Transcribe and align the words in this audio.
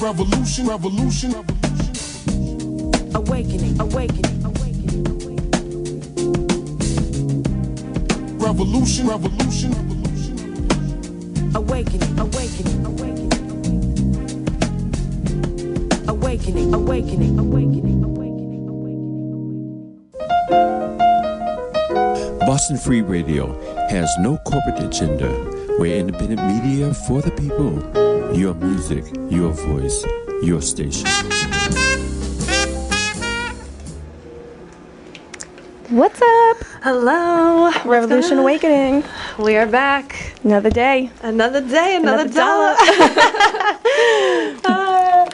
Revolution, 0.00 0.66
revolution, 0.68 1.34
Awakening, 3.14 3.80
awakening, 3.80 4.44
awakening. 4.44 5.04
revolution, 8.38 9.06
revolution, 9.08 9.72
Awakening, 11.54 12.18
awakening, 12.18 12.86
awakening. 12.86 13.32
Awakening, 16.08 16.74
awakening, 16.74 17.38
awakening, 17.38 18.04
awakening, 18.04 18.68
awakening. 18.68 19.18
Boston 22.46 22.76
Free 22.78 23.02
Radio 23.02 23.52
has 23.90 24.08
no 24.20 24.38
corporate 24.46 24.80
agenda. 24.80 25.28
We're 25.78 25.96
independent 25.98 26.42
media 26.46 26.94
for 26.94 27.20
the 27.20 27.30
people. 27.32 28.07
Your 28.32 28.54
music, 28.54 29.04
your 29.30 29.50
voice, 29.52 30.04
your 30.42 30.60
station. 30.62 31.06
What's 35.88 36.20
up? 36.20 36.56
Hello. 36.82 37.70
Revolution 37.84 38.36
going? 38.36 38.40
Awakening. 38.40 39.04
We 39.38 39.56
are 39.56 39.66
back. 39.66 40.32
Another 40.44 40.70
day. 40.70 41.10
Another 41.22 41.60
day, 41.60 41.96
another, 41.96 42.22
Another 42.22 42.34
dollar. 42.34 42.76
Uh, 44.64 45.26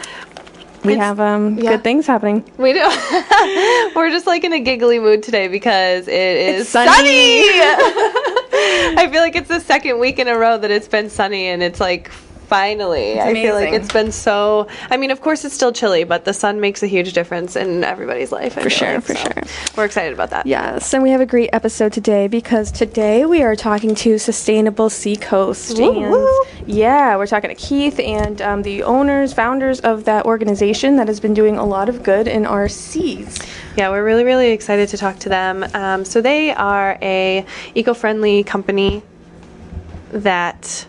We 0.84 0.92
It's- 0.94 1.06
have 1.06 1.18
um 1.20 1.58
yeah. 1.58 1.70
good 1.72 1.84
things 1.84 2.06
happening. 2.06 2.44
we 2.58 2.72
do. 2.72 2.80
We're 3.96 4.10
just 4.10 4.26
like 4.26 4.44
in 4.44 4.52
a 4.52 4.60
giggly 4.60 4.98
mood 4.98 5.22
today 5.22 5.48
because 5.48 6.06
it 6.08 6.36
is 6.36 6.62
It's 6.62 6.70
sunny. 6.70 7.42
I 8.96 9.08
feel 9.10 9.20
like 9.22 9.34
it's 9.36 9.48
the 9.48 9.60
second 9.60 9.98
week 9.98 10.18
in 10.18 10.28
a 10.28 10.36
row 10.38 10.56
that 10.58 10.70
it's 10.70 10.88
been 10.88 11.10
sunny, 11.10 11.46
and 11.48 11.62
it's 11.62 11.80
like 11.80 12.10
finally. 12.46 13.20
I 13.20 13.32
feel 13.32 13.54
like 13.54 13.72
it's 13.72 13.92
been 13.92 14.12
so. 14.12 14.68
I 14.90 14.96
mean, 14.96 15.10
of 15.10 15.20
course, 15.20 15.44
it's 15.44 15.54
still 15.54 15.72
chilly, 15.72 16.04
but 16.04 16.24
the 16.24 16.32
sun 16.32 16.60
makes 16.60 16.82
a 16.82 16.86
huge 16.86 17.12
difference 17.12 17.56
in 17.56 17.84
everybody's 17.84 18.32
life. 18.32 18.56
I 18.58 18.62
For 18.62 18.70
sure, 18.70 18.94
like, 18.94 19.04
for 19.04 19.14
so 19.14 19.22
sure. 19.22 19.42
We're 19.76 19.84
excited 19.84 20.12
about 20.12 20.30
that. 20.30 20.46
Yes, 20.46 20.92
and 20.94 21.02
we 21.02 21.10
have 21.10 21.20
a 21.20 21.26
great 21.26 21.50
episode 21.52 21.92
today 21.92 22.28
because 22.28 22.70
today 22.70 23.24
we 23.24 23.42
are 23.42 23.56
talking 23.56 23.94
to 23.96 24.18
Sustainable 24.18 24.90
Seacoast. 24.90 25.78
Woo, 25.78 26.44
yeah, 26.66 27.16
we're 27.16 27.26
talking 27.26 27.50
to 27.50 27.56
Keith 27.56 27.98
and 28.00 28.40
um, 28.42 28.62
the 28.62 28.82
owners, 28.82 29.32
founders 29.32 29.80
of 29.80 30.04
that 30.04 30.24
organization 30.24 30.96
that 30.96 31.08
has 31.08 31.20
been 31.20 31.34
doing 31.34 31.56
a 31.56 31.64
lot 31.64 31.88
of 31.88 32.02
good 32.02 32.28
in 32.28 32.46
our 32.46 32.68
seas. 32.68 33.38
Yeah, 33.76 33.90
we're 33.90 34.04
really, 34.04 34.24
really 34.24 34.50
excited 34.50 34.88
to 34.90 34.96
talk 34.96 35.18
to 35.20 35.28
them. 35.28 35.64
Um, 35.74 36.04
so 36.04 36.20
they 36.20 36.52
are 36.52 36.96
a 37.02 37.44
eco-friendly 37.74 38.44
company 38.44 39.02
that 40.12 40.86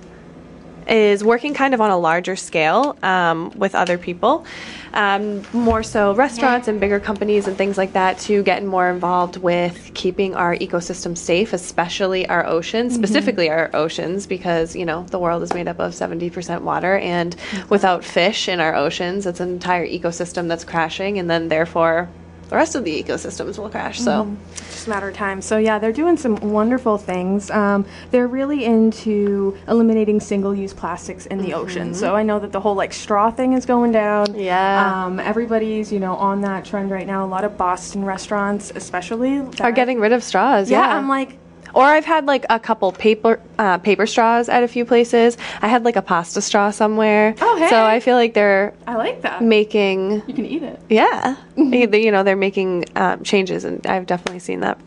is 0.88 1.24
working 1.24 1.54
kind 1.54 1.74
of 1.74 1.82
on 1.82 1.90
a 1.90 1.98
larger 1.98 2.36
scale 2.36 2.98
um, 3.04 3.52
with 3.56 3.76
other 3.76 3.98
people, 3.98 4.46
um, 4.94 5.44
more 5.54 5.84
so 5.84 6.14
restaurants 6.14 6.68
and 6.68 6.80
bigger 6.80 7.00
companies 7.00 7.48
and 7.48 7.58
things 7.58 7.78
like 7.78 7.94
that, 7.94 8.20
to 8.20 8.44
get 8.44 8.64
more 8.64 8.90
involved 8.90 9.38
with 9.38 9.92
keeping 9.94 10.36
our 10.36 10.56
ecosystem 10.58 11.18
safe, 11.18 11.54
especially 11.54 12.28
our 12.28 12.46
oceans, 12.46 12.94
specifically 12.94 13.50
our 13.50 13.70
oceans, 13.74 14.28
because 14.28 14.76
you 14.76 14.86
know 14.86 15.04
the 15.04 15.20
world 15.20 15.44
is 15.44 15.54
made 15.54 15.68
up 15.68 15.80
of 15.80 15.94
70% 15.94 16.62
water, 16.62 16.98
and 16.98 17.36
without 17.70 18.04
fish 18.04 18.48
in 18.48 18.60
our 18.60 18.76
oceans, 18.76 19.26
it's 19.26 19.40
an 19.40 19.50
entire 19.50 19.88
ecosystem 19.88 20.48
that's 20.48 20.64
crashing, 20.64 21.20
and 21.20 21.30
then 21.30 21.48
therefore 21.50 22.10
the 22.50 22.56
rest 22.56 22.76
of 22.76 22.84
the 22.84 23.04
ecosystems 23.04 23.58
will 23.58 23.70
crash. 23.70 24.00
So. 24.00 24.36
Just 24.86 24.88
a 24.88 24.96
matter 24.96 25.10
of 25.10 25.16
time. 25.16 25.42
So 25.42 25.58
yeah, 25.58 25.80
they're 25.80 25.92
doing 25.92 26.16
some 26.18 26.36
wonderful 26.38 26.98
things. 26.98 27.50
Um, 27.50 27.86
they're 28.12 28.28
really 28.28 28.66
into 28.66 29.58
eliminating 29.68 30.20
single-use 30.20 30.74
plastics 30.74 31.26
in 31.26 31.40
the 31.40 31.54
ocean. 31.54 31.94
So 31.94 32.16
I 32.16 32.24
know 32.24 32.40
that 32.40 32.52
the 32.52 32.60
whole 32.60 32.76
like 32.76 32.94
straw 32.94 33.32
thing 33.32 33.54
is 33.54 33.66
going 33.66 33.92
down. 33.92 34.36
Yeah. 34.36 35.06
Um, 35.06 35.20
everybody's 35.20 35.92
you 35.92 36.00
know 36.00 36.16
on 36.16 36.42
that 36.42 36.66
trend 36.66 36.92
right 36.92 37.08
now. 37.08 37.26
A 37.26 37.28
lot 37.28 37.44
of 37.44 37.58
Boston 37.58 38.06
restaurants, 38.06 38.72
especially, 38.76 39.40
are 39.60 39.72
getting 39.72 40.00
rid 40.00 40.14
of 40.14 40.24
straws. 40.24 40.70
Yeah, 40.70 40.82
Yeah, 40.82 40.98
I'm 40.98 41.10
like. 41.10 41.38
Or 41.76 41.84
I've 41.84 42.06
had 42.06 42.26
like 42.26 42.46
a 42.50 42.58
couple 42.58 42.92
paper 42.94 43.40
uh, 43.60 43.78
paper 43.80 44.08
straws 44.08 44.48
at 44.48 44.64
a 44.64 44.68
few 44.68 44.86
places. 44.86 45.38
I 45.62 45.68
had 45.68 45.84
like 45.84 45.98
a 45.98 46.02
pasta 46.02 46.42
straw 46.42 46.72
somewhere. 46.72 47.36
Oh, 47.42 47.58
hey. 47.58 47.70
So 47.70 47.84
I 47.84 48.00
feel 48.00 48.16
like 48.16 48.34
they're 48.34 48.74
I 48.88 48.96
like 48.96 49.22
that. 49.24 49.44
making 49.44 50.24
you 50.26 50.34
can 50.34 50.46
eat 50.46 50.64
it. 50.64 50.80
yeah, 50.90 51.36
you 51.58 52.12
know 52.12 52.24
they're 52.24 52.38
making 52.38 52.86
um, 52.96 53.24
changes, 53.24 53.66
and 53.66 53.86
I've 53.86 54.06
definitely 54.06 54.40
seen 54.40 54.62
that. 54.62 54.80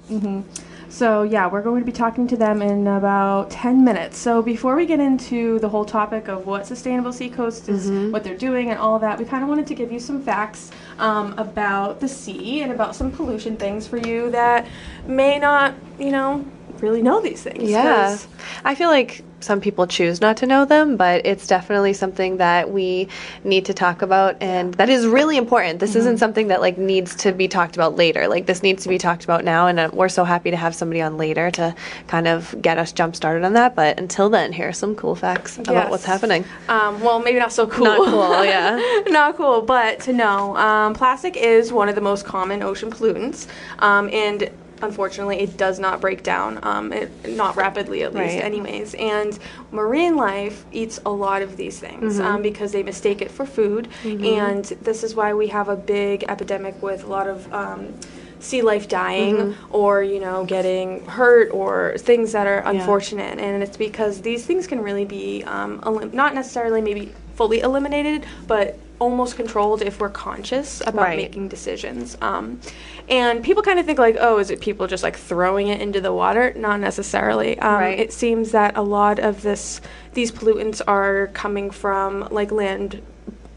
So 0.89 1.23
yeah, 1.23 1.47
we're 1.47 1.63
going 1.63 1.81
to 1.81 1.87
be 1.87 1.93
talking 1.93 2.27
to 2.29 2.37
them 2.37 2.63
in 2.63 2.87
about 2.87 3.51
10 3.51 3.85
minutes. 3.85 4.17
So 4.17 4.41
before 4.41 4.75
we 4.75 4.87
get 4.87 4.99
into 4.99 5.59
the 5.59 5.69
whole 5.69 5.85
topic 5.85 6.29
of 6.29 6.47
what 6.47 6.67
Sustainable 6.67 7.13
Seacoast 7.13 7.69
is, 7.69 7.91
what 8.11 8.25
they're 8.25 8.37
doing 8.37 8.71
and 8.71 8.79
all 8.79 8.99
that, 8.99 9.19
we 9.19 9.27
kind 9.27 9.43
of 9.43 9.51
wanted 9.51 9.67
to 9.67 9.75
give 9.75 9.93
you 9.93 10.01
some 10.01 10.23
facts 10.23 10.71
um, 10.99 11.39
about 11.39 12.01
the 12.01 12.09
sea 12.09 12.63
and 12.63 12.73
about 12.73 12.97
some 12.97 13.13
pollution 13.13 13.57
things 13.57 13.87
for 13.87 13.99
you 13.99 14.31
that 14.31 14.67
may 15.07 15.39
not, 15.39 15.75
you 15.99 16.11
know, 16.11 16.45
really 16.83 17.03
know 17.03 17.21
these 17.21 17.43
things. 17.43 17.69
Yeah, 17.69 18.17
I 18.65 18.75
feel 18.75 18.89
like 18.89 19.25
some 19.41 19.61
people 19.61 19.87
choose 19.87 20.21
not 20.21 20.37
to 20.39 20.47
know 20.47 20.65
them, 20.65 20.97
but 20.97 21.25
it's 21.25 21.47
definitely 21.47 21.93
something 21.93 22.39
that 22.39 22.71
we 22.71 23.09
need 23.45 23.65
to 23.67 23.75
talk 23.75 24.03
about, 24.03 24.37
and 24.43 24.75
that 24.75 24.89
is 24.89 25.07
really 25.07 25.37
important. 25.37 25.79
This 25.79 25.95
isn't 25.95 26.19
something 26.19 26.49
that 26.49 26.61
like 26.61 26.79
needs 26.79 27.15
to 27.17 27.33
be 27.33 27.49
talked 27.49 27.77
about 27.77 27.97
later. 27.97 28.29
Like 28.29 28.47
this 28.47 28.63
needs 28.63 28.83
to 28.83 28.89
be 28.89 28.99
talked 28.99 29.25
about 29.25 29.45
now, 29.45 29.67
and 29.67 29.79
uh, 29.79 29.91
we're 29.93 30.09
so 30.09 30.25
happy 30.25 30.51
to 30.51 30.57
have 30.57 30.75
somebody 30.75 31.01
on 31.01 31.17
later 31.17 31.51
to 31.53 31.75
kind 32.09 32.27
of 32.27 32.55
get 32.61 32.79
us 32.79 32.93
jump 32.93 33.15
started 33.15 33.45
on 33.45 33.53
that. 33.55 33.75
But 33.77 33.99
until 33.99 34.29
then, 34.29 34.53
here 34.53 34.69
are 34.69 34.73
some 34.73 34.95
cool 34.95 35.15
facts 35.15 35.59
about 35.59 35.91
what's 35.91 36.05
happening. 36.05 36.45
Um, 36.69 37.01
well, 37.01 37.21
maybe 37.21 37.39
not 37.39 37.53
so 37.53 37.67
cool. 37.67 37.85
Not 37.85 38.09
cool, 38.09 38.45
yeah. 38.45 39.03
not 39.09 39.37
cool, 39.37 39.63
but 39.63 40.01
to 40.01 40.13
know. 40.13 40.57
Um, 40.57 40.95
plastic 40.95 41.37
is 41.37 41.73
one 41.73 41.89
of 41.89 41.95
the 41.95 42.01
most 42.01 42.25
common 42.25 42.63
ocean 42.63 42.91
pollutants, 42.91 43.47
um, 43.79 44.09
and 44.13 44.51
unfortunately, 44.83 45.41
it 45.41 45.57
does 45.57 45.79
not 45.79 46.01
break 46.01 46.23
down, 46.23 46.59
um, 46.63 46.93
it, 46.93 47.11
not 47.29 47.57
rapidly 47.57 48.03
at 48.03 48.15
least, 48.15 48.37
Right. 48.37 48.45
anyways. 48.45 48.95
And 48.95 49.39
marine 49.73 50.17
life 50.17 50.65
eats 50.73 51.01
a 51.05 51.11
lot 51.11 51.43
of 51.43 51.57
these 51.57 51.79
things 51.79 52.19
um, 52.21 52.43
because 52.43 52.73
they 52.73 52.83
mistake 52.83 53.21
it 53.23 53.31
for 53.31 53.45
food, 53.47 53.89
and 54.05 54.65
this 54.83 55.03
is 55.05 55.15
why 55.15 55.35
we 55.35 55.49
have 55.49 55.69
a 55.69 55.77
big 55.77 56.25
epidemic 56.29 56.83
with 56.83 57.05
a 57.05 57.07
lot 57.07 57.27
of. 57.29 57.53
Um, 57.53 57.95
sea 58.41 58.63
life 58.63 58.87
dying 58.87 59.57
or 59.71 60.01
you 60.01 60.21
know 60.21 60.45
getting 60.45 61.05
hurt 61.07 61.51
or 61.51 61.97
things 61.99 62.31
that 62.31 62.47
are 62.47 62.61
unfortunate 62.69 63.37
and 63.41 63.65
it's 63.65 63.77
because 63.77 64.21
these 64.23 64.47
things 64.47 64.69
can 64.69 64.81
really 64.81 65.05
be 65.05 65.43
um, 65.43 65.83
elim- 65.85 66.15
not 66.15 66.37
necessarily 66.37 66.81
maybe 66.81 67.13
fully 67.35 67.59
eliminated 67.59 68.25
but 68.47 68.79
almost 68.99 69.37
controlled 69.37 69.81
if 69.83 70.01
we're 70.01 70.09
conscious 70.09 70.81
about 70.81 71.03
Right. 71.03 71.17
making 71.17 71.49
decisions 71.49 72.17
um, 72.21 72.61
and 73.09 73.43
people 73.45 73.63
kind 73.63 73.79
of 73.79 73.87
think 73.87 73.99
like 73.99 74.17
oh 74.19 74.39
is 74.39 74.51
it 74.51 74.61
people 74.61 74.87
just 74.87 75.03
like 75.03 75.17
throwing 75.17 75.69
it 75.69 75.81
into 75.81 76.01
the 76.01 76.13
water 76.13 76.53
not 76.57 76.81
necessarily 76.81 77.59
um, 77.61 77.75
Right. 77.81 77.99
it 77.99 78.13
seems 78.13 78.51
that 78.53 78.77
a 78.77 78.83
lot 78.83 79.19
of 79.19 79.43
this 79.43 79.81
these 80.15 80.33
pollutants 80.33 80.81
are 80.87 81.29
coming 81.29 81.71
from 81.71 82.27
like 82.31 82.51
land 82.51 83.01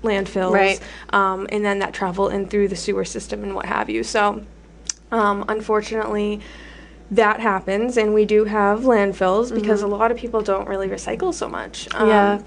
landfills 0.04 0.52
Right. 0.54 0.80
um, 1.12 1.48
and 1.52 1.64
then 1.66 1.80
that 1.80 1.94
travel 1.94 2.30
in 2.30 2.48
through 2.48 2.68
the 2.68 2.76
sewer 2.76 3.06
system 3.06 3.44
and 3.44 3.56
what 3.56 3.66
have 3.66 3.90
you 3.90 4.04
so 4.04 4.44
um, 5.12 5.44
unfortunately, 5.50 6.40
that 7.12 7.42
happens, 7.42 7.98
and 7.98 8.14
we 8.14 8.24
do 8.24 8.46
have 8.46 8.82
landfills 8.84 9.54
because 9.54 9.82
a 9.82 9.88
lot 9.88 10.10
of 10.10 10.16
people 10.16 10.40
don't 10.42 10.70
really 10.70 10.88
recycle 10.88 11.34
so 11.34 11.50
much. 11.50 11.94
Um, 11.94 12.08
Yeah. 12.08 12.42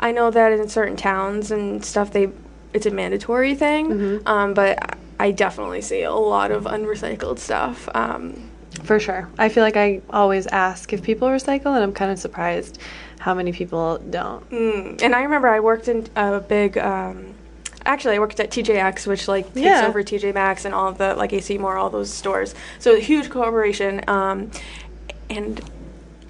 I 0.00 0.10
know 0.12 0.30
that 0.30 0.52
in 0.52 0.68
certain 0.68 0.96
towns 0.96 1.50
and 1.50 1.84
stuff, 1.84 2.12
they 2.12 2.30
it's 2.72 2.86
a 2.86 2.90
mandatory 2.90 3.54
thing, 3.54 4.20
um, 4.26 4.54
but 4.54 4.96
I 5.18 5.30
definitely 5.32 5.80
see 5.82 6.02
a 6.02 6.12
lot 6.12 6.50
of 6.50 6.64
unrecycled 6.64 7.38
stuff. 7.38 7.88
Um, 7.94 8.48
For 8.84 8.98
sure. 9.00 9.28
I 9.38 9.48
feel 9.48 9.62
like 9.64 9.76
I 9.76 10.00
always 10.10 10.46
ask 10.46 10.92
if 10.92 11.02
people 11.02 11.28
recycle, 11.28 11.74
and 11.74 11.82
I'm 11.82 11.92
kind 11.92 12.10
of 12.10 12.18
surprised 12.18 12.78
how 13.18 13.34
many 13.34 13.52
people 13.52 13.98
don't. 14.08 14.48
mm, 14.50 15.02
and 15.02 15.14
I 15.14 15.22
remember 15.22 15.48
I 15.48 15.60
worked 15.60 15.86
in 15.88 16.06
a 16.16 16.40
big. 16.40 16.78
Um, 16.78 17.34
Actually, 17.86 18.14
I 18.16 18.18
worked 18.18 18.38
at 18.40 18.50
TJX, 18.50 19.06
which 19.06 19.26
like 19.26 19.46
takes 19.54 19.56
Yeah. 19.64 19.86
over 19.88 20.02
TJ 20.02 20.34
Maxx 20.34 20.66
and 20.66 20.74
all 20.74 20.88
of 20.88 20.98
the 20.98 21.14
like 21.14 21.32
AC 21.32 21.56
Moore, 21.58 21.76
all 21.78 21.88
those 21.90 22.12
stores. 22.12 22.54
So 22.78 22.94
a 22.94 23.00
huge 23.00 23.30
corporation. 23.30 24.02
Um, 24.06 24.50
and 25.30 25.60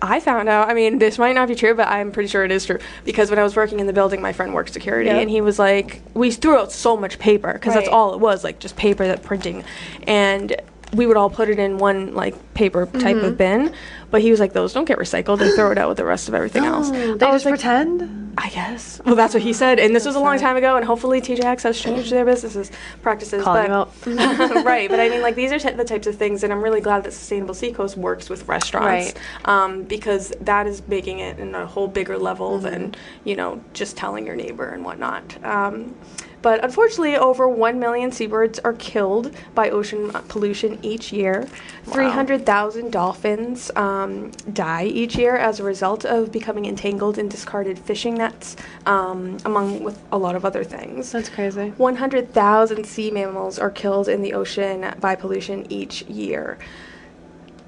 I 0.02 0.20
found 0.20 0.49
out. 0.49 0.69
I 0.69 0.75
mean, 0.75 0.99
this 0.99 1.19
might 1.19 1.35
not 1.35 1.49
be 1.49 1.55
true, 1.55 1.75
but 1.75 1.88
I'm 1.88 2.11
pretty 2.12 2.29
sure 2.29 2.44
it 2.44 2.50
is 2.50 2.64
true 2.64 2.79
because 3.05 3.29
when 3.31 3.38
I 3.38 3.43
was 3.43 3.55
working 3.56 3.81
in 3.81 3.87
the 3.87 3.93
building, 3.93 4.23
my 4.23 4.32
friend 4.32 4.55
worked 4.55 4.73
security, 4.73 5.08
Yeah. 5.11 5.17
and 5.19 5.29
he 5.29 5.41
was 5.41 5.58
like, 5.58 6.00
"We 6.14 6.31
threw 6.31 6.56
out 6.56 6.73
so 6.73 6.97
much 6.97 7.19
paper 7.19 7.52
because 7.52 7.75
that's 7.75 7.88
all 7.88 8.14
it 8.14 8.20
was, 8.20 8.43
like 8.44 8.58
just 8.58 8.76
paper 8.76 9.06
that 9.06 9.23
printing, 9.23 9.64
and." 10.06 10.56
We 10.92 11.06
would 11.06 11.16
all 11.16 11.31
put 11.31 11.48
it 11.48 11.58
in 11.58 11.78
one 11.78 12.14
like 12.14 12.54
paper 12.54 12.87
type 12.87 13.16
of 13.16 13.37
bin. 13.37 13.72
But 14.10 14.22
he 14.22 14.31
was 14.32 14.40
like, 14.40 14.52
those 14.52 14.72
don't 14.72 14.87
get 14.87 14.98
recycled. 14.98 15.38
They 15.38 15.52
throw 15.52 15.70
it 15.70 15.78
out 15.78 15.88
with 15.88 15.96
the 15.98 16.04
rest 16.04 16.26
of 16.28 16.34
everything 16.34 16.64
else. 16.75 16.90
They 16.90 17.12
I 17.12 17.31
just 17.31 17.44
like, 17.44 17.52
pretend. 17.52 18.34
I 18.38 18.48
guess. 18.48 19.00
Well, 19.04 19.14
that's 19.16 19.34
what 19.34 19.42
he 19.42 19.52
said, 19.52 19.78
and 19.78 19.94
this 19.94 20.06
was 20.06 20.14
a 20.14 20.20
long 20.20 20.38
time 20.38 20.56
ago. 20.56 20.76
And 20.76 20.84
hopefully, 20.84 21.20
TJX 21.20 21.62
has 21.64 21.78
changed 21.81 22.10
their 22.10 22.25
businesses 22.25 22.70
practices. 23.02 23.42
Calling 23.44 23.69
but, 23.69 23.70
out. 23.72 23.92
right, 24.64 24.88
but 24.88 24.98
I 24.98 25.08
mean, 25.08 25.20
like 25.20 25.34
these 25.34 25.52
are 25.52 25.58
t- 25.58 25.70
the 25.72 25.84
types 25.84 26.06
of 26.06 26.16
things, 26.16 26.42
and 26.42 26.52
I'm 26.52 26.62
really 26.62 26.81
glad 26.81 27.04
that 27.04 27.12
Sustainable 27.12 27.54
Seacoast 27.54 27.96
works 27.96 28.28
with 28.31 28.46
restaurants, 28.48 29.14
Right. 29.14 29.48
um, 29.48 29.82
because 29.82 30.32
that 30.40 30.66
is 30.66 30.82
making 30.88 31.19
it 31.19 31.38
in 31.38 31.54
a 31.54 31.66
whole 31.66 31.86
bigger 31.88 32.19
level 32.19 32.52
Mm-hmm. 32.58 32.64
than 32.64 32.94
you 33.25 33.36
know 33.36 33.62
just 33.75 33.96
telling 33.96 34.26
your 34.26 34.36
neighbor 34.36 34.69
and 34.70 34.84
whatnot. 34.84 35.44
Um, 35.44 35.94
but 36.42 36.64
unfortunately, 36.64 37.16
over 37.16 37.48
1 37.48 37.78
million 37.78 38.10
seabirds 38.12 38.58
are 38.60 38.72
killed 38.75 39.34
by 39.54 39.70
ocean 39.70 40.10
pollution 40.28 40.78
each 40.82 41.12
year. 41.12 41.48
300,000 41.84 42.90
dolphins 42.90 43.70
um, 43.76 44.31
die 44.52 44.84
each 44.84 45.16
year 45.16 45.37
as 45.37 45.60
a 45.60 45.62
result 45.64 46.04
of 46.04 46.32
becoming 46.32 46.66
entangled 46.66 47.19
in 47.19 47.28
discarded 47.28 47.78
fishing 47.78 48.14
nets, 48.14 48.56
um, 48.87 49.37
among 49.44 49.82
with 49.82 50.00
a 50.12 50.19
lot 50.19 50.34
of 50.34 50.44
other 50.44 50.64
things. 50.64 51.12
That's 51.12 51.28
crazy. 51.28 51.70
100,000 51.76 52.84
sea 52.84 53.10
mammals 53.10 53.58
are 53.58 53.70
killed 53.70 54.08
in 54.08 54.22
the 54.22 54.32
ocean 54.32 54.94
by 55.00 55.14
pollution 55.14 55.66
each 55.70 56.02
year, 56.02 56.58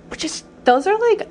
which 0.08 0.24
is 0.24 0.44
Those 0.64 0.86
are 0.86 0.98
like 1.10 1.28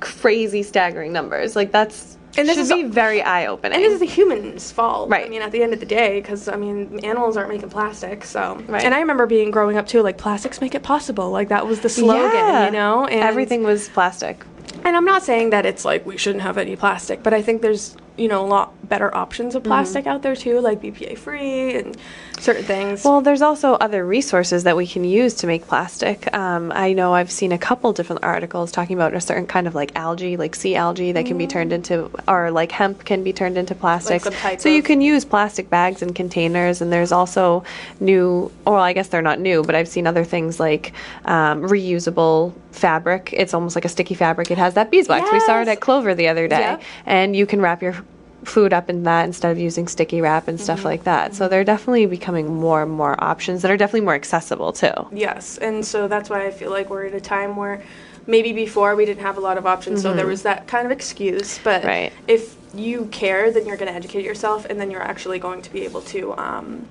crazy, 0.00 0.62
staggering 0.62 1.12
numbers. 1.12 1.54
Like 1.54 1.70
that's 1.70 2.09
And 2.38 2.48
this 2.48 2.56
should 2.56 2.62
is 2.62 2.72
be 2.72 2.82
a- 2.82 2.88
very 2.88 3.22
eye 3.22 3.46
opening. 3.46 3.74
And 3.76 3.84
this 3.84 3.92
is 3.94 4.00
the 4.00 4.06
humans' 4.06 4.70
fault. 4.70 5.10
Right? 5.10 5.26
I 5.26 5.28
mean, 5.28 5.42
at 5.42 5.50
the 5.52 5.62
end 5.62 5.72
of 5.74 5.80
the 5.80 5.86
day, 5.86 6.20
because 6.20 6.48
I 6.48 6.56
mean, 6.56 7.00
animals 7.02 7.36
aren't 7.36 7.48
making 7.50 7.70
plastic. 7.70 8.24
So. 8.24 8.62
Right. 8.68 8.84
And 8.84 8.94
I 8.94 9.00
remember 9.00 9.26
being 9.26 9.50
growing 9.50 9.76
up 9.76 9.86
too, 9.86 10.02
like 10.02 10.16
plastics 10.18 10.60
make 10.60 10.74
it 10.74 10.82
possible. 10.82 11.30
Like 11.30 11.48
that 11.48 11.66
was 11.66 11.80
the 11.80 11.88
slogan, 11.88 12.30
Yeah. 12.32 12.66
you 12.66 12.72
know. 12.72 13.04
And 13.06 13.20
Everything 13.20 13.62
was 13.64 13.88
plastic. 13.88 14.44
And 14.84 14.96
I'm 14.96 15.04
not 15.04 15.22
saying 15.22 15.50
that 15.50 15.66
it's 15.66 15.84
like 15.84 16.06
we 16.06 16.16
shouldn't 16.16 16.42
have 16.42 16.56
any 16.56 16.76
plastic, 16.76 17.22
but 17.22 17.34
I 17.34 17.42
think 17.42 17.60
there's 17.62 17.96
you 18.16 18.28
know 18.28 18.44
a 18.44 18.46
lot 18.46 18.72
better 18.88 19.14
options 19.14 19.50
Mm-hmm. 19.54 19.58
of 19.58 19.64
plastic 19.64 20.06
out 20.06 20.22
there 20.22 20.36
too, 20.36 20.60
like 20.60 20.80
BPA 20.80 21.18
free 21.18 21.74
and 21.76 21.96
certain 22.40 22.64
things. 22.64 23.04
Well, 23.04 23.20
there's 23.20 23.42
also 23.42 23.74
other 23.74 24.04
resources 24.04 24.64
that 24.64 24.76
we 24.76 24.86
can 24.86 25.04
use 25.04 25.34
to 25.34 25.46
make 25.46 25.66
plastic. 25.66 26.32
Um, 26.34 26.72
I 26.74 26.92
know 26.92 27.14
I've 27.14 27.30
seen 27.30 27.52
a 27.52 27.58
couple 27.58 27.92
different 27.92 28.24
articles 28.24 28.72
talking 28.72 28.96
about 28.96 29.14
a 29.14 29.20
certain 29.20 29.46
kind 29.46 29.66
of 29.66 29.74
like 29.74 29.92
algae, 29.96 30.36
like 30.36 30.54
sea 30.54 30.74
algae, 30.76 31.12
that 31.12 31.26
can 31.26 31.38
be 31.38 31.46
turned 31.46 31.72
into, 31.72 32.10
or 32.26 32.50
like 32.50 32.72
hemp 32.72 33.04
can 33.04 33.22
be 33.22 33.32
turned 33.32 33.56
into 33.58 33.74
plastics. 33.74 34.24
type 34.24 34.60
so 34.60 34.68
you 34.68 34.82
can 34.82 35.00
use 35.00 35.24
plastic 35.24 35.70
bags 35.70 36.02
and 36.02 36.14
containers, 36.14 36.80
and 36.80 36.92
there's 36.92 37.12
also 37.12 37.64
new, 38.00 38.50
or 38.66 38.78
I 38.78 38.92
guess 38.92 39.08
they're 39.08 39.22
not 39.22 39.40
new, 39.40 39.62
but 39.62 39.74
I've 39.74 39.88
seen 39.88 40.06
other 40.06 40.24
things 40.24 40.58
like 40.60 40.92
um, 41.24 41.62
reusable 41.62 42.52
fabric. 42.72 43.30
It's 43.32 43.54
almost 43.54 43.74
like 43.76 43.84
a 43.84 43.88
sticky 43.88 44.14
fabric. 44.14 44.50
It 44.50 44.58
has 44.58 44.74
that 44.74 44.90
beeswax. 44.90 45.30
We 45.32 45.40
saw 45.40 45.60
it 45.60 45.68
at 45.68 45.80
Clover 45.80 46.14
the 46.14 46.28
other 46.28 46.48
day, 46.48 46.60
Yep. 46.60 46.82
and 47.06 47.36
you 47.36 47.46
can 47.46 47.60
wrap 47.60 47.82
your 47.82 47.96
food 48.44 48.72
up 48.72 48.88
in 48.88 49.02
that 49.04 49.24
instead 49.26 49.50
of 49.52 49.58
using 49.58 49.86
sticky 49.88 50.20
wrap 50.20 50.48
and 50.48 50.58
Mm-hmm. 50.58 50.64
stuff 50.64 50.84
like 50.84 51.04
that. 51.04 51.34
So 51.34 51.48
they're 51.48 51.64
definitely 51.64 52.06
becoming 52.06 52.54
more 52.54 52.82
and 52.82 52.90
more 52.90 53.22
options 53.22 53.62
that 53.62 53.70
are 53.70 53.76
definitely 53.76 54.02
more 54.02 54.14
accessible 54.14 54.72
too. 54.72 54.92
Yes, 55.12 55.58
and 55.58 55.84
so 55.84 56.08
that's 56.08 56.30
why 56.30 56.46
I 56.46 56.50
feel 56.50 56.70
like 56.70 56.90
we're 56.90 57.06
at 57.06 57.14
a 57.14 57.20
time 57.20 57.56
where 57.56 57.82
maybe 58.26 58.52
before 58.52 58.94
we 58.96 59.04
didn't 59.04 59.22
have 59.22 59.36
a 59.36 59.40
lot 59.40 59.58
of 59.58 59.66
options, 59.66 60.02
so 60.02 60.14
there 60.14 60.26
was 60.26 60.42
that 60.42 60.66
kind 60.66 60.86
of 60.86 60.92
excuse. 60.92 61.58
But 61.58 61.80
Mm-hmm. 61.82 61.88
Right. 61.88 62.12
if 62.28 62.56
you 62.74 63.06
care, 63.06 63.50
then 63.50 63.66
you're 63.66 63.76
going 63.76 63.90
to 63.90 63.94
educate 63.96 64.24
yourself, 64.24 64.64
and 64.70 64.80
then 64.80 64.90
you're 64.90 65.02
actually 65.02 65.38
going 65.38 65.60
to 65.62 65.72
be 65.72 65.82
able 65.82 66.02
to, 66.02 66.36
um, 66.38 66.86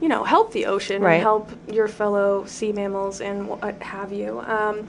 you 0.00 0.08
know, 0.08 0.24
help 0.24 0.52
the 0.52 0.64
ocean 0.66 1.02
Right. 1.02 1.20
help 1.20 1.50
your 1.70 1.86
fellow 1.88 2.44
sea 2.46 2.72
mammals 2.72 3.20
and 3.20 3.46
what 3.48 3.82
have 3.82 4.12
you. 4.12 4.40
Um, 4.40 4.88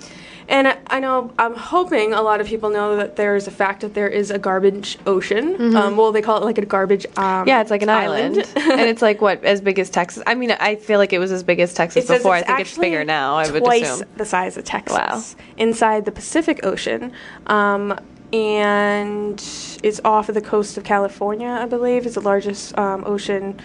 and 0.51 0.67
I- 0.87 0.99
know 0.99 1.31
I'm 1.39 1.55
hoping 1.55 2.13
a 2.13 2.21
lot 2.21 2.41
of 2.41 2.45
people 2.47 2.69
know 2.69 2.95
that 2.97 3.15
there 3.15 3.35
is 3.35 3.47
a 3.47 3.51
fact 3.51 3.81
that 3.81 3.95
there 3.95 4.07
is 4.07 4.29
a 4.29 4.37
garbage 4.37 4.99
ocean. 5.07 5.75
Um, 5.75 5.97
well, 5.97 6.11
they 6.11 6.21
call 6.21 6.37
it 6.37 6.43
like 6.45 6.59
a 6.59 6.65
garbage. 6.65 7.05
Um, 7.17 7.31
Mm-hmm. 7.31 7.47
Yeah, 7.47 7.61
it's 7.61 7.71
like 7.71 7.81
an 7.81 7.89
island, 7.89 8.37
and 8.55 8.81
it's 8.81 9.01
like 9.01 9.21
what 9.21 9.43
as 9.43 9.61
big 9.61 9.79
as 9.79 9.89
Texas. 9.89 10.21
I 10.27 10.35
mean, 10.35 10.51
I 10.51 10.75
feel 10.75 10.99
like 10.99 11.13
it 11.13 11.19
was 11.19 11.31
as 11.31 11.41
big 11.43 11.59
as 11.59 11.73
Texas 11.73 12.05
It 12.05 12.17
before. 12.17 12.33
I 12.35 12.41
think 12.43 12.59
it's 12.59 12.77
bigger 12.77 13.03
now. 13.03 13.35
I 13.37 13.49
would 13.49 13.63
twice 13.63 13.89
assume. 13.89 14.07
the 14.17 14.25
size 14.25 14.57
of 14.57 14.63
Texas. 14.65 14.97
Wow. 14.97 15.23
Inside 15.57 16.05
the 16.05 16.11
Pacific 16.11 16.59
Ocean, 16.63 17.11
um, 17.47 17.97
and 18.33 19.39
it's 19.83 20.01
off 20.05 20.29
of 20.29 20.35
the 20.35 20.41
coast 20.41 20.77
of 20.77 20.83
California, 20.83 21.47
I 21.47 21.65
believe. 21.65 22.05
It's 22.05 22.15
the 22.15 22.21
largest 22.21 22.77
um, 22.77 23.03
ocean 23.05 23.59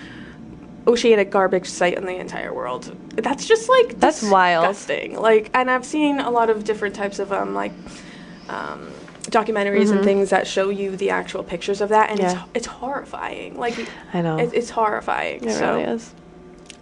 oceanic 0.86 1.30
garbage 1.30 1.68
site 1.68 1.96
in 1.98 2.06
the 2.06 2.16
entire 2.16 2.52
world. 2.54 2.96
That's 3.16 3.46
just 3.46 3.68
like 3.68 3.98
That's 3.98 4.22
wild. 4.22 4.66
disgusting. 4.66 5.18
Like, 5.20 5.50
and 5.54 5.70
I've 5.70 5.84
seen 5.84 6.20
a 6.20 6.30
lot 6.30 6.50
of 6.50 6.64
different 6.64 6.94
types 6.94 7.18
of 7.18 7.32
um, 7.32 7.54
like. 7.54 7.72
Um, 8.48 8.92
documentaries 9.28 9.90
and 9.90 10.04
things 10.04 10.30
that 10.30 10.46
show 10.46 10.68
you 10.68 10.96
the 10.96 11.10
actual 11.10 11.42
pictures 11.42 11.80
of 11.80 11.88
that 11.88 12.10
and 12.10 12.20
Mm-hmm. 12.20 12.28
Yeah. 12.36 12.44
it's 12.54 12.58
it's 12.58 12.66
horrifying 12.68 13.58
like 13.58 13.76
I 14.14 14.22
know. 14.22 14.38
it, 14.38 14.50
it's 14.54 14.70
horrifying 14.70 15.42
It 15.42 15.52
so 15.52 15.72
really 15.78 15.82
is. 15.82 16.14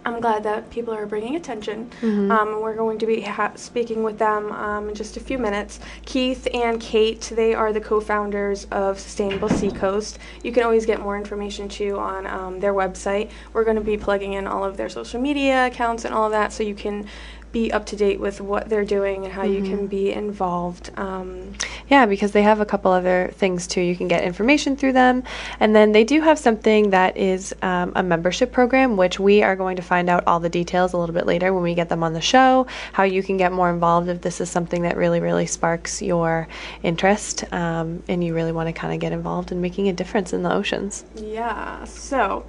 I'm 0.05 0.21
glad 0.21 0.43
that 0.43 0.69
people 0.69 0.93
are 0.93 1.07
bringing 1.07 1.35
attention. 1.35 1.89
Mm-hmm. 2.01 2.31
Um, 2.31 2.61
we're 2.61 2.75
going 2.75 2.99
to 2.99 3.07
be 3.07 3.21
ha- 3.21 3.53
speaking 3.55 4.03
with 4.03 4.19
them 4.19 4.51
um, 4.51 4.89
in 4.89 4.95
just 4.95 5.17
a 5.17 5.19
few 5.19 5.39
minutes. 5.39 5.79
Keith 6.05 6.47
and 6.53 6.79
Kate, 6.79 7.31
they 7.35 7.55
are 7.55 7.73
the 7.73 7.81
co 7.81 7.99
founders 7.99 8.65
of 8.65 8.99
Sustainable 8.99 9.49
Seacoast. 9.49 10.19
You 10.43 10.51
can 10.51 10.61
always 10.61 10.85
get 10.85 11.01
more 11.01 11.17
information 11.17 11.67
too 11.67 11.97
on 11.97 12.27
um, 12.27 12.59
their 12.59 12.73
website. 12.73 13.31
We're 13.51 13.63
going 13.63 13.77
to 13.77 13.81
be 13.81 13.97
plugging 13.97 14.33
in 14.33 14.45
all 14.45 14.63
of 14.63 14.77
their 14.77 14.89
social 14.89 15.19
media 15.19 15.65
accounts 15.65 16.05
and 16.05 16.13
all 16.13 16.25
of 16.25 16.31
that 16.31 16.53
so 16.53 16.61
you 16.61 16.75
can 16.75 17.07
be 17.55 17.71
up 17.71 17.85
to 17.91 17.95
date 17.95 18.19
with 18.19 18.37
what 18.41 18.67
they're 18.69 18.89
doing 18.97 19.23
and 19.25 19.33
how 19.33 19.43
you 19.43 19.61
Mm-hmm. 19.61 19.75
can 19.77 19.87
be 19.87 20.05
involved. 20.11 20.85
Um, 21.07 21.53
Yeah, 21.93 22.05
because 22.13 22.31
they 22.33 22.41
have 22.51 22.59
a 22.59 22.65
couple 22.65 22.91
other 22.91 23.19
things 23.41 23.67
too. 23.67 23.79
You 23.89 23.95
can 23.95 24.07
get 24.09 24.23
information 24.31 24.75
through 24.75 24.93
them. 24.93 25.23
And 25.61 25.69
then 25.77 25.91
they 25.91 26.03
do 26.03 26.17
have 26.21 26.37
something 26.47 26.89
that 26.97 27.15
is 27.15 27.41
um, 27.61 27.93
a 27.95 28.03
membership 28.03 28.51
program, 28.51 28.97
which 28.97 29.19
we 29.19 29.35
are 29.47 29.55
going 29.55 29.77
to 29.77 29.81
find 29.93 30.09
out 30.09 30.23
all 30.27 30.39
the 30.41 30.49
details 30.49 30.93
a 30.93 30.97
little 30.97 31.15
bit 31.19 31.25
later 31.33 31.53
when 31.53 31.63
we 31.63 31.73
get 31.81 31.87
them 31.89 32.03
on 32.03 32.13
the 32.13 32.21
show. 32.33 32.67
How 32.91 33.03
you 33.03 33.21
can 33.23 33.37
get 33.37 33.51
more 33.53 33.69
involved 33.69 34.09
if 34.09 34.19
this 34.21 34.41
is 34.41 34.49
something 34.49 34.81
that 34.81 34.97
really, 34.97 35.19
really 35.21 35.45
sparks 35.45 36.01
your 36.01 36.47
interest 36.83 37.45
um, 37.53 38.03
and 38.09 38.23
you 38.23 38.33
really 38.35 38.51
want 38.51 38.67
to 38.67 38.73
kind 38.73 38.93
of 38.93 38.99
get 38.99 39.11
involved 39.13 39.51
in 39.53 39.61
making 39.61 39.87
a 39.87 39.93
difference 39.93 40.33
in 40.33 40.41
the 40.43 40.51
oceans. 40.51 41.05
Yeah. 41.15 41.83
So, 41.85 42.45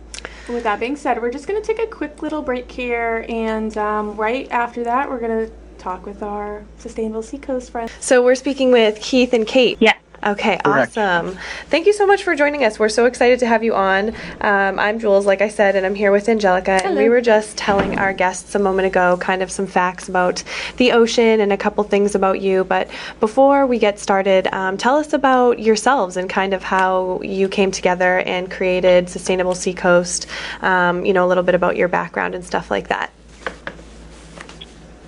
with 0.48 0.62
that 0.64 0.80
being 0.80 0.96
said, 0.96 1.20
we're 1.20 1.30
just 1.30 1.46
going 1.46 1.60
to 1.60 1.66
take 1.66 1.78
a 1.78 1.86
quick 1.86 2.22
little 2.22 2.42
break 2.42 2.70
here, 2.70 3.24
and 3.28 3.76
um, 3.76 4.16
right 4.16 4.50
after 4.50 4.84
that, 4.84 5.08
we're 5.08 5.20
going 5.20 5.46
to 5.46 5.52
talk 5.78 6.06
with 6.06 6.22
our 6.22 6.64
Sustainable 6.78 7.22
Seacoast 7.22 7.70
friends. 7.70 7.92
So 8.00 8.22
we're 8.22 8.34
speaking 8.34 8.72
with 8.72 9.00
Keith 9.00 9.32
and 9.32 9.46
Kate. 9.46 9.78
Yeah. 9.80 9.95
Okay, 10.26 10.58
Correct. 10.64 10.98
awesome. 10.98 11.38
Thank 11.70 11.86
you 11.86 11.92
so 11.92 12.04
much 12.04 12.24
for 12.24 12.34
joining 12.34 12.64
us. 12.64 12.80
We're 12.80 12.88
so 12.88 13.06
excited 13.06 13.38
to 13.40 13.46
have 13.46 13.62
you 13.62 13.76
on. 13.76 14.08
Um, 14.40 14.76
I'm 14.80 14.98
Jules, 14.98 15.24
like 15.24 15.40
I 15.40 15.48
said, 15.48 15.76
and 15.76 15.86
I'm 15.86 15.94
here 15.94 16.10
with 16.10 16.28
Angelica. 16.28 16.80
And 16.84 16.96
we 16.96 17.08
were 17.08 17.20
just 17.20 17.56
telling 17.56 17.96
our 17.96 18.12
guests 18.12 18.56
a 18.56 18.58
moment 18.58 18.88
ago 18.88 19.16
kind 19.18 19.40
of 19.40 19.52
some 19.52 19.68
facts 19.68 20.08
about 20.08 20.42
the 20.78 20.90
ocean 20.90 21.40
and 21.40 21.52
a 21.52 21.56
couple 21.56 21.84
things 21.84 22.16
about 22.16 22.40
you. 22.40 22.64
But 22.64 22.90
before 23.20 23.66
we 23.66 23.78
get 23.78 24.00
started, 24.00 24.48
um, 24.52 24.76
tell 24.76 24.96
us 24.96 25.12
about 25.12 25.60
yourselves 25.60 26.16
and 26.16 26.28
kind 26.28 26.54
of 26.54 26.64
how 26.64 27.20
you 27.22 27.48
came 27.48 27.70
together 27.70 28.18
and 28.18 28.50
created 28.50 29.08
Sustainable 29.08 29.54
Seacoast. 29.54 30.26
Um, 30.60 31.04
you 31.04 31.12
know, 31.12 31.24
a 31.24 31.28
little 31.28 31.44
bit 31.44 31.54
about 31.54 31.76
your 31.76 31.86
background 31.86 32.34
and 32.34 32.44
stuff 32.44 32.68
like 32.68 32.88
that. 32.88 33.12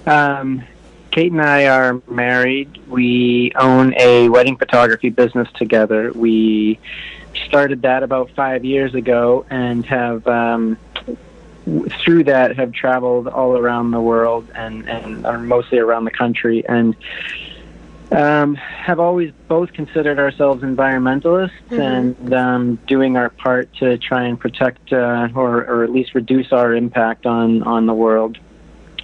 Um, 0.06 0.62
Kate 1.18 1.32
and 1.32 1.42
I 1.42 1.66
are 1.66 2.00
married. 2.06 2.86
We 2.86 3.50
own 3.56 3.92
a 3.98 4.28
wedding 4.28 4.56
photography 4.56 5.08
business 5.08 5.48
together. 5.54 6.12
We 6.12 6.78
started 7.48 7.82
that 7.82 8.04
about 8.04 8.30
five 8.36 8.64
years 8.64 8.94
ago 8.94 9.44
and 9.50 9.84
have, 9.86 10.24
um, 10.28 10.78
through 12.04 12.22
that, 12.24 12.56
have 12.56 12.70
traveled 12.70 13.26
all 13.26 13.56
around 13.56 13.90
the 13.90 14.00
world 14.00 14.48
and, 14.54 14.88
and 14.88 15.26
are 15.26 15.40
mostly 15.40 15.80
around 15.80 16.04
the 16.04 16.12
country 16.12 16.64
and 16.68 16.94
um, 18.12 18.54
have 18.54 19.00
always 19.00 19.32
both 19.48 19.72
considered 19.72 20.20
ourselves 20.20 20.62
environmentalists 20.62 21.50
and 21.72 22.32
um, 22.32 22.76
doing 22.86 23.16
our 23.16 23.30
part 23.30 23.74
to 23.80 23.98
try 23.98 24.22
and 24.22 24.38
protect 24.38 24.92
uh, 24.92 25.28
or, 25.34 25.64
or 25.64 25.82
at 25.82 25.90
least 25.90 26.14
reduce 26.14 26.52
our 26.52 26.76
impact 26.76 27.26
on, 27.26 27.64
on 27.64 27.86
the 27.86 27.94
world 27.94 28.38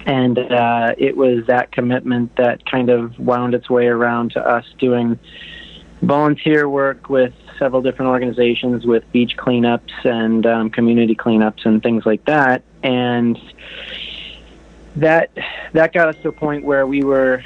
and 0.05 0.37
uh, 0.37 0.93
it 0.97 1.17
was 1.17 1.45
that 1.47 1.71
commitment 1.71 2.35
that 2.35 2.65
kind 2.69 2.89
of 2.89 3.17
wound 3.19 3.55
its 3.55 3.69
way 3.69 3.87
around 3.87 4.31
to 4.31 4.39
us 4.39 4.65
doing 4.77 5.19
volunteer 6.01 6.69
work 6.69 7.09
with 7.09 7.33
several 7.57 7.81
different 7.81 8.09
organizations 8.09 8.85
with 8.85 9.03
beach 9.11 9.35
cleanups 9.37 10.05
and 10.05 10.45
um, 10.45 10.69
community 10.69 11.15
cleanups 11.15 11.65
and 11.65 11.81
things 11.81 12.05
like 12.05 12.23
that. 12.25 12.63
And 12.83 13.39
that 14.97 15.31
that 15.73 15.93
got 15.93 16.09
us 16.09 16.15
to 16.21 16.29
a 16.29 16.31
point 16.31 16.63
where 16.63 16.85
we 16.85 17.03
were 17.03 17.43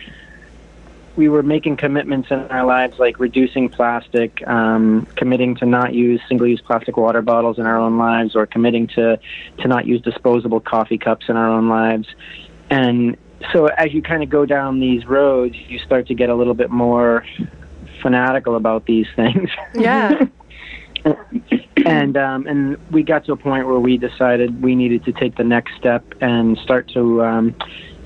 we 1.16 1.28
were 1.28 1.44
making 1.44 1.76
commitments 1.76 2.30
in 2.32 2.40
our 2.40 2.66
lives 2.66 2.98
like 3.00 3.20
reducing 3.20 3.70
plastic 3.70 4.46
um, 4.48 5.08
committing 5.16 5.56
to 5.56 5.66
not 5.66 5.94
use 5.94 6.22
single-use 6.30 6.62
plastic 6.62 6.96
water 6.96 7.22
bottles 7.22 7.58
in 7.58 7.66
our 7.66 7.78
own 7.78 7.98
lives 7.98 8.36
or 8.36 8.46
committing 8.46 8.88
to 8.88 9.20
to 9.58 9.68
not 9.68 9.86
use 9.86 10.02
disposable 10.02 10.60
coffee 10.60 10.98
cups 10.98 11.26
in 11.28 11.36
our 11.36 11.50
own 11.50 11.68
lives 11.68 12.08
and 12.70 13.18
so 13.54 13.68
as 13.68 13.94
you 13.94 14.02
kind 14.02 14.22
of 14.24 14.30
go 14.30 14.46
down 14.46 14.80
these 14.80 15.06
roads, 15.06 15.56
you 15.68 15.80
start 15.80 16.08
to 16.08 16.14
get 16.14 16.30
a 16.30 16.36
little 16.36 16.54
bit 16.54 16.70
more 16.70 17.26
fanatical 18.02 18.56
about 18.56 18.86
these 18.86 19.08
things. 19.16 19.50
Yeah. 19.74 20.26
and 21.86 22.18
um, 22.18 22.46
and 22.46 22.78
we 22.92 23.04
got 23.04 23.24
to 23.26 23.32
a 23.32 23.38
point 23.38 23.66
where 23.68 23.80
we 23.80 23.98
decided 23.98 24.62
we 24.62 24.76
needed 24.76 25.06
to 25.06 25.14
take 25.14 25.38
the 25.38 25.46
next 25.46 25.76
step 25.78 26.04
and 26.20 26.58
start 26.58 26.90
to 26.90 27.24
um, 27.24 27.56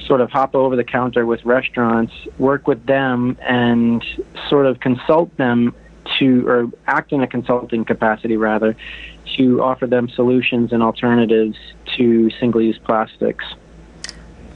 sort 0.06 0.22
of 0.22 0.30
hop 0.30 0.54
over 0.54 0.76
the 0.76 0.84
counter 0.84 1.26
with 1.26 1.44
restaurants, 1.44 2.14
work 2.38 2.68
with 2.68 2.86
them, 2.86 3.36
and 3.42 4.06
sort 4.48 4.68
of 4.68 4.80
consult 4.80 5.36
them 5.38 5.74
to 6.20 6.48
or 6.48 6.68
act 6.88 7.12
in 7.12 7.22
a 7.22 7.28
consulting 7.28 7.84
capacity 7.86 8.38
rather 8.38 8.76
to 9.38 9.62
offer 9.64 9.88
them 9.88 10.10
solutions 10.10 10.72
and 10.72 10.84
alternatives 10.84 11.58
to 11.98 12.30
single-use 12.40 12.78
plastics. 12.86 13.46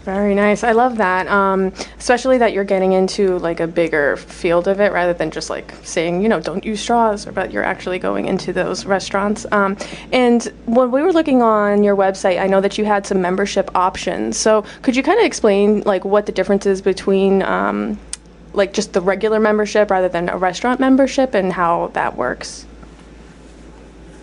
Very 0.08 0.36
nice. 0.36 0.64
I 0.64 0.72
love 0.72 0.96
that. 1.00 1.28
Um, 1.28 1.74
especially 2.00 2.38
that 2.38 2.54
you're 2.54 2.64
getting 2.64 2.94
into 2.94 3.40
like 3.40 3.60
a 3.60 3.68
bigger 3.68 4.16
field 4.16 4.70
of 4.70 4.80
it 4.80 4.94
rather 4.94 5.12
than 5.12 5.32
just 5.32 5.50
like 5.50 5.74
saying, 5.84 6.22
you 6.22 6.30
know, 6.30 6.40
don't 6.40 6.64
use 6.64 6.80
straws, 6.80 7.26
but 7.26 7.52
you're 7.52 7.66
actually 7.66 8.00
going 8.00 8.26
into 8.26 8.54
those 8.54 8.86
restaurants. 8.86 9.46
Um, 9.52 9.76
and 10.14 10.46
when 10.66 10.92
we 10.92 11.02
were 11.02 11.12
looking 11.12 11.42
on 11.42 11.84
your 11.84 11.98
website, 11.98 12.40
I 12.40 12.48
know 12.48 12.62
that 12.62 12.78
you 12.78 12.86
had 12.86 13.06
some 13.06 13.22
membership 13.22 13.70
options. 13.76 14.38
So 14.38 14.64
could 14.82 14.96
you 14.96 15.04
kind 15.04 15.20
of 15.20 15.26
explain 15.26 15.82
like 15.82 16.06
what 16.06 16.26
the 16.26 16.32
difference 16.32 16.66
is 16.66 16.82
between 16.82 17.44
um, 17.44 18.00
like 18.54 18.72
just 18.72 18.94
the 18.94 19.02
regular 19.02 19.42
membership 19.42 19.92
rather 19.92 20.08
than 20.08 20.30
a 20.30 20.38
restaurant 20.38 20.80
membership 20.80 21.34
and 21.34 21.52
how 21.52 21.88
that 21.96 22.16
works? 22.16 22.66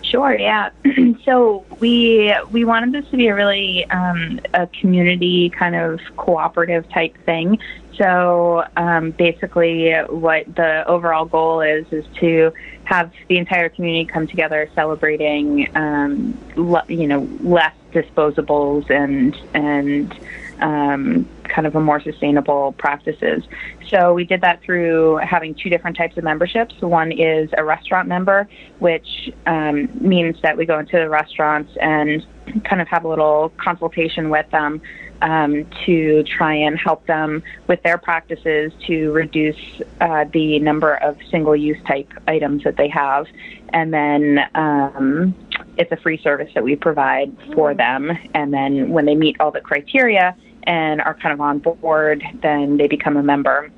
Sure, 0.09 0.37
yeah. 0.37 0.69
so 1.25 1.65
we 1.79 2.35
we 2.51 2.63
wanted 2.63 2.91
this 2.91 3.09
to 3.11 3.17
be 3.17 3.27
a 3.27 3.35
really 3.35 3.89
um, 3.89 4.39
a 4.53 4.67
community 4.67 5.49
kind 5.49 5.75
of 5.75 5.99
cooperative 6.15 6.87
type 6.89 7.17
thing. 7.25 7.59
So 7.97 8.65
um, 8.75 9.11
basically, 9.11 9.93
what 10.09 10.53
the 10.53 10.85
overall 10.87 11.25
goal 11.25 11.61
is 11.61 11.85
is 11.91 12.05
to 12.19 12.53
have 12.83 13.11
the 13.29 13.37
entire 13.37 13.69
community 13.69 14.05
come 14.05 14.27
together, 14.27 14.69
celebrating, 14.75 15.69
um, 15.75 16.37
le- 16.55 16.85
you 16.87 17.07
know, 17.07 17.27
less 17.41 17.73
disposables 17.91 18.89
and 18.89 19.35
and 19.53 20.13
um, 20.59 21.27
kind 21.55 21.65
of 21.65 21.75
a 21.75 21.79
more 21.79 22.01
sustainable 22.01 22.73
practices. 22.77 23.41
So 23.89 24.13
we 24.13 24.25
did 24.25 24.41
that 24.41 24.61
through 24.61 25.17
having 25.17 25.55
two 25.55 25.69
different 25.69 25.95
types 25.95 26.17
of 26.17 26.23
memberships. 26.25 26.75
One 26.81 27.13
is 27.13 27.49
a 27.57 27.63
restaurant 27.63 28.09
member, 28.09 28.47
which 28.79 29.31
um, 29.45 29.89
means 30.01 30.35
that 30.43 30.57
we 30.57 30.65
go 30.65 30.79
into 30.79 30.97
the 30.97 31.09
restaurants 31.09 31.71
and 31.81 32.25
kind 32.65 32.81
of 32.81 32.87
have 32.89 33.05
a 33.05 33.07
little 33.07 33.53
consultation 33.57 34.29
with 34.29 34.49
them 34.51 34.81
um, 35.21 35.65
to 35.85 36.23
try 36.23 36.53
and 36.53 36.77
help 36.77 37.07
them 37.07 37.41
with 37.67 37.81
their 37.83 37.97
practices 37.97 38.73
to 38.85 39.11
reduce 39.11 39.55
uh, 40.01 40.25
the 40.33 40.59
number 40.59 40.95
of 40.95 41.17
single-use 41.31 41.81
type 41.87 42.11
items 42.27 42.63
that 42.63 42.75
they 42.75 42.89
have, 42.89 43.25
and 43.69 43.93
then 43.93 44.39
um, 44.55 45.33
it's 45.77 45.91
a 45.91 45.97
free 45.97 46.17
service 46.21 46.51
that 46.53 46.63
we 46.63 46.75
provide 46.75 47.35
for 47.53 47.73
them. 47.73 48.11
And 48.33 48.53
then 48.53 48.89
when 48.89 49.05
they 49.05 49.15
meet 49.15 49.37
all 49.39 49.51
the 49.51 49.61
criteria 49.61 50.35
and 50.65 51.01
are 51.01 51.13
kind 51.13 51.33
of 51.33 51.41
on 51.41 51.59
board, 51.59 52.23
then 52.41 52.77
they 52.77 52.87
become 52.87 53.17
a 53.17 53.23
member. 53.23 53.71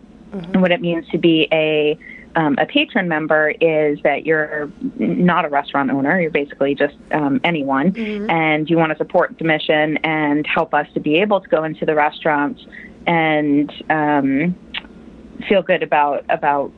And 0.53 0.61
what 0.61 0.71
it 0.71 0.81
means 0.81 1.07
to 1.09 1.17
be 1.17 1.47
a 1.51 1.97
um, 2.35 2.55
a 2.59 2.67
patron 2.67 3.07
member 3.07 3.49
is 3.59 3.99
that 4.03 4.25
you're 4.27 4.71
not 4.97 5.43
a 5.43 5.49
restaurant 5.49 5.89
owner. 5.89 6.21
You're 6.21 6.29
basically 6.29 6.75
just 6.75 6.95
um, 7.11 7.41
anyone, 7.43 7.97
and 8.29 8.69
you 8.69 8.77
want 8.77 8.91
to 8.91 8.97
support 8.97 9.35
the 9.39 9.43
mission 9.43 9.97
and 9.97 10.45
help 10.45 10.73
us 10.75 10.87
to 10.93 10.99
be 10.99 11.15
able 11.15 11.41
to 11.41 11.49
go 11.49 11.63
into 11.63 11.83
the 11.85 11.95
restaurants 11.95 12.63
and 13.07 13.71
um, 13.89 14.55
feel 15.49 15.63
good 15.63 15.81
about 15.81 16.25
about 16.29 16.71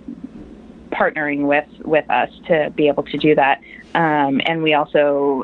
partnering 0.91 1.45
with 1.45 1.67
with 1.83 2.09
us 2.09 2.29
to 2.47 2.71
be 2.75 2.87
able 2.87 3.03
to 3.03 3.17
do 3.17 3.35
that. 3.35 3.61
Um, 3.95 4.41
and 4.45 4.63
we 4.63 4.73
also 4.75 5.43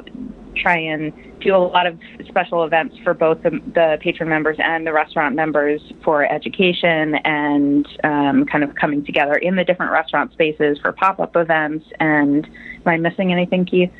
try 0.56 0.78
and 0.78 1.14
do 1.42 1.56
a 1.56 1.58
lot 1.58 1.86
of 1.86 1.98
special 2.28 2.64
events 2.64 2.96
for 3.04 3.14
both 3.14 3.42
the, 3.44 3.52
the 3.74 3.98
patron 4.02 4.30
members 4.30 4.58
and 4.60 4.86
the 4.86 4.94
restaurant 4.94 5.36
members 5.36 5.82
for 6.04 6.26
education 6.32 7.16
and 7.24 7.88
um, 8.04 8.46
kind 8.46 8.64
of 8.64 8.74
coming 8.76 9.06
together 9.06 9.36
in 9.36 9.56
the 9.56 9.64
different 9.64 9.92
restaurant 9.92 10.32
spaces 10.32 10.78
for 10.82 10.92
pop 10.92 11.20
up 11.20 11.36
events. 11.36 11.86
And 12.00 12.46
am 12.46 12.88
I 12.88 12.98
missing 12.98 13.32
anything, 13.32 13.66
Keith? 13.66 13.92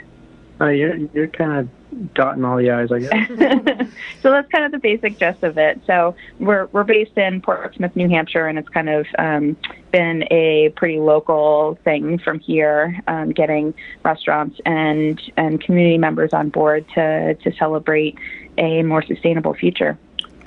Uh, 0.60 0.68
you're 0.68 0.96
you're 1.14 1.28
kind 1.28 1.60
of 1.60 2.14
dotting 2.14 2.44
all 2.44 2.58
the 2.58 2.72
i's, 2.72 2.92
I 2.92 3.00
guess. 3.00 3.30
so 4.22 4.32
that's 4.32 4.50
kind 4.52 4.66
of 4.66 4.72
the 4.72 4.80
basic 4.80 5.18
gist 5.18 5.44
of 5.44 5.58
it. 5.58 5.82
So 5.86 6.16
we're 6.40 6.68
we're 6.68 6.84
based 6.84 7.18
in 7.18 7.42
Portsmouth, 7.42 7.96
New 7.96 8.10
Hampshire, 8.10 8.48
and 8.48 8.58
it's 8.58 8.70
kind 8.70 8.90
of 8.90 9.06
um, 9.18 9.58
been 9.92 10.26
a 10.32 10.70
pretty 10.76 11.00
local 11.00 11.78
thing 11.84 12.18
from 12.20 12.40
here, 12.40 13.00
um, 13.08 13.32
getting 13.32 13.74
restaurants 14.04 14.60
and 14.66 15.22
and 15.38 15.62
community 15.62 15.98
members 15.98 16.34
on 16.34 16.50
board 16.50 16.86
to 16.96 17.36
to 17.36 17.56
celebrate 17.56 18.18
a 18.58 18.84
more 18.84 19.04
sustainable 19.04 19.54
future. 19.54 19.98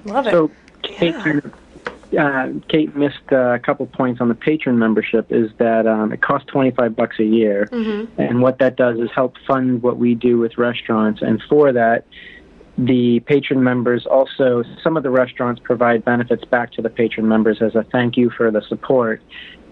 Love 0.05 0.27
it. 0.27 0.31
So, 0.31 0.51
Kate, 0.83 1.15
you- 1.27 1.43
uh, 2.17 2.49
Kate 2.69 2.95
missed 2.97 3.17
uh, 3.33 3.55
a 3.55 3.59
couple 3.59 3.87
points 3.87 4.21
on 4.21 4.29
the 4.29 4.35
patron 4.35 4.79
membership. 4.79 5.27
Is 5.31 5.51
that 5.59 5.87
um, 5.87 6.13
it 6.13 6.23
costs 6.23 6.47
twenty 6.47 6.71
five 6.71 6.97
bucks 6.97 7.19
a 7.19 7.25
year, 7.25 7.69
and 8.19 8.41
what 8.41 8.59
that 8.59 8.77
does 8.77 8.99
is 8.99 9.11
help 9.15 9.35
fund 9.47 9.83
what 9.83 9.99
we 9.99 10.15
do 10.15 10.39
with 10.39 10.57
restaurants. 10.57 11.21
And 11.23 11.43
for 11.49 11.73
that, 11.73 12.05
the 12.79 13.21
patron 13.21 13.63
members 13.63 14.07
also 14.07 14.63
some 14.85 14.97
of 14.97 15.03
the 15.03 15.11
restaurants 15.11 15.61
provide 15.65 16.05
benefits 16.05 16.45
back 16.45 16.73
to 16.73 16.83
the 16.83 16.89
patron 16.89 17.27
members 17.27 17.61
as 17.61 17.75
a 17.75 17.83
thank 17.91 18.17
you 18.17 18.31
for 18.31 18.51
the 18.51 18.63
support. 18.69 19.21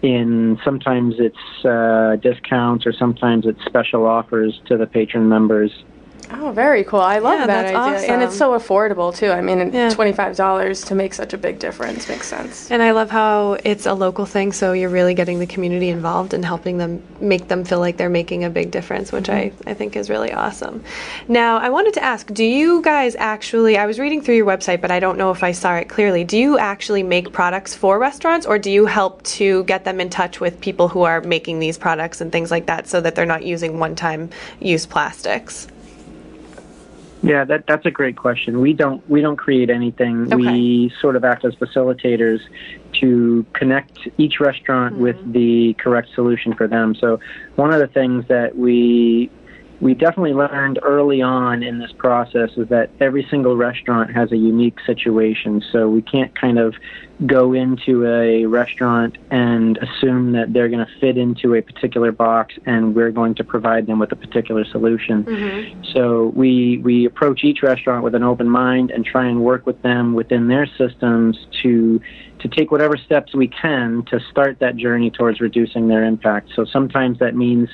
In 0.03 0.59
sometimes 0.65 1.15
it's 1.19 1.65
uh, 1.65 2.17
discounts 2.17 2.85
or 2.85 2.93
sometimes 2.93 3.47
it's 3.47 3.65
special 3.65 4.07
offers 4.07 4.61
to 4.67 4.77
the 4.77 4.87
patron 4.87 5.29
members. 5.29 5.71
Oh, 6.33 6.51
very 6.51 6.85
cool. 6.85 7.01
I 7.01 7.19
love 7.19 7.41
Yeah, 7.41 7.47
that 7.47 7.73
that's 7.73 8.03
idea. 8.03 8.13
And 8.13 8.23
it's 8.23 8.37
so 8.37 8.59
affordable, 8.59 9.15
too. 9.15 9.31
I 9.31 9.41
mean, 9.41 9.73
Yeah. 9.73 9.91
$25 9.91 10.85
to 10.87 10.95
make 10.95 11.15
such 11.15 11.33
a 11.33 11.39
big 11.39 11.59
difference 11.59 12.09
makes 12.09 12.27
sense. 12.27 12.71
And 12.71 12.83
I 12.83 12.91
love 12.93 13.11
how 13.11 13.59
it's 13.65 13.87
a 13.87 13.95
local 13.95 14.27
thing, 14.27 14.53
so 14.53 14.73
you're 14.73 14.91
really 14.91 15.15
getting 15.15 15.39
the 15.39 15.47
community 15.47 15.89
involved 15.89 16.35
and 16.35 16.45
helping 16.45 16.79
them 16.79 17.03
make 17.21 17.49
them 17.49 17.65
feel 17.65 17.81
like 17.81 17.97
they're 17.97 18.09
making 18.09 18.45
a 18.45 18.51
big 18.51 18.71
difference, 18.71 19.13
which 19.13 19.29
I, 19.29 19.47
mm-hmm. 19.51 19.69
I 19.69 19.75
think 19.75 19.97
is 19.97 20.11
really 20.11 20.33
awesome. 20.33 20.83
Now, 21.29 21.59
I 21.59 21.69
wanted 21.69 21.95
to 21.95 22.03
ask 22.03 22.33
do 22.33 22.45
you 22.45 22.83
guys 22.83 23.15
actually, 23.17 23.79
I 23.79 23.87
was 23.87 23.99
reading 23.99 24.21
through 24.21 24.37
your 24.37 24.47
website, 24.47 24.81
but 24.81 24.91
I 24.91 25.01
don't 25.01 25.19
know 25.19 25.31
if 25.31 25.43
I 25.43 25.53
saw 25.53 25.77
it 25.77 25.89
clearly. 25.89 26.25
Do 26.25 26.39
you 26.39 26.59
actually 26.59 27.03
make 27.03 27.33
products 27.33 27.75
for 27.75 27.99
restaurants, 27.99 28.47
or 28.47 28.59
do 28.59 28.71
you 28.71 28.87
help 28.87 29.23
to 29.25 29.65
get 29.65 29.85
them 29.85 30.01
in 30.01 30.11
touch 30.11 30.41
with 30.41 30.61
people 30.61 30.89
who 30.89 31.03
are 31.03 31.21
making 31.21 31.61
these 31.61 31.79
products 31.79 32.21
and 32.21 32.33
things 32.33 32.51
like 32.51 32.67
that 32.67 32.89
so 32.89 33.01
that 33.01 33.15
they're 33.15 33.27
not 33.27 33.45
using 33.45 33.79
one 33.79 33.95
time 33.95 34.31
use 34.61 34.87
plastics? 34.87 35.69
Yeah, 37.23 37.45
that 37.45 37.67
that's 37.67 37.87
a 37.87 37.91
great 37.91 38.17
question. 38.17 38.61
We 38.61 38.73
don't 38.73 39.09
we 39.09 39.21
don't 39.21 39.37
create 39.37 39.71
anything. 39.71 40.33
Okay. 40.33 40.37
We 40.37 40.93
sort 41.01 41.17
of 41.17 41.25
act 41.25 41.45
as 41.45 41.55
facilitators 41.55 42.41
to 43.01 43.47
connect 43.53 44.09
each 44.19 44.39
restaurant 44.39 44.99
with 44.99 45.17
mm-hmm. 45.17 45.33
the 45.33 45.75
correct 45.75 46.09
solution 46.15 46.55
for 46.55 46.69
them. 46.69 46.95
So 46.95 47.21
one 47.57 47.73
of 47.73 47.81
the 47.81 47.87
things 47.87 48.27
that 48.29 48.57
we 48.57 49.31
we 49.81 49.95
definitely 49.95 50.33
learned 50.33 50.79
early 50.83 51.21
on 51.21 51.63
in 51.63 51.79
this 51.79 51.93
process 51.93 52.51
is 52.57 52.69
that 52.69 52.91
every 53.01 53.27
single 53.31 53.57
restaurant 53.57 54.15
has 54.15 54.33
a 54.33 54.37
unique 54.37 54.79
situation. 54.87 55.63
So 55.71 55.89
we 55.89 56.01
can't 56.01 56.35
kind 56.39 56.59
of 56.59 56.75
go 57.27 57.53
into 57.55 58.07
a 58.07 58.45
restaurant 58.45 59.17
and 59.31 59.79
assume 59.79 60.33
that 60.33 60.53
they're 60.53 60.69
going 60.69 60.85
to 60.85 61.01
fit 61.01 61.17
into 61.17 61.55
a 61.55 61.63
particular 61.63 62.13
box 62.13 62.55
and 62.67 62.95
we're 62.95 63.11
going 63.11 63.35
to 63.35 63.45
provide 63.45 63.87
them 63.87 63.99
with 63.99 64.13
a 64.13 64.17
particular 64.17 64.65
solution. 64.65 65.25
Mm-hmm. 65.25 65.83
So 65.95 66.33
we 66.35 66.79
we 66.79 67.07
approach 67.07 67.45
each 67.45 67.63
restaurant 67.63 68.03
with 68.05 68.15
an 68.15 68.23
open 68.23 68.49
mind 68.49 68.91
and 68.91 69.05
try 69.05 69.27
and 69.27 69.43
work 69.43 69.67
with 69.67 69.81
them 69.83 70.15
within 70.15 70.49
their 70.49 70.67
systems 70.79 71.39
to 71.63 72.01
to 72.41 72.49
take 72.49 72.71
whatever 72.71 72.97
steps 72.97 73.35
we 73.35 73.49
can 73.49 74.05
to 74.11 74.21
start 74.31 74.59
that 74.61 74.77
journey 74.77 75.11
towards 75.11 75.41
reducing 75.41 75.89
their 75.89 76.05
impact. 76.05 76.51
So 76.55 76.65
sometimes 76.67 77.19
that 77.19 77.35
means 77.35 77.69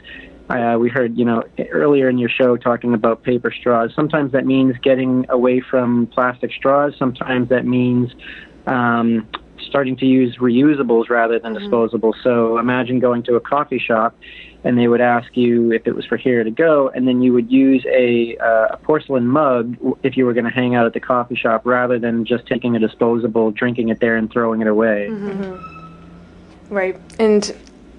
uh, 0.52 0.78
we 0.78 0.90
heard, 0.90 1.16
you 1.16 1.24
know, 1.24 1.42
earlier 1.70 2.08
in 2.08 2.18
your 2.18 2.28
show 2.28 2.56
talking 2.56 2.92
about 2.94 3.22
paper 3.22 3.50
straws. 3.50 3.90
Sometimes 3.94 4.32
that 4.32 4.44
means 4.44 4.76
getting 4.82 5.26
away 5.28 5.60
from 5.60 6.06
plastic 6.08 6.52
straws. 6.52 6.94
Sometimes 6.98 7.48
that 7.48 7.64
means 7.64 8.12
um, 8.66 9.26
starting 9.66 9.96
to 9.96 10.06
use 10.06 10.36
reusables 10.36 11.08
rather 11.08 11.38
than 11.38 11.54
disposables. 11.54 12.14
So 12.22 12.58
imagine 12.58 12.98
going 12.98 13.22
to 13.24 13.36
a 13.36 13.40
coffee 13.40 13.78
shop 13.78 14.14
and 14.64 14.78
they 14.78 14.88
would 14.88 15.00
ask 15.00 15.36
you 15.36 15.72
if 15.72 15.86
it 15.86 15.94
was 15.94 16.04
for 16.04 16.16
here 16.16 16.44
to 16.44 16.50
go, 16.50 16.88
and 16.90 17.08
then 17.08 17.20
you 17.20 17.32
would 17.32 17.50
use 17.50 17.84
a, 17.88 18.36
uh, 18.36 18.68
a 18.74 18.76
porcelain 18.76 19.26
mug 19.26 19.76
if 20.04 20.16
you 20.16 20.24
were 20.24 20.32
going 20.32 20.44
to 20.44 20.50
hang 20.50 20.76
out 20.76 20.86
at 20.86 20.92
the 20.92 21.00
coffee 21.00 21.34
shop 21.34 21.62
rather 21.64 21.98
than 21.98 22.24
just 22.24 22.46
taking 22.46 22.76
a 22.76 22.78
disposable, 22.78 23.50
drinking 23.50 23.88
it 23.88 23.98
there, 23.98 24.16
and 24.16 24.30
throwing 24.30 24.60
it 24.60 24.68
away. 24.68 25.08
Right. 26.70 26.96
And 27.18 27.52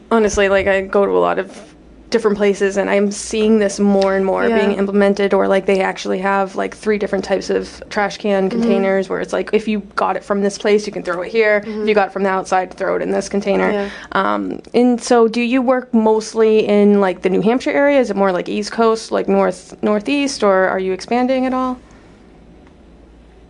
honestly, 0.09 0.47
like, 0.47 0.67
I 0.67 0.81
go 0.81 1.05
to 1.05 1.11
a 1.11 1.19
lot 1.19 1.37
of 1.37 1.72
different 2.13 2.37
places, 2.37 2.77
and 2.77 2.89
I'm 2.89 3.11
seeing 3.11 3.59
this 3.59 3.79
more 3.79 4.15
and 4.15 4.25
more 4.25 4.47
Yeah. 4.47 4.59
being 4.59 4.77
implemented, 4.77 5.33
or 5.33 5.49
like 5.49 5.65
they 5.65 5.81
actually 5.81 6.19
have 6.19 6.55
like 6.55 6.73
three 6.77 6.97
different 6.97 7.25
types 7.25 7.49
of 7.49 7.83
trash 7.89 8.17
can 8.17 8.47
Mm-hmm. 8.49 8.61
containers 8.61 9.09
where 9.09 9.19
it's 9.19 9.33
like 9.33 9.49
if 9.51 9.67
you 9.67 9.79
got 9.95 10.15
it 10.15 10.23
from 10.23 10.41
this 10.41 10.57
place, 10.57 10.85
you 10.87 10.93
can 10.93 11.03
throw 11.03 11.21
it 11.23 11.31
here. 11.31 11.63
If 11.65 11.87
you 11.89 11.93
got 11.93 12.07
it 12.07 12.13
from 12.13 12.23
the 12.23 12.29
outside, 12.29 12.73
throw 12.73 12.95
it 12.95 13.01
in 13.01 13.11
this 13.11 13.27
container. 13.27 13.69
Yeah. 13.71 13.89
Um, 14.13 14.61
and 14.73 15.01
so, 15.01 15.27
do 15.27 15.41
you 15.41 15.61
work 15.61 15.93
mostly 15.93 16.65
in 16.67 17.01
like 17.01 17.23
the 17.23 17.29
New 17.29 17.41
Hampshire 17.41 17.71
area? 17.71 17.99
Is 17.99 18.09
it 18.09 18.15
more 18.15 18.31
like 18.31 18.47
East 18.47 18.71
Coast, 18.71 19.11
like 19.11 19.27
north 19.27 19.75
northeast, 19.83 20.43
or 20.43 20.67
are 20.69 20.79
you 20.79 20.93
expanding 20.93 21.45
at 21.45 21.53
all? 21.53 21.77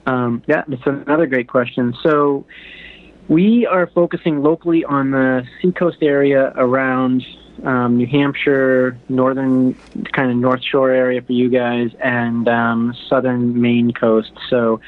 Um, 0.06 0.44
yeah, 0.48 0.64
that's 0.68 0.86
another 0.86 1.28
great 1.28 1.48
question. 1.48 1.94
So 2.04 2.46
we 3.30 3.66
are 3.66 3.88
focusing 3.88 4.44
locally 4.44 4.84
on 4.84 5.12
the 5.12 5.44
seacoast 5.62 6.00
area 6.02 6.52
around 6.58 7.24
um, 7.64 7.98
New 7.98 8.08
Hampshire, 8.08 8.98
northern 9.10 9.76
kind 10.12 10.32
of 10.32 10.38
North 10.38 10.64
Shore 10.64 10.92
area 10.92 11.22
for 11.22 11.34
you 11.34 11.50
guys, 11.50 11.92
and 12.04 12.48
um, 12.48 12.96
southern 13.10 13.60
Maine 13.62 13.94
coast. 13.94 14.32
So 14.50 14.82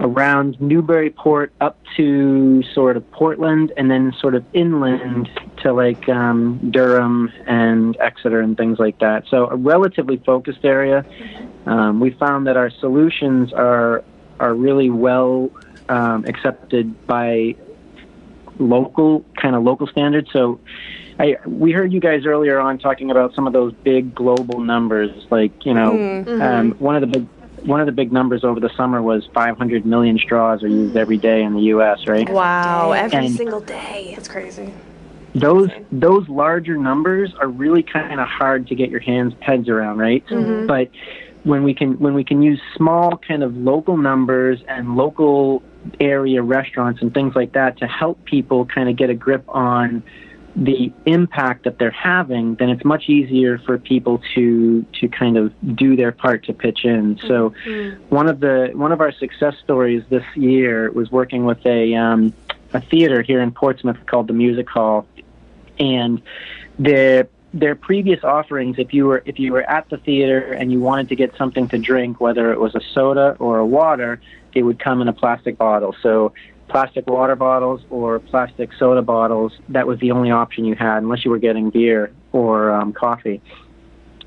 around 0.00 0.60
Newburyport 0.60 1.52
up 1.60 1.78
to 1.96 2.62
sort 2.74 2.96
of 2.96 3.10
Portland, 3.12 3.72
and 3.76 3.90
then 3.90 4.12
sort 4.20 4.34
of 4.34 4.44
inland 4.52 5.28
to 5.62 5.72
like 5.72 6.08
um, 6.08 6.70
Durham 6.70 7.32
and 7.46 7.96
Exeter 8.00 8.40
and 8.40 8.56
things 8.56 8.78
like 8.78 8.98
that. 8.98 9.24
So 9.28 9.48
a 9.48 9.56
relatively 9.56 10.18
focused 10.18 10.64
area. 10.64 11.04
Um, 11.66 12.00
we 12.00 12.10
found 12.10 12.46
that 12.46 12.56
our 12.56 12.70
solutions 12.70 13.52
are 13.52 14.04
are 14.40 14.54
really 14.54 14.90
well 14.90 15.50
um, 15.88 16.24
accepted 16.26 17.06
by 17.06 17.54
local 18.58 19.24
kind 19.40 19.54
of 19.54 19.62
local 19.62 19.86
standards. 19.86 20.30
So 20.32 20.60
I 21.18 21.36
we 21.46 21.72
heard 21.72 21.92
you 21.92 22.00
guys 22.00 22.26
earlier 22.26 22.58
on 22.58 22.78
talking 22.78 23.10
about 23.10 23.34
some 23.34 23.46
of 23.46 23.52
those 23.52 23.72
big 23.84 24.14
global 24.14 24.60
numbers, 24.60 25.10
like 25.30 25.64
you 25.64 25.74
know 25.74 25.92
um, 26.42 26.72
one 26.72 26.96
of 26.96 27.00
the 27.02 27.06
big 27.06 27.26
one 27.64 27.80
of 27.80 27.86
the 27.86 27.92
big 27.92 28.12
numbers 28.12 28.44
over 28.44 28.60
the 28.60 28.70
summer 28.76 29.00
was 29.00 29.26
500 29.32 29.86
million 29.86 30.18
straws 30.18 30.62
are 30.62 30.68
used 30.68 30.96
every 30.96 31.16
day 31.16 31.42
in 31.42 31.54
the 31.54 31.62
U.S. 31.62 32.06
Right? 32.06 32.28
Wow, 32.28 32.92
every 32.92 33.26
And- 33.26 33.34
single 33.34 33.60
day. 33.60 34.12
That's 34.16 34.28
crazy. 34.28 34.72
those 35.34 35.70
those 35.92 36.28
larger 36.28 36.76
numbers 36.76 37.32
are 37.40 37.48
really 37.48 37.82
kind 37.82 38.20
of 38.20 38.26
hard 38.28 38.66
to 38.68 38.74
get 38.74 38.90
your 38.90 39.00
hands 39.00 39.34
heads 39.40 39.68
around, 39.68 39.98
right? 39.98 40.24
But 40.66 40.90
when 41.44 41.62
we 41.62 41.74
can 41.74 41.98
when 42.00 42.14
we 42.14 42.24
can 42.24 42.42
use 42.42 42.60
small 42.76 43.18
kind 43.18 43.42
of 43.42 43.56
local 43.56 43.96
numbers 43.96 44.60
and 44.66 44.96
local 44.96 45.62
area 46.00 46.42
restaurants 46.42 47.02
and 47.02 47.12
things 47.14 47.34
like 47.36 47.52
that 47.52 47.78
to 47.78 47.86
help 47.86 48.24
people 48.24 48.64
kind 48.66 48.88
of 48.88 48.96
get 48.96 49.10
a 49.10 49.14
grip 49.14 49.44
on 49.48 50.02
the 50.56 50.92
impact 51.06 51.64
that 51.64 51.78
they're 51.78 51.90
having, 51.90 52.54
then 52.56 52.70
it's 52.70 52.84
much 52.84 53.08
easier 53.08 53.58
for 53.58 53.78
people 53.78 54.22
to 54.34 54.82
to 55.00 55.08
kind 55.08 55.36
of 55.36 55.52
do 55.74 55.96
their 55.96 56.12
part 56.12 56.44
to 56.44 56.52
pitch 56.52 56.84
in. 56.84 57.18
So 57.26 57.52
one 58.08 58.28
of 58.28 58.40
the 58.40 58.70
one 58.74 58.92
of 58.92 59.00
our 59.00 59.12
success 59.12 59.56
stories 59.62 60.04
this 60.10 60.24
year 60.36 60.90
was 60.92 61.10
working 61.10 61.44
with 61.44 61.64
a 61.66 61.94
um, 61.94 62.32
a 62.72 62.80
theater 62.80 63.22
here 63.22 63.40
in 63.40 63.50
Portsmouth 63.50 63.98
called 64.06 64.28
the 64.28 64.32
Music 64.32 64.68
Hall, 64.68 65.06
and 65.78 66.22
their 66.78 67.28
their 67.54 67.76
previous 67.76 68.22
offerings, 68.24 68.78
if 68.78 68.92
you 68.92 69.06
were 69.06 69.22
if 69.24 69.38
you 69.38 69.52
were 69.52 69.62
at 69.62 69.88
the 69.88 69.96
theater 69.96 70.52
and 70.52 70.72
you 70.72 70.80
wanted 70.80 71.08
to 71.08 71.16
get 71.16 71.36
something 71.36 71.68
to 71.68 71.78
drink, 71.78 72.20
whether 72.20 72.52
it 72.52 72.60
was 72.60 72.74
a 72.74 72.80
soda 72.92 73.36
or 73.38 73.58
a 73.58 73.66
water, 73.66 74.20
it 74.54 74.62
would 74.62 74.78
come 74.78 75.00
in 75.00 75.08
a 75.08 75.12
plastic 75.12 75.56
bottle. 75.56 75.94
So 76.02 76.32
plastic 76.68 77.06
water 77.06 77.36
bottles 77.36 77.82
or 77.90 78.18
plastic 78.18 78.70
soda 78.78 79.02
bottles, 79.02 79.52
that 79.68 79.86
was 79.86 79.98
the 80.00 80.10
only 80.10 80.30
option 80.30 80.64
you 80.64 80.74
had 80.74 81.02
unless 81.02 81.24
you 81.24 81.30
were 81.30 81.38
getting 81.38 81.70
beer 81.70 82.12
or 82.32 82.70
um, 82.70 82.92
coffee. 82.92 83.40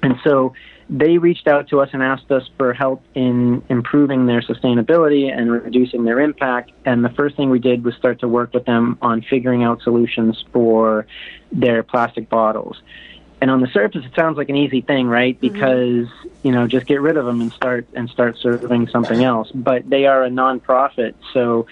And 0.02 0.16
so 0.24 0.54
they 0.90 1.18
reached 1.18 1.48
out 1.48 1.68
to 1.70 1.82
us 1.82 1.90
and 1.92 2.02
asked 2.02 2.32
us 2.32 2.44
for 2.58 2.74
help 2.74 3.04
in 3.14 3.62
improving 3.68 4.26
their 4.26 4.42
sustainability 4.42 5.32
and 5.32 5.52
reducing 5.52 6.06
their 6.06 6.20
impact. 6.20 6.72
And 6.86 7.04
the 7.04 7.10
first 7.10 7.36
thing 7.36 7.50
we 7.50 7.60
did 7.60 7.84
was 7.84 7.96
start 7.96 8.20
to 8.22 8.28
work 8.28 8.54
with 8.54 8.66
them 8.66 8.98
on 9.02 9.22
figuring 9.22 9.64
out 9.64 9.82
solutions 9.82 10.44
for 10.54 11.06
their 11.52 11.84
plastic 11.84 12.30
bottles. 12.30 12.82
And 13.42 13.52
on 13.52 13.62
the 13.62 13.68
surface, 13.68 14.04
it 14.04 14.12
sounds 14.16 14.38
like 14.38 14.50
an 14.50 14.56
easy 14.56 14.82
thing, 14.82 15.08
right? 15.08 15.40
Because 15.40 16.08
you 16.48 16.52
know, 16.54 16.66
just 16.66 16.86
get 16.86 17.02
rid 17.02 17.18
of 17.18 17.26
them 17.26 17.42
and 17.42 17.52
start 17.52 17.88
and 17.94 18.10
start 18.10 18.38
serving 18.38 18.88
something 18.88 19.24
else. 19.24 19.52
But 19.54 19.90
they 19.90 20.06
are 20.06 20.24
a 20.24 20.30
nonprofit, 20.30 21.14
so 21.34 21.68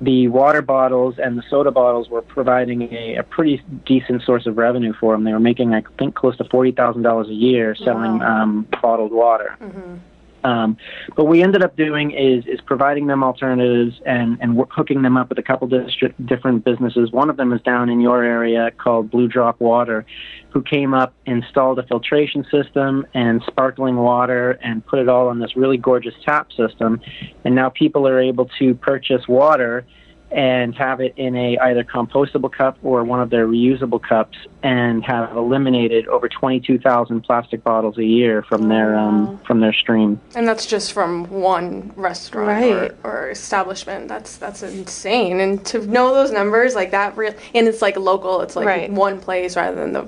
the 0.00 0.28
water 0.28 0.62
bottles 0.62 1.18
and 1.18 1.36
the 1.36 1.42
soda 1.50 1.70
bottles 1.70 2.08
were 2.08 2.22
providing 2.22 2.82
a, 2.94 3.16
a 3.16 3.22
pretty 3.22 3.62
decent 3.84 4.22
source 4.22 4.46
of 4.46 4.56
revenue 4.56 4.92
for 4.98 5.14
them. 5.14 5.24
They 5.24 5.32
were 5.32 5.40
making, 5.40 5.74
I 5.74 5.82
think, 5.98 6.14
close 6.14 6.36
to 6.38 6.44
forty 6.44 6.72
thousand 6.72 7.02
dollars 7.02 7.28
a 7.28 7.34
year 7.34 7.74
selling 7.74 8.22
um, 8.22 8.66
bottled 8.80 9.12
water. 9.12 9.56
Um, 10.48 10.78
but 11.14 11.24
what 11.24 11.30
we 11.30 11.42
ended 11.42 11.62
up 11.62 11.76
doing 11.76 12.12
is 12.12 12.46
is 12.46 12.60
providing 12.62 13.06
them 13.06 13.22
alternatives 13.22 14.00
and 14.06 14.38
and 14.40 14.58
hooking 14.70 15.02
them 15.02 15.16
up 15.16 15.28
with 15.28 15.38
a 15.38 15.42
couple 15.42 15.68
district, 15.68 16.24
different 16.24 16.64
businesses. 16.64 17.12
One 17.12 17.28
of 17.28 17.36
them 17.36 17.52
is 17.52 17.60
down 17.62 17.90
in 17.90 18.00
your 18.00 18.24
area 18.24 18.70
called 18.70 19.10
Blue 19.10 19.28
Drop 19.28 19.60
Water, 19.60 20.06
who 20.50 20.62
came 20.62 20.94
up, 20.94 21.12
installed 21.26 21.78
a 21.78 21.82
filtration 21.82 22.46
system 22.50 23.06
and 23.12 23.42
sparkling 23.46 23.96
water, 23.96 24.58
and 24.62 24.84
put 24.86 24.98
it 24.98 25.08
all 25.08 25.28
on 25.28 25.38
this 25.38 25.54
really 25.54 25.76
gorgeous 25.76 26.14
tap 26.24 26.50
system. 26.52 27.00
And 27.44 27.54
now 27.54 27.68
people 27.68 28.08
are 28.08 28.18
able 28.18 28.48
to 28.58 28.74
purchase 28.74 29.28
water 29.28 29.84
and 30.30 30.74
have 30.74 31.00
it 31.00 31.14
in 31.16 31.34
a 31.36 31.56
either 31.58 31.82
compostable 31.82 32.52
cup 32.52 32.76
or 32.82 33.02
one 33.02 33.20
of 33.20 33.30
their 33.30 33.46
reusable 33.46 34.00
cups 34.02 34.36
and 34.62 35.02
have 35.04 35.34
eliminated 35.34 36.06
over 36.08 36.28
22,000 36.28 37.22
plastic 37.22 37.64
bottles 37.64 37.96
a 37.96 38.04
year 38.04 38.42
from 38.42 38.68
their 38.68 38.94
um, 38.94 39.38
from 39.46 39.60
their 39.60 39.72
stream. 39.72 40.20
And 40.34 40.46
that's 40.46 40.66
just 40.66 40.92
from 40.92 41.24
one 41.30 41.92
restaurant 41.96 42.48
Right. 42.48 42.92
or, 43.04 43.10
or 43.24 43.30
establishment. 43.30 44.08
That's 44.08 44.36
that's 44.36 44.62
insane. 44.62 45.40
And 45.40 45.64
to 45.66 45.86
know 45.86 46.12
those 46.12 46.30
numbers 46.30 46.74
like 46.74 46.90
that, 46.90 47.16
real 47.16 47.34
and 47.54 47.66
it's 47.66 47.80
like 47.80 47.96
local. 47.96 48.42
It's 48.42 48.54
like 48.56 48.66
Right. 48.66 48.90
one 48.90 49.20
place 49.20 49.56
rather 49.56 49.76
than 49.76 49.92
the, 49.94 50.06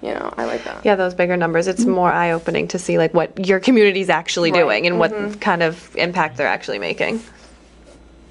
you 0.00 0.14
know, 0.14 0.32
I 0.38 0.46
like 0.46 0.64
that. 0.64 0.84
Yeah, 0.86 0.94
those 0.94 1.12
bigger 1.12 1.36
numbers. 1.36 1.66
It's 1.66 1.84
more 1.84 2.10
eye 2.10 2.30
opening 2.30 2.68
to 2.68 2.78
see 2.78 2.96
like 2.96 3.12
what 3.12 3.46
your 3.46 3.60
community's 3.60 4.08
actually 4.08 4.50
Right. 4.50 4.60
doing 4.60 4.86
and 4.86 4.98
what 4.98 5.40
kind 5.42 5.62
of 5.62 5.94
impact 5.96 6.38
they're 6.38 6.46
actually 6.46 6.78
making. 6.78 7.20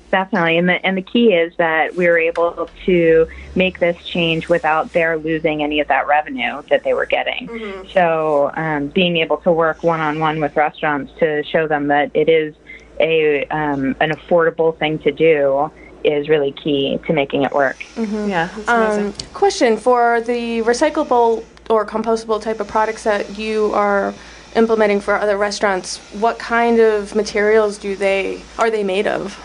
Definitely, 0.10 0.58
and 0.58 0.70
the 0.70 0.86
and 0.86 0.98
the 0.98 1.02
key 1.02 1.34
is 1.34 1.54
that 1.58 1.96
we 1.96 2.08
were 2.08 2.18
able 2.18 2.70
to 2.86 3.28
make 3.56 3.80
this 3.80 3.98
change 4.06 4.48
without 4.48 4.94
their 4.94 5.18
losing 5.18 5.64
any 5.64 5.82
of 5.82 5.88
that 5.90 6.08
revenue 6.08 6.62
that 6.70 6.84
they 6.84 6.94
were 6.94 7.06
getting. 7.06 7.50
So, 7.94 8.52
um, 8.56 8.88
being 8.88 9.18
able 9.18 9.38
to 9.38 9.52
work 9.52 9.84
one 9.84 10.00
on 10.00 10.20
one 10.20 10.40
with 10.40 10.56
restaurants 10.56 11.12
to 11.20 11.44
show 11.44 11.68
them 11.68 11.88
that 11.88 12.12
it 12.14 12.30
is 12.30 12.56
a 13.00 13.46
um, 13.48 13.96
an 14.00 14.12
affordable 14.12 14.78
thing 14.78 15.00
to 15.00 15.12
do 15.12 15.70
is 16.04 16.30
really 16.30 16.54
key 16.54 17.00
to 17.06 17.14
making 17.14 17.44
it 17.44 17.52
work. 17.52 17.84
Yeah, 17.98 18.50
that's 18.56 18.70
amazing. 18.70 19.08
Um, 19.08 19.14
question 19.34 19.78
for 19.78 20.22
the 20.22 20.62
recyclable 20.62 21.44
or 21.70 21.86
compostable 21.86 22.42
type 22.42 22.60
of 22.60 22.68
products 22.68 23.04
that 23.04 23.38
you 23.38 23.74
are 23.74 24.14
implementing 24.56 25.02
for 25.02 25.16
other 25.16 25.38
restaurants. 25.38 25.98
What 26.14 26.40
kind 26.40 26.80
of 26.80 27.14
materials 27.16 27.78
do 27.78 27.96
they 27.96 28.42
are 28.58 28.72
they 28.72 28.84
made 28.84 29.08
of? 29.08 29.38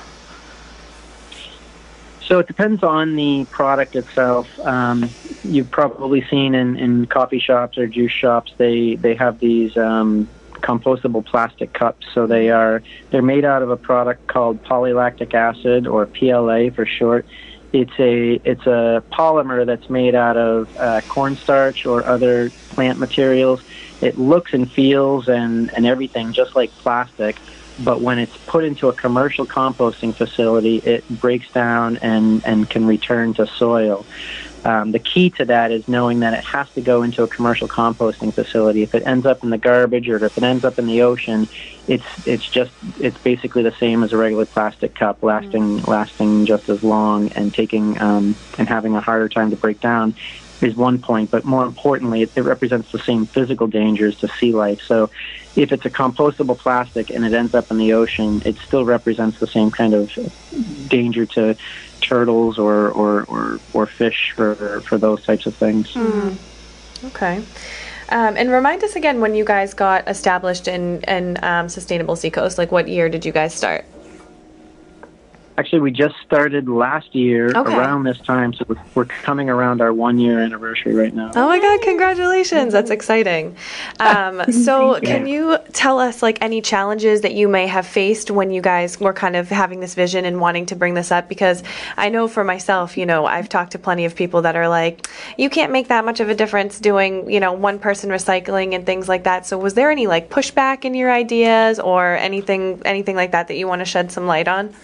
So 2.26 2.38
it 2.38 2.46
depends 2.46 2.82
on 2.82 3.16
the 3.16 3.46
product 3.50 3.96
itself. 3.96 4.46
Um, 4.60 5.10
you've 5.44 5.70
probably 5.70 6.24
seen 6.30 6.54
in, 6.54 6.76
in 6.76 7.06
coffee 7.06 7.40
shops 7.40 7.76
or 7.78 7.86
juice 7.86 8.12
shops 8.12 8.52
they 8.58 8.96
they 8.96 9.14
have 9.14 9.40
these 9.40 9.76
um, 9.76 10.28
compostable 10.62 11.24
plastic 11.26 11.72
cups. 11.72 12.06
So 12.14 12.26
they 12.26 12.50
are 12.50 12.82
they're 13.10 13.22
made 13.22 13.44
out 13.44 13.62
of 13.62 13.70
a 13.70 13.76
product 13.76 14.26
called 14.28 14.62
polylactic 14.62 15.34
acid 15.34 15.86
or 15.86 16.06
PLA 16.06 16.70
for 16.70 16.86
short. 16.86 17.26
It's 17.72 17.92
a 17.98 18.40
it's 18.44 18.66
a 18.66 19.02
polymer 19.12 19.66
that's 19.66 19.88
made 19.88 20.14
out 20.14 20.36
of 20.36 20.68
uh, 20.76 21.00
cornstarch 21.08 21.86
or 21.86 22.06
other 22.06 22.50
plant 22.68 22.98
materials. 22.98 23.60
It 24.00 24.18
looks 24.18 24.52
and 24.52 24.70
feels 24.70 25.28
and, 25.28 25.72
and 25.74 25.86
everything 25.86 26.32
just 26.32 26.54
like 26.54 26.70
plastic, 26.78 27.36
but 27.78 28.00
when 28.02 28.18
it's 28.18 28.36
put 28.46 28.64
into 28.64 28.88
a 28.88 28.92
commercial 28.92 29.46
composting 29.46 30.16
facility, 30.16 30.76
it 30.78 31.08
breaks 31.08 31.46
down 31.52 31.96
and, 31.98 32.42
and 32.44 32.68
can 32.68 32.86
return 32.86 33.34
to 33.34 33.46
soil. 33.58 34.06
Um, 34.64 34.92
the 34.92 35.00
key 35.00 35.30
to 35.30 35.44
that 35.46 35.72
is 35.72 35.82
knowing 35.88 36.20
that 36.20 36.34
it 36.34 36.44
has 36.44 36.68
to 36.76 36.80
go 36.80 37.02
into 37.02 37.24
a 37.24 37.28
commercial 37.28 37.66
composting 37.66 38.32
facility. 38.32 38.82
If 38.82 38.94
it 38.94 39.02
ends 39.04 39.26
up 39.26 39.42
in 39.42 39.50
the 39.50 39.58
garbage 39.58 40.08
or 40.08 40.24
if 40.24 40.36
it 40.36 40.44
ends 40.44 40.64
up 40.64 40.78
in 40.78 40.86
the 40.86 41.02
ocean, 41.02 41.48
it's 41.88 42.04
it's 42.24 42.48
just 42.48 42.70
it's 43.00 43.18
basically 43.18 43.64
the 43.64 43.74
same 43.80 44.04
as 44.04 44.12
a 44.12 44.16
regular 44.16 44.46
plastic 44.46 44.94
cup, 44.94 45.18
lasting 45.22 45.78
lasting 45.88 46.46
just 46.46 46.68
as 46.68 46.80
long 46.80 47.32
and 47.32 47.52
taking 47.52 48.00
um, 48.00 48.38
and 48.56 48.68
having 48.68 48.94
a 48.94 49.00
harder 49.00 49.28
time 49.28 49.50
to 49.50 49.56
break 49.56 49.80
down 49.80 50.14
is 50.62 50.76
one 50.76 51.00
point, 51.00 51.30
but 51.30 51.44
more 51.44 51.64
importantly, 51.64 52.22
it, 52.22 52.32
it 52.36 52.42
represents 52.42 52.90
the 52.92 53.00
same 53.00 53.26
physical 53.26 53.66
dangers 53.66 54.16
to 54.16 54.28
sea 54.38 54.52
life. 54.52 54.78
So, 54.86 55.10
if 55.56 55.72
it's 55.72 55.84
a 55.84 55.90
compostable 55.90 56.56
plastic 56.56 57.10
and 57.10 57.24
it 57.24 57.32
ends 57.32 57.54
up 57.54 57.70
in 57.70 57.78
the 57.78 57.92
ocean, 57.92 58.42
it 58.44 58.56
still 58.58 58.84
represents 58.84 59.38
the 59.38 59.46
same 59.46 59.70
kind 59.70 59.94
of 59.94 60.10
danger 60.88 61.26
to 61.26 61.56
turtles 62.00 62.58
or 62.58 62.90
or, 62.90 63.22
or, 63.24 63.60
or 63.72 63.86
fish 63.86 64.32
for 64.34 64.80
for 64.82 64.98
those 64.98 65.24
types 65.24 65.46
of 65.46 65.54
things. 65.54 65.96
Okay. 67.04 67.42
Um, 68.08 68.36
and 68.36 68.50
remind 68.50 68.84
us 68.84 68.94
again 68.94 69.20
when 69.20 69.34
you 69.34 69.44
guys 69.44 69.72
got 69.72 70.06
established 70.06 70.68
in, 70.68 71.00
in 71.02 71.42
um, 71.42 71.70
Sustainable 71.70 72.14
Seacoast. 72.14 72.58
Like, 72.58 72.70
what 72.70 72.86
year 72.86 73.08
did 73.08 73.24
you 73.24 73.32
guys 73.32 73.54
start? 73.54 73.86
Actually, 75.58 75.80
we 75.80 75.90
just 75.90 76.14
started 76.24 76.66
last 76.66 77.14
year 77.14 77.52
Okay. 77.54 77.74
around 77.74 78.04
this 78.04 78.18
time, 78.20 78.54
so 78.54 78.64
we're, 78.68 78.76
we're 78.94 79.04
coming 79.04 79.50
around 79.50 79.82
our 79.82 79.92
one 79.92 80.18
year 80.18 80.42
anniversary 80.42 80.94
right 80.94 81.14
now. 81.14 81.30
Oh 81.36 81.46
my 81.46 81.58
God! 81.60 81.82
Congratulations! 81.82 82.72
That's 82.72 82.90
exciting. 82.90 83.54
Um, 84.00 84.42
so, 84.50 84.98
can 85.00 85.26
you 85.26 85.58
tell 85.74 85.98
us 85.98 86.22
like 86.22 86.38
any 86.40 86.62
challenges 86.62 87.20
that 87.20 87.34
you 87.34 87.48
may 87.48 87.66
have 87.66 87.86
faced 87.86 88.30
when 88.30 88.50
you 88.50 88.62
guys 88.62 88.98
were 88.98 89.12
kind 89.12 89.36
of 89.36 89.50
having 89.50 89.80
this 89.80 89.94
vision 89.94 90.24
and 90.24 90.40
wanting 90.40 90.64
to 90.66 90.76
bring 90.76 90.94
this 90.94 91.12
up? 91.12 91.28
Because 91.28 91.62
I 91.98 92.08
know 92.08 92.28
for 92.28 92.44
myself, 92.44 92.96
you 92.96 93.04
know, 93.04 93.26
I've 93.26 93.50
talked 93.50 93.72
to 93.72 93.78
plenty 93.78 94.06
of 94.06 94.16
people 94.16 94.42
that 94.42 94.56
are 94.56 94.68
like, 94.68 95.06
you 95.36 95.50
can't 95.50 95.70
make 95.70 95.88
that 95.88 96.06
much 96.06 96.20
of 96.20 96.30
a 96.30 96.34
difference 96.34 96.80
doing, 96.80 97.30
you 97.30 97.40
know, 97.40 97.52
one 97.52 97.78
person 97.78 98.08
recycling 98.08 98.74
and 98.74 98.86
things 98.86 99.06
like 99.06 99.24
that. 99.24 99.44
So, 99.44 99.58
was 99.58 99.74
there 99.74 99.90
any 99.90 100.06
like 100.06 100.30
pushback 100.30 100.86
in 100.86 100.94
your 100.94 101.12
ideas 101.12 101.78
or 101.78 102.16
anything, 102.16 102.80
anything 102.86 103.16
like 103.16 103.32
that 103.32 103.48
that 103.48 103.56
you 103.56 103.68
want 103.68 103.80
to 103.80 103.84
shed 103.84 104.10
some 104.10 104.26
light 104.26 104.48
on? 104.48 104.74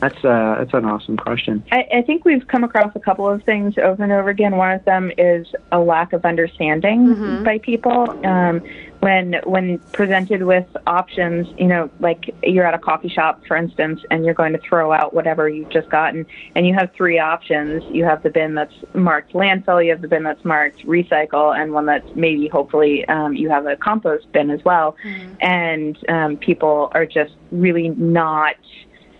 That's 0.00 0.24
uh, 0.24 0.56
that's 0.58 0.74
an 0.74 0.84
awesome 0.84 1.16
question. 1.16 1.64
I, 1.72 1.86
I 1.96 2.02
think 2.02 2.24
we've 2.24 2.46
come 2.46 2.62
across 2.64 2.92
a 2.94 3.00
couple 3.00 3.28
of 3.28 3.42
things 3.42 3.76
over 3.78 4.02
and 4.02 4.12
over 4.12 4.28
again. 4.28 4.56
One 4.56 4.72
of 4.72 4.84
them 4.84 5.10
is 5.18 5.46
a 5.72 5.80
lack 5.80 6.12
of 6.12 6.24
understanding 6.24 7.42
by 7.44 7.58
people. 7.58 8.08
Um, 8.24 8.62
when 9.00 9.36
when 9.44 9.78
presented 9.92 10.42
with 10.42 10.66
options, 10.86 11.46
you 11.56 11.66
know, 11.66 11.90
like 12.00 12.34
you're 12.42 12.66
at 12.66 12.74
a 12.74 12.78
coffee 12.78 13.08
shop, 13.08 13.42
for 13.46 13.56
instance, 13.56 14.00
and 14.10 14.24
you're 14.24 14.34
going 14.34 14.52
to 14.52 14.58
throw 14.58 14.92
out 14.92 15.14
whatever 15.14 15.48
you've 15.48 15.70
just 15.70 15.88
gotten, 15.88 16.26
and 16.54 16.66
you 16.66 16.74
have 16.74 16.90
three 16.96 17.18
options. 17.18 17.82
You 17.90 18.04
have 18.04 18.22
the 18.22 18.30
bin 18.30 18.54
that's 18.54 18.74
marked 18.94 19.32
landfill, 19.34 19.84
you 19.84 19.90
have 19.90 20.02
the 20.02 20.08
bin 20.08 20.24
that's 20.24 20.44
marked 20.44 20.84
recycle, 20.84 21.56
and 21.56 21.72
one 21.72 21.86
that's 21.86 22.08
maybe, 22.14 22.48
hopefully, 22.48 23.06
um, 23.08 23.34
you 23.34 23.48
have 23.50 23.66
a 23.66 23.76
compost 23.76 24.30
bin 24.32 24.50
as 24.50 24.64
well. 24.64 24.96
And 25.40 25.96
um, 26.08 26.36
people 26.36 26.90
are 26.92 27.06
just 27.06 27.34
really 27.52 27.90
not 27.90 28.56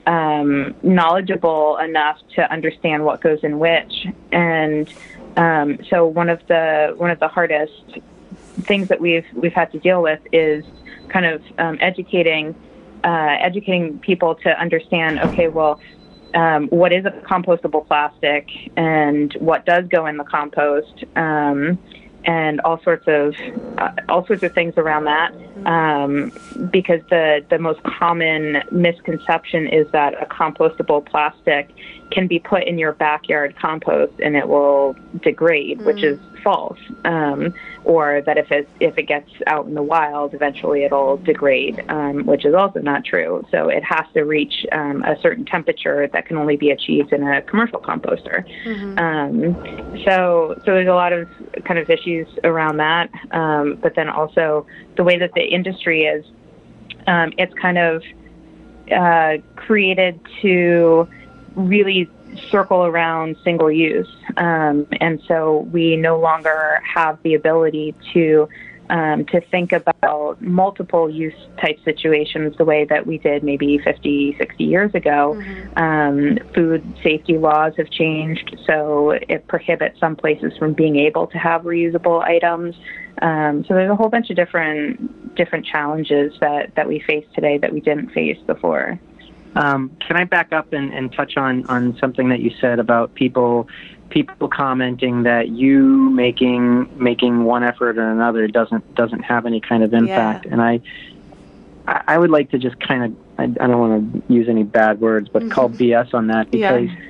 um, 0.09 0.75
knowledgeable 0.83 1.77
enough 1.77 2.19
to 2.35 2.51
understand 2.51 3.05
what 3.05 3.21
goes 3.21 3.41
in 3.43 3.59
which. 3.59 4.07
And 4.33 4.89
um, 5.37 5.79
so 5.91 6.07
one 6.07 6.31
of 6.31 6.41
the 6.49 6.95
one 6.97 7.11
of 7.11 7.21
the 7.21 7.29
hardest 7.29 8.01
things 8.67 8.89
that 8.89 9.01
we've 9.01 9.27
we've 9.35 9.53
had 9.53 9.71
to 9.73 9.79
deal 9.79 10.03
with 10.03 10.21
is 10.33 10.65
kind 11.09 11.27
of 11.27 11.43
um, 11.59 11.79
educating 11.81 12.57
uh, 13.05 13.37
educating 13.39 13.99
people 14.01 14.35
to 14.37 14.61
understand. 14.61 15.21
Okay, 15.21 15.49
well. 15.49 15.79
Um, 16.35 16.67
what 16.67 16.93
is 16.93 17.07
a 17.07 17.11
compostable 17.27 17.87
plastic 17.87 18.47
and 18.77 19.35
what 19.41 19.65
does 19.65 19.87
go 19.89 20.05
in 20.05 20.19
the 20.19 20.25
compost 20.25 21.03
um, 21.17 21.79
and 22.29 22.61
all 22.61 22.81
sorts 22.83 23.05
of 23.09 23.35
uh, 23.79 23.91
all 24.11 24.25
sorts 24.27 24.43
of 24.43 24.53
things 24.53 24.75
around 24.77 25.05
that 25.05 25.33
um, 25.67 26.31
because 26.71 27.01
the 27.09 27.43
the 27.49 27.59
most 27.59 27.83
common 27.85 28.63
misconception 28.71 29.67
is 29.67 29.91
that 29.93 30.13
a 30.23 30.27
compostable 30.27 31.05
plastic 31.05 31.71
can 32.11 32.27
be 32.27 32.39
put 32.39 32.65
in 32.65 32.79
your 32.79 32.93
backyard 32.93 33.57
compost 33.57 34.13
and 34.23 34.37
it 34.37 34.47
will 34.47 34.95
degrade, 35.23 35.81
which 35.83 36.03
is 36.03 36.19
false. 36.43 36.79
Um, 37.05 37.55
or 37.85 38.23
that 38.27 38.37
if 38.37 38.51
it 38.51 38.69
if 38.81 38.99
it 38.99 39.05
gets 39.05 39.31
out 39.47 39.67
in 39.67 39.75
the 39.75 39.83
wild, 39.83 40.35
eventually 40.35 40.85
it'll 40.85 41.17
degrade, 41.17 41.83
um, 41.89 42.27
which 42.27 42.45
is 42.45 42.55
also 42.55 42.81
not 42.81 43.05
true. 43.05 43.45
So 43.51 43.69
it 43.69 43.83
has 43.85 44.05
to 44.15 44.23
reach 44.23 44.67
um, 44.73 45.03
a 45.05 45.19
certain 45.21 45.45
temperature 45.45 46.09
that 46.13 46.27
can 46.27 46.37
only 46.37 46.57
be 46.57 46.71
achieved 46.71 47.13
in 47.13 47.23
a 47.23 47.43
commercial 47.43 47.81
composter. 47.81 48.45
Um, 48.99 49.55
so 50.05 50.55
so 50.65 50.75
there's 50.75 50.89
a 50.89 50.93
lot 50.95 51.13
of 51.13 51.29
kind 51.65 51.79
of 51.79 51.89
issues 51.89 52.29
around 52.45 52.79
that, 52.79 53.11
um, 53.33 53.79
but 53.81 53.95
then 53.95 54.09
also 54.09 54.67
the 54.97 55.05
way 55.05 55.19
that 55.19 55.33
the 55.35 55.43
industry 55.43 56.03
is, 56.03 56.25
um, 57.07 57.33
it's 57.39 57.55
kind 57.55 57.79
of 57.79 58.03
uh, 58.91 59.39
created 59.57 60.21
to 60.43 61.09
really 61.55 62.11
circle 62.51 62.85
around 62.85 63.37
single 63.45 63.71
use. 63.71 64.09
Um, 64.37 64.87
and 65.01 65.21
so 65.27 65.69
we 65.73 65.97
no 65.97 66.19
longer 66.19 66.81
have 66.85 67.19
the 67.23 67.35
ability 67.35 67.95
to 68.13 68.49
um, 68.91 69.27
to 69.27 69.41
think 69.51 69.73
about 69.73 70.41
multiple 70.41 71.11
use 71.11 71.35
type 71.61 71.79
situations 71.85 72.57
the 72.57 72.65
way 72.65 72.85
that 72.87 73.07
we 73.07 73.19
did 73.19 73.43
maybe 73.43 73.79
50, 73.79 74.37
60 74.39 74.65
years 74.65 74.95
ago. 74.95 75.41
Um, 75.77 76.39
food 76.55 76.83
safety 77.03 77.39
laws 77.39 77.75
have 77.77 77.91
changed, 77.91 78.57
so 78.67 79.11
it 79.11 79.47
prohibits 79.47 80.01
some 80.01 80.17
places 80.17 80.53
from 80.59 80.73
being 80.73 80.97
able 80.97 81.27
to 81.29 81.39
have 81.39 81.63
reusable 81.63 82.23
items. 82.23 82.75
Um, 83.21 83.65
so 83.67 83.75
there's 83.75 83.91
a 83.91 83.97
whole 83.97 84.09
bunch 84.09 84.31
of 84.31 84.37
different 84.37 85.35
different 85.35 85.67
challenges 85.67 86.33
that, 86.41 86.75
that 86.75 86.89
we 86.89 87.01
face 87.01 87.25
today 87.35 87.59
that 87.59 87.73
we 87.73 87.81
didn't 87.81 88.11
face 88.11 88.39
before. 88.47 88.99
Um, 89.55 89.97
can 90.07 90.17
I 90.17 90.25
back 90.25 90.53
up 90.53 90.73
and, 90.73 90.93
and 90.93 91.13
touch 91.13 91.37
on, 91.37 91.67
on 91.67 91.97
something 91.99 92.29
that 92.29 92.41
you 92.41 92.51
said 92.61 92.79
about 92.79 93.15
people 93.15 93.69
people 94.11 94.49
commenting 94.49 95.25
that 95.25 95.49
you 95.49 96.09
making 96.11 96.89
making 96.97 97.45
one 97.45 97.63
effort 97.63 97.99
or 97.99 98.11
another 98.11 98.49
doesn't 98.49 98.95
doesn't 98.95 99.21
have 99.21 99.47
any 99.47 99.61
kind 99.61 99.83
of 99.83 99.93
impact? 99.93 100.47
And 100.47 100.61
I 100.63 100.81
I 101.87 102.19
would 102.19 102.31
like 102.31 102.51
to 102.51 102.59
just 102.59 102.79
kind 102.81 103.05
of 103.05 103.17
I, 103.39 103.45
I 103.45 103.67
don't 103.67 103.79
want 103.79 104.29
to 104.29 104.33
use 104.33 104.49
any 104.49 104.63
bad 104.63 105.01
words, 105.01 105.29
but 105.29 105.51
call 105.51 105.71
BS 105.71 106.15
on 106.15 106.27
that 106.29 106.51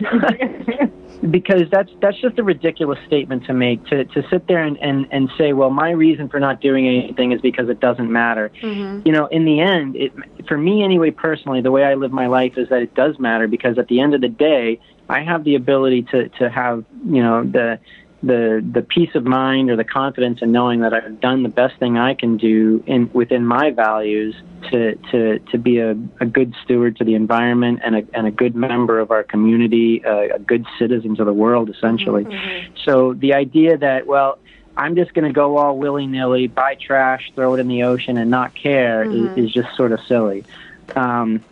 Yeah. 0.00 0.88
because 1.30 1.62
that's 1.70 1.90
that's 2.00 2.20
just 2.20 2.38
a 2.38 2.42
ridiculous 2.42 2.98
statement 3.06 3.44
to 3.46 3.52
make 3.52 3.84
to 3.86 4.04
to 4.04 4.22
sit 4.30 4.46
there 4.46 4.62
and, 4.62 4.78
and 4.78 5.06
and 5.10 5.28
say 5.36 5.52
well 5.52 5.70
my 5.70 5.90
reason 5.90 6.28
for 6.28 6.38
not 6.38 6.60
doing 6.60 6.86
anything 6.86 7.32
is 7.32 7.40
because 7.40 7.68
it 7.68 7.80
doesn't 7.80 8.10
matter. 8.10 8.50
Mm-hmm. 8.62 9.06
You 9.06 9.12
know 9.12 9.26
in 9.26 9.44
the 9.44 9.60
end 9.60 9.96
it 9.96 10.12
for 10.46 10.56
me 10.56 10.82
anyway 10.84 11.10
personally 11.10 11.60
the 11.60 11.70
way 11.70 11.84
i 11.84 11.94
live 11.94 12.12
my 12.12 12.26
life 12.26 12.56
is 12.56 12.68
that 12.68 12.82
it 12.82 12.94
does 12.94 13.18
matter 13.18 13.48
because 13.48 13.78
at 13.78 13.88
the 13.88 14.00
end 14.00 14.14
of 14.14 14.20
the 14.20 14.28
day 14.28 14.80
i 15.08 15.22
have 15.22 15.44
the 15.44 15.54
ability 15.54 16.02
to 16.02 16.28
to 16.30 16.48
have 16.48 16.84
you 17.04 17.22
know 17.22 17.44
the 17.44 17.78
the 18.22 18.64
the 18.72 18.82
peace 18.82 19.14
of 19.14 19.24
mind 19.24 19.70
or 19.70 19.76
the 19.76 19.84
confidence 19.84 20.40
in 20.42 20.50
knowing 20.50 20.80
that 20.80 20.92
I've 20.92 21.20
done 21.20 21.44
the 21.44 21.48
best 21.48 21.78
thing 21.78 21.96
I 21.98 22.14
can 22.14 22.36
do 22.36 22.82
in 22.86 23.10
within 23.12 23.46
my 23.46 23.70
values 23.70 24.34
to 24.70 24.96
to 25.12 25.38
to 25.38 25.58
be 25.58 25.78
a, 25.78 25.90
a 26.20 26.26
good 26.26 26.54
steward 26.64 26.96
to 26.96 27.04
the 27.04 27.14
environment 27.14 27.80
and 27.84 27.94
a 27.94 28.02
and 28.14 28.26
a 28.26 28.32
good 28.32 28.56
member 28.56 28.98
of 28.98 29.12
our 29.12 29.22
community, 29.22 30.04
uh, 30.04 30.34
a 30.34 30.38
good 30.40 30.66
citizen 30.78 31.14
to 31.16 31.24
the 31.24 31.32
world, 31.32 31.70
essentially. 31.70 32.24
So 32.84 33.14
the 33.14 33.34
idea 33.34 33.78
that 33.78 34.06
well. 34.06 34.38
I'm 34.76 34.94
just 34.94 35.12
going 35.12 35.26
to 35.26 35.32
go 35.32 35.56
all 35.56 35.76
willy 35.76 36.06
nilly, 36.06 36.46
buy 36.46 36.76
trash, 36.76 37.32
throw 37.34 37.54
it 37.54 37.58
in 37.58 37.66
the 37.66 37.82
ocean, 37.82 38.16
and 38.16 38.30
not 38.30 38.54
care 38.54 39.02
is, 39.02 39.36
is 39.36 39.52
just 39.52 39.74
sort 39.76 39.90
of 39.90 39.98
silly. 40.06 40.44
Um, 40.94 41.42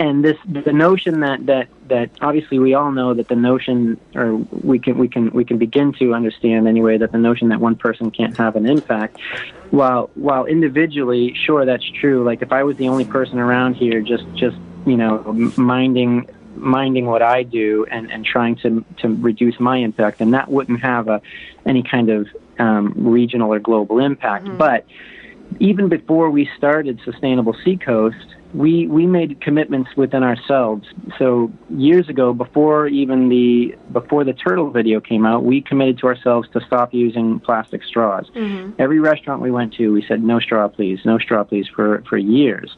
and 0.00 0.24
this 0.24 0.36
the 0.48 0.72
notion 0.72 1.20
that 1.20 1.46
that 1.46 1.68
that 1.88 2.10
obviously 2.20 2.58
we 2.58 2.74
all 2.74 2.90
know 2.90 3.14
that 3.14 3.28
the 3.28 3.36
notion 3.36 4.00
or 4.14 4.36
we 4.36 4.78
can 4.78 4.98
we 4.98 5.06
can 5.06 5.30
we 5.30 5.44
can 5.44 5.58
begin 5.58 5.92
to 5.92 6.14
understand 6.14 6.66
anyway 6.66 6.98
that 6.98 7.12
the 7.12 7.18
notion 7.18 7.50
that 7.50 7.60
one 7.60 7.76
person 7.76 8.10
can't 8.10 8.36
have 8.36 8.56
an 8.56 8.66
impact 8.66 9.18
while 9.70 10.10
while 10.14 10.46
individually 10.46 11.34
sure 11.34 11.64
that's 11.64 11.88
true. 12.00 12.24
Like 12.24 12.42
if 12.42 12.50
i 12.50 12.64
was 12.64 12.76
the 12.78 12.88
only 12.88 13.04
person 13.04 13.38
around 13.38 13.74
here 13.74 14.00
just 14.00 14.24
just 14.34 14.56
you 14.86 14.96
know 14.96 15.32
minding 15.56 16.28
minding 16.56 17.06
what 17.06 17.22
i 17.22 17.42
do 17.42 17.86
and 17.90 18.10
and 18.10 18.24
trying 18.24 18.56
to 18.56 18.84
to 18.98 19.08
reduce 19.16 19.60
my 19.60 19.76
impact 19.76 20.18
then 20.18 20.32
that 20.32 20.50
wouldn't 20.50 20.80
have 20.80 21.08
a 21.08 21.22
any 21.64 21.82
kind 21.82 22.08
of 22.10 22.26
um, 22.60 22.92
regional 22.96 23.52
or 23.52 23.58
global 23.58 23.98
impact. 23.98 24.46
But 24.56 24.84
even 25.58 25.88
before 25.88 26.30
we 26.30 26.48
started 26.56 27.00
Sustainable 27.04 27.56
Seacoast, 27.64 28.36
we 28.54 28.86
we 28.86 29.06
made 29.06 29.40
commitments 29.40 29.90
within 29.96 30.22
ourselves. 30.22 30.88
So 31.18 31.52
years 31.68 32.08
ago, 32.08 32.32
before 32.32 32.88
even 32.88 33.28
the 33.28 33.76
before 33.92 34.24
the 34.24 34.32
turtle 34.32 34.70
video 34.70 35.00
came 35.00 35.24
out, 35.24 35.44
we 35.44 35.60
committed 35.60 35.98
to 35.98 36.06
ourselves 36.06 36.48
to 36.52 36.60
stop 36.66 36.92
using 36.92 37.40
plastic 37.40 37.84
straws. 37.84 38.28
Mm-hmm. 38.34 38.72
Every 38.80 39.00
restaurant 39.00 39.40
we 39.40 39.50
went 39.50 39.74
to, 39.74 39.92
we 39.92 40.04
said 40.06 40.22
no 40.22 40.40
straw, 40.40 40.68
please, 40.68 41.00
no 41.04 41.18
straw, 41.18 41.44
please, 41.44 41.68
for 41.68 42.02
for 42.08 42.18
years. 42.18 42.76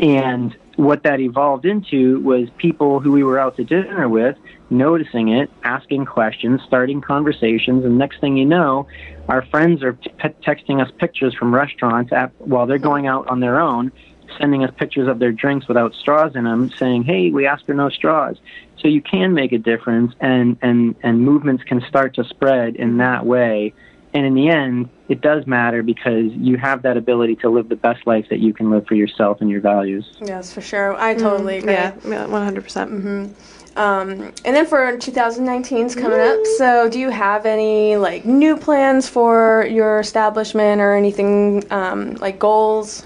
And 0.00 0.54
what 0.76 1.04
that 1.04 1.20
evolved 1.20 1.64
into 1.64 2.20
was 2.20 2.48
people 2.58 3.00
who 3.00 3.12
we 3.12 3.24
were 3.24 3.38
out 3.38 3.56
to 3.56 3.64
dinner 3.64 4.08
with 4.08 4.36
noticing 4.68 5.28
it, 5.28 5.50
asking 5.62 6.04
questions, 6.04 6.60
starting 6.66 7.00
conversations, 7.00 7.84
and 7.84 7.98
next 7.98 8.20
thing 8.20 8.36
you 8.36 8.44
know, 8.44 8.86
our 9.28 9.42
friends 9.46 9.82
are 9.82 9.92
t- 9.92 10.10
texting 10.44 10.82
us 10.82 10.90
pictures 10.98 11.34
from 11.34 11.54
restaurants 11.54 12.12
at, 12.12 12.32
while 12.40 12.66
they're 12.66 12.78
going 12.78 13.06
out 13.06 13.28
on 13.28 13.40
their 13.40 13.60
own, 13.60 13.92
sending 14.38 14.64
us 14.64 14.70
pictures 14.76 15.08
of 15.08 15.18
their 15.18 15.32
drinks 15.32 15.68
without 15.68 15.94
straws 15.94 16.34
in 16.34 16.44
them, 16.44 16.70
saying, 16.78 17.04
"Hey, 17.04 17.30
we 17.30 17.46
asked 17.46 17.66
for 17.66 17.74
no 17.74 17.88
straws." 17.88 18.36
So 18.78 18.88
you 18.88 19.00
can 19.00 19.34
make 19.34 19.52
a 19.52 19.58
difference, 19.58 20.14
and 20.20 20.56
and 20.62 20.94
and 21.02 21.20
movements 21.20 21.64
can 21.64 21.80
start 21.88 22.14
to 22.14 22.24
spread 22.24 22.76
in 22.76 22.98
that 22.98 23.24
way. 23.26 23.72
And 24.14 24.24
in 24.24 24.34
the 24.34 24.48
end, 24.48 24.88
it 25.08 25.20
does 25.20 25.46
matter 25.46 25.82
because 25.82 26.32
you 26.32 26.56
have 26.56 26.82
that 26.82 26.96
ability 26.96 27.36
to 27.36 27.50
live 27.50 27.68
the 27.68 27.76
best 27.76 28.06
life 28.06 28.26
that 28.30 28.38
you 28.38 28.54
can 28.54 28.70
live 28.70 28.86
for 28.86 28.94
yourself 28.94 29.42
and 29.42 29.50
your 29.50 29.60
values. 29.60 30.10
Yes, 30.24 30.52
for 30.52 30.62
sure. 30.62 30.94
I 30.96 31.14
totally 31.14 31.58
agree. 31.58 31.72
Yeah, 31.72 31.92
one 32.26 32.42
hundred 32.42 32.64
percent. 32.64 33.34
Um, 33.76 34.32
and 34.46 34.56
then 34.56 34.64
for 34.64 34.96
2019 34.96 35.86
is 35.86 35.94
coming 35.94 36.18
up. 36.18 36.46
So, 36.56 36.88
do 36.88 36.98
you 36.98 37.10
have 37.10 37.44
any 37.44 37.96
like 37.96 38.24
new 38.24 38.56
plans 38.56 39.06
for 39.06 39.66
your 39.70 40.00
establishment 40.00 40.80
or 40.80 40.94
anything 40.94 41.70
um, 41.70 42.14
like 42.14 42.38
goals? 42.38 43.04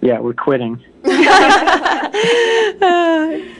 Yeah, 0.00 0.20
we're 0.20 0.34
quitting. 0.34 0.82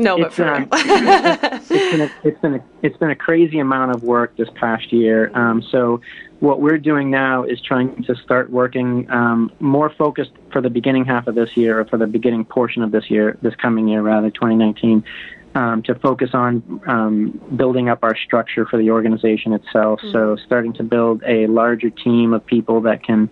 No, 0.00 0.16
but 0.16 0.32
for 0.32 0.48
um, 0.48 0.66
it's 0.72 1.68
been 1.68 2.00
a, 2.00 2.10
it's 2.24 2.40
been 2.40 2.54
a, 2.54 2.64
it's 2.82 2.96
been 2.96 3.10
a 3.10 3.16
crazy 3.16 3.58
amount 3.58 3.94
of 3.94 4.02
work 4.02 4.34
this 4.36 4.48
past 4.54 4.94
year. 4.94 5.30
Um, 5.34 5.62
so 5.62 6.00
what 6.40 6.62
we're 6.62 6.78
doing 6.78 7.10
now 7.10 7.44
is 7.44 7.60
trying 7.60 8.02
to 8.04 8.16
start 8.16 8.48
working 8.48 9.10
um, 9.10 9.52
more 9.60 9.90
focused 9.90 10.30
for 10.52 10.62
the 10.62 10.70
beginning 10.70 11.04
half 11.04 11.26
of 11.26 11.34
this 11.34 11.54
year, 11.54 11.80
or 11.80 11.84
for 11.84 11.98
the 11.98 12.06
beginning 12.06 12.46
portion 12.46 12.82
of 12.82 12.92
this 12.92 13.10
year, 13.10 13.36
this 13.42 13.54
coming 13.56 13.88
year 13.88 14.00
rather, 14.00 14.30
2019. 14.30 15.04
Um, 15.52 15.82
to 15.82 15.96
focus 15.96 16.30
on 16.32 16.80
um, 16.86 17.40
building 17.56 17.88
up 17.88 18.04
our 18.04 18.16
structure 18.16 18.64
for 18.66 18.76
the 18.76 18.92
organization 18.92 19.52
itself. 19.52 19.98
So, 20.12 20.36
starting 20.46 20.72
to 20.74 20.84
build 20.84 21.24
a 21.26 21.48
larger 21.48 21.90
team 21.90 22.32
of 22.32 22.46
people 22.46 22.82
that 22.82 23.02
can 23.02 23.28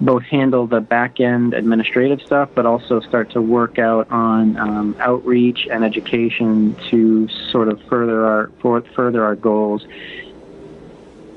both 0.00 0.24
handle 0.24 0.66
the 0.66 0.80
back 0.80 1.20
end 1.20 1.54
administrative 1.54 2.20
stuff, 2.20 2.50
but 2.54 2.66
also 2.66 3.00
start 3.00 3.30
to 3.30 3.40
work 3.40 3.78
out 3.78 4.10
on 4.10 4.56
um, 4.58 4.96
outreach 5.00 5.66
and 5.70 5.84
education 5.84 6.76
to 6.90 7.28
sort 7.50 7.68
of 7.68 7.80
further 7.88 8.26
our 8.26 8.50
for, 8.60 8.82
further 8.94 9.24
our 9.24 9.36
goals. 9.36 9.86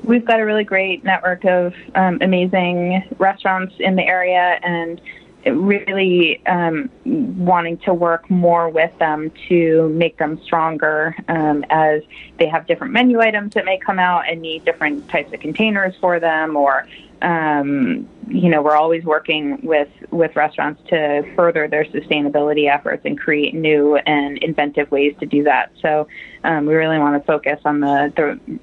we've 0.04 0.24
got 0.24 0.40
a 0.40 0.44
really 0.44 0.64
great 0.64 1.04
network 1.04 1.44
of 1.44 1.74
um, 1.94 2.18
amazing 2.20 3.02
restaurants 3.18 3.74
in 3.78 3.94
the 3.96 4.02
area 4.02 4.58
and 4.62 5.00
really 5.46 6.44
um, 6.46 6.90
wanting 7.04 7.78
to 7.78 7.94
work 7.94 8.28
more 8.28 8.68
with 8.68 8.92
them 8.98 9.30
to 9.48 9.88
make 9.90 10.18
them 10.18 10.40
stronger 10.42 11.14
um, 11.28 11.64
as 11.70 12.02
they 12.38 12.46
have 12.46 12.66
different 12.66 12.92
menu 12.92 13.20
items 13.20 13.54
that 13.54 13.64
may 13.64 13.78
come 13.78 13.98
out 13.98 14.24
and 14.28 14.40
need 14.42 14.64
different 14.64 15.08
types 15.08 15.32
of 15.32 15.40
containers 15.40 15.94
for 16.00 16.18
them 16.20 16.56
or 16.56 16.86
um, 17.22 18.08
you 18.28 18.48
know 18.48 18.62
we're 18.62 18.76
always 18.76 19.04
working 19.04 19.58
with 19.62 19.88
with 20.10 20.34
restaurants 20.36 20.80
to 20.88 21.22
further 21.34 21.66
their 21.68 21.84
sustainability 21.86 22.72
efforts 22.72 23.02
and 23.04 23.18
create 23.18 23.54
new 23.54 23.96
and 23.96 24.38
inventive 24.38 24.90
ways 24.90 25.14
to 25.20 25.26
do 25.26 25.42
that 25.42 25.72
so 25.80 26.06
um, 26.44 26.66
we 26.66 26.74
really 26.74 26.98
want 26.98 27.20
to 27.20 27.26
focus 27.26 27.58
on 27.64 27.80
the, 27.80 28.12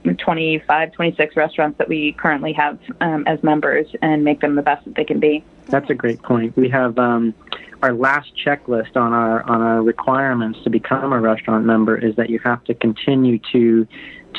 the 0.04 0.14
25 0.14 0.92
26 0.92 1.36
restaurants 1.36 1.78
that 1.78 1.90
we 1.90 2.14
currently 2.14 2.54
have 2.54 2.80
um, 3.02 3.24
as 3.28 3.42
members 3.44 3.88
and 4.02 4.24
make 4.24 4.42
them 4.42 4.56
the 4.56 4.62
best 4.62 4.86
that 4.86 4.96
they 4.96 5.04
can 5.04 5.20
be 5.20 5.44
That's 5.68 5.90
a 5.90 5.96
great 5.96 6.22
point. 6.22 6.56
We 6.56 6.70
have 6.70 6.98
um, 7.00 7.34
our 7.82 7.94
last 7.94 8.32
checklist 8.46 8.96
on 8.96 9.14
our 9.14 9.44
on 9.44 9.62
our 9.62 9.82
requirements 9.84 10.60
to 10.64 10.70
become 10.70 11.14
a 11.14 11.20
restaurant 11.20 11.66
member 11.66 11.98
is 11.98 12.16
that 12.16 12.30
you 12.30 12.40
have 12.44 12.64
to 12.66 12.74
continue 12.74 13.40
to 13.52 13.88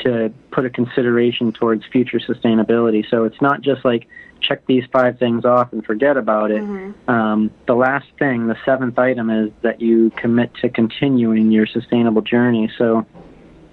to 0.05 0.33
put 0.51 0.65
a 0.65 0.71
consideration 0.71 1.53
towards 1.53 1.85
future 1.87 2.19
sustainability. 2.19 3.09
So 3.11 3.25
it's 3.25 3.41
not 3.41 3.61
just 3.61 3.85
like 3.85 4.07
check 4.41 4.67
these 4.67 4.85
five 4.93 5.19
things 5.19 5.45
off 5.45 5.73
and 5.73 5.85
forget 5.85 6.17
about 6.17 6.51
it. 6.51 6.63
Um, 7.09 7.51
the 7.67 7.75
last 7.75 8.07
thing, 8.19 8.47
the 8.47 8.57
seventh 8.65 8.99
item, 8.99 9.31
is 9.31 9.51
that 9.63 9.81
you 9.81 10.11
commit 10.11 10.55
to 10.57 10.69
continuing 10.69 11.51
your 11.51 11.67
sustainable 11.67 12.23
journey. 12.23 12.71
So, 12.77 13.07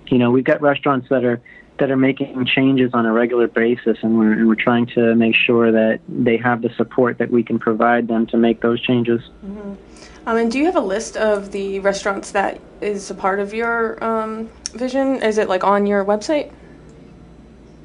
you 0.07 0.17
know, 0.17 0.31
we've 0.31 0.43
got 0.43 0.62
restaurants 0.62 1.09
that 1.09 1.23
are 1.23 1.41
that 1.79 1.89
are 1.89 1.97
making 1.97 2.45
changes 2.45 2.91
on 2.93 3.05
a 3.05 3.12
regular 3.12 3.47
basis, 3.47 3.97
and 4.01 4.17
we're 4.17 4.33
and 4.33 4.47
we're 4.47 4.55
trying 4.55 4.86
to 4.88 5.15
make 5.15 5.36
sure 5.36 5.71
that 5.71 5.99
they 6.07 6.38
have 6.38 6.62
the 6.62 6.69
support 6.77 7.17
that 7.17 7.31
we 7.31 7.43
can 7.43 7.59
provide 7.59 8.07
them 8.07 8.25
to 8.27 8.38
make 8.38 8.62
those 8.62 8.79
changes. 8.81 9.21
Um, 10.25 10.38
and 10.38 10.51
do 10.51 10.57
you 10.57 10.65
have 10.65 10.75
a 10.75 10.81
list 10.81 11.17
of 11.17 11.51
the 11.51 11.79
restaurants 11.79 12.31
that 12.31 12.59
is 12.79 13.12
a 13.12 13.15
part 13.15 13.39
of 13.39 13.53
your 13.53 14.01
um, 14.03 14.49
vision? 14.73 15.21
Is 15.21 15.38
it 15.38 15.49
like 15.49 15.63
on 15.63 15.86
your 15.86 16.03
website? 16.05 16.51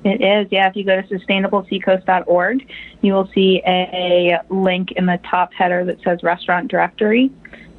It 0.05 0.22
is, 0.22 0.51
yeah. 0.51 0.68
If 0.68 0.77
you 0.77 0.85
go 0.85 1.01
to 1.01 1.09
sustainableseacoast.org, 1.09 2.70
you 3.03 3.12
will 3.12 3.29
see 3.35 3.62
a 3.66 4.40
link 4.48 4.92
in 4.92 5.07
the 5.07 5.18
top 5.29 5.53
header 5.53 5.85
that 5.85 6.01
says 6.03 6.22
Restaurant 6.22 6.70
Directory 6.70 7.31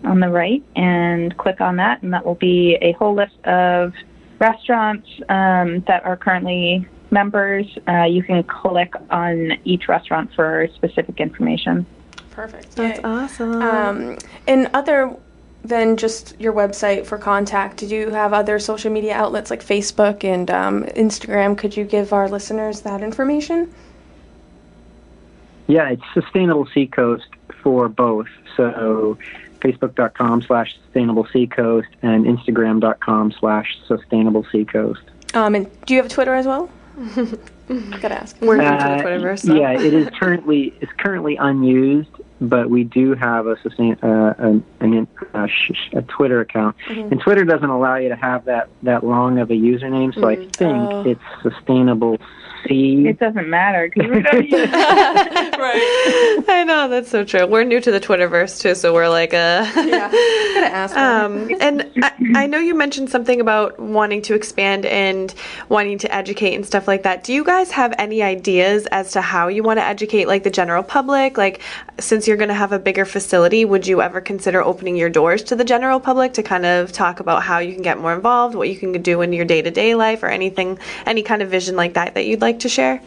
on 0.04 0.20
the 0.20 0.30
right, 0.30 0.64
and 0.76 1.36
click 1.38 1.62
on 1.62 1.78
that, 1.78 2.02
and 2.04 2.14
that 2.14 2.26
will 2.26 2.36
be 2.36 2.78
a 2.82 2.94
whole 2.94 3.16
list 3.16 3.38
of 3.46 3.94
restaurants 4.40 5.08
um, 5.30 5.82
that 5.88 6.04
are 6.06 6.16
currently 6.16 6.88
members. 7.12 7.66
Uh, 7.88 8.04
you 8.04 8.24
can 8.24 8.44
click 8.44 8.94
on 9.10 9.54
each 9.66 9.88
restaurant 9.88 10.30
for 10.36 10.68
specific 10.76 11.20
information. 11.20 11.86
Perfect. 12.32 12.76
That's 12.76 13.00
Yay. 13.00 13.04
awesome. 13.04 13.62
Um, 13.62 14.18
and 14.48 14.70
other 14.74 15.16
than 15.64 15.98
just 15.98 16.40
your 16.40 16.54
website 16.54 17.06
for 17.06 17.18
contact, 17.18 17.78
did 17.78 17.92
you 17.92 18.10
have 18.10 18.34
other 18.34 18.60
social 18.60 18.92
media 18.92 19.14
outlets 19.16 19.50
like 19.50 19.64
Facebook 19.64 20.24
and 20.24 20.50
um, 20.50 20.84
Instagram? 20.86 21.58
Could 21.58 21.76
you 21.76 21.84
give 21.84 22.14
our 22.14 22.30
listeners 22.30 22.82
that 22.82 23.02
information? 23.02 23.74
Yeah, 25.68 25.90
it's 25.90 26.04
Sustainable 26.14 26.68
Seacoast 26.74 27.28
for 27.62 27.90
both. 27.90 28.28
So 28.58 29.18
facebook.com 29.62 30.42
slash 30.44 30.78
sustainable 30.84 31.28
seacoast 31.32 31.90
and 32.02 32.26
instagram.com 32.26 33.34
slash 33.34 33.78
sustainable 33.88 34.46
seacoast. 34.52 35.02
Um, 35.34 35.56
and 35.56 35.86
do 35.86 35.94
you 35.94 36.02
have 36.02 36.10
Twitter 36.12 36.34
as 36.34 36.46
well? 36.46 36.70
Gotta 37.68 38.22
ask. 38.22 38.36
We're 38.42 38.58
new 38.58 38.64
to 38.64 38.70
the 38.70 38.76
Uh, 38.76 39.02
Twitterverse. 39.04 39.46
So. 39.46 39.54
Yeah, 39.54 39.72
it 39.74 39.94
is 39.94 40.10
currently 40.20 40.74
it's 40.82 40.92
currently 40.98 41.36
unused, 41.36 42.10
but 42.42 42.70
we 42.70 42.84
do 42.84 43.14
have 43.16 43.48
a 43.48 43.60
sustain 43.62 43.98
uh, 44.02 44.34
an, 44.38 44.64
an 44.80 45.08
uh, 45.34 45.48
sh- 45.48 45.90
a 45.94 46.02
Twitter 46.04 46.40
account, 46.42 46.76
and 46.90 47.20
Twitter 47.22 47.44
doesn't 47.44 47.70
allow 47.70 47.96
you 47.96 48.10
to 48.10 48.16
have 48.16 48.46
that 48.46 48.70
that 48.84 49.04
long 49.04 49.40
of 49.40 49.50
a 49.52 49.56
username. 49.56 50.14
So 50.16 50.28
I 50.28 50.36
think 50.36 50.90
Oh. 50.92 51.04
it's 51.06 51.22
sustainable 51.44 52.18
C. 52.68 53.08
It 53.08 53.20
doesn't 53.20 53.50
matter 53.50 53.90
because 53.90 54.10
we're 54.10 54.22
going 54.22 54.44
use 54.50 54.70
right. 54.72 56.44
I 56.50 56.64
know 56.68 56.88
that's 56.88 57.10
so 57.10 57.24
true. 57.24 57.46
We're 57.46 57.64
new 57.64 57.80
to 57.80 57.92
the 57.92 58.00
Twitterverse 58.00 58.62
too, 58.62 58.76
so 58.76 58.94
we're 58.94 59.10
like 59.10 59.34
uh 59.34 59.70
Yeah. 59.76 60.10
Gotta 60.54 60.74
ask. 60.74 60.96
Um, 60.96 61.50
and 61.60 61.90
I, 62.02 62.12
I 62.36 62.48
know 62.48 62.60
you 62.60 62.76
mentioned 62.76 63.10
something 63.10 63.40
about 63.40 63.80
wanting 63.80 64.22
to 64.24 64.34
expand 64.34 64.86
and 64.86 65.34
wanting 65.70 65.98
to 66.00 66.14
educate 66.14 66.56
and 66.56 66.66
stuff 66.66 66.88
like 66.88 67.04
that. 67.04 67.24
Do 67.24 67.34
you 67.34 67.44
guys 67.44 67.72
have 67.72 67.94
any 67.98 68.22
ideas 68.22 68.88
as 68.88 69.12
to 69.12 69.22
how 69.22 69.48
you 69.48 69.64
want 69.64 69.80
to 69.80 69.84
educate, 69.84 70.28
like 70.28 70.44
the 70.44 70.50
general 70.50 70.84
public? 70.84 71.38
Like, 71.38 71.62
since 72.00 72.28
you're 72.28 72.38
going 72.38 72.50
to 72.50 72.56
have 72.56 72.72
a 72.72 72.80
bigger 72.80 73.06
facility, 73.06 73.66
would 73.66 73.88
you 73.88 74.02
ever 74.02 74.22
consider 74.22 74.64
opening 74.64 74.96
your 74.96 75.10
doors 75.10 75.44
to 75.44 75.56
the 75.56 75.64
general 75.64 76.00
public 76.00 76.34
to 76.34 76.44
kind 76.44 76.66
of 76.66 76.92
talk 76.92 77.20
about 77.20 77.44
how 77.44 77.60
you 77.60 77.74
can 77.74 77.84
get 77.84 78.00
more 78.00 78.14
involved, 78.14 78.56
what 78.56 78.70
you 78.70 78.76
can 78.76 78.92
do 79.02 79.22
in 79.22 79.34
your 79.34 79.46
day 79.46 79.62
to 79.62 79.72
day 79.72 79.96
life, 79.96 80.24
or 80.24 80.28
anything, 80.28 80.80
any 81.06 81.22
kind 81.22 81.42
of 81.42 81.50
vision 81.50 81.76
like 81.76 81.94
that 81.94 82.16
that 82.16 82.26
you'd 82.26 82.42
like 82.42 82.49
to 82.58 82.70
share? 82.70 83.02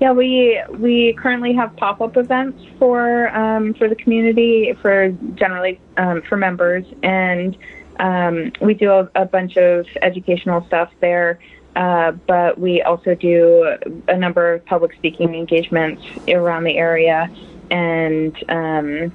Yeah, 0.00 0.12
we 0.12 0.62
we 0.70 1.14
currently 1.14 1.54
have 1.54 1.74
pop 1.76 2.02
up 2.02 2.16
events 2.18 2.62
for 2.78 3.34
um, 3.34 3.72
for 3.74 3.88
the 3.88 3.94
community 3.94 4.74
for 4.82 5.10
generally 5.34 5.80
um, 5.96 6.20
for 6.22 6.36
members, 6.36 6.84
and 7.02 7.56
um, 7.98 8.52
we 8.60 8.74
do 8.74 8.90
a, 8.92 9.10
a 9.14 9.24
bunch 9.24 9.56
of 9.56 9.86
educational 10.02 10.66
stuff 10.66 10.90
there. 11.00 11.38
Uh, 11.76 12.12
but 12.12 12.58
we 12.58 12.80
also 12.82 13.14
do 13.14 13.76
a 14.08 14.16
number 14.16 14.54
of 14.54 14.64
public 14.64 14.94
speaking 14.94 15.34
engagements 15.34 16.02
around 16.28 16.64
the 16.64 16.76
area, 16.76 17.30
and 17.70 18.34
um, 18.50 19.12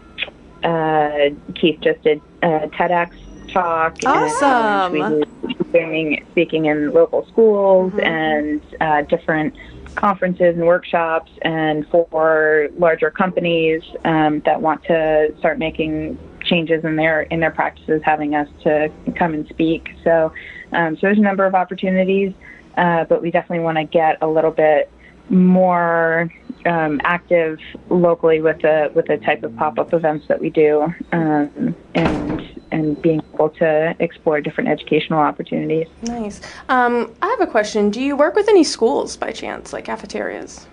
uh, 0.64 1.30
Keith 1.56 1.80
just 1.82 2.02
did 2.04 2.22
a 2.44 2.68
TEDx 2.70 3.12
talk. 3.52 3.98
Awesome. 4.06 5.02
And 5.02 5.26
we 5.42 5.54
do 5.54 5.60
speaking, 5.70 6.26
speaking 6.32 6.66
in 6.66 6.92
local 6.94 7.26
schools 7.28 7.94
and 8.02 8.62
uh, 8.80 9.02
different 9.04 9.56
conferences 9.96 10.56
and 10.56 10.66
workshops 10.66 11.32
and 11.42 11.88
for 11.90 12.70
larger 12.78 13.12
companies 13.12 13.84
um, 14.06 14.42
that 14.46 14.62
want 14.62 14.84
to 14.86 15.34
start 15.40 15.60
making 15.60 16.18
changes 16.44 16.84
in 16.84 16.96
their 16.96 17.24
in 17.24 17.40
their 17.40 17.52
practices 17.52 18.02
having 18.04 18.34
us 18.34 18.48
to 18.64 18.90
come 19.16 19.34
and 19.34 19.48
speak 19.50 19.90
so 20.04 20.32
um, 20.72 20.96
so 20.96 21.02
there's 21.04 21.18
a 21.18 21.22
number 21.22 21.46
of 21.46 21.54
opportunities 21.54 22.34
uh, 22.78 23.04
but 23.06 23.22
we 23.22 23.30
definitely 23.30 23.60
want 23.60 23.78
to 23.78 23.84
get 23.84 24.18
a 24.22 24.28
little 24.28 24.50
bit 24.50 24.90
more 25.30 26.32
um, 26.66 27.02
active 27.04 27.60
locally 27.90 28.42
with 28.42 28.62
the 28.62 28.92
with 28.94 29.08
the 29.08 29.18
type 29.18 29.44
of 29.44 29.56
pop-up 29.56 29.94
events 29.94 30.28
that 30.28 30.40
we 30.40 30.50
do 30.50 30.94
um, 31.12 31.76
and 31.96 32.42
and 32.72 33.02
being 33.02 33.22
able 33.34 33.50
to 33.50 33.96
explore 34.00 34.42
different 34.42 34.70
educational 34.70 35.20
opportunities 35.20 35.88
nice. 36.04 36.42
Um, 36.70 37.14
I 37.22 37.28
have 37.28 37.42
a 37.42 37.52
question. 37.52 37.90
Do 37.90 38.02
you 38.02 38.16
work 38.16 38.36
with 38.36 38.48
any 38.48 38.64
schools 38.64 39.18
by 39.18 39.32
chance, 39.32 39.74
like 39.74 39.86
cafeterias? 39.86 40.68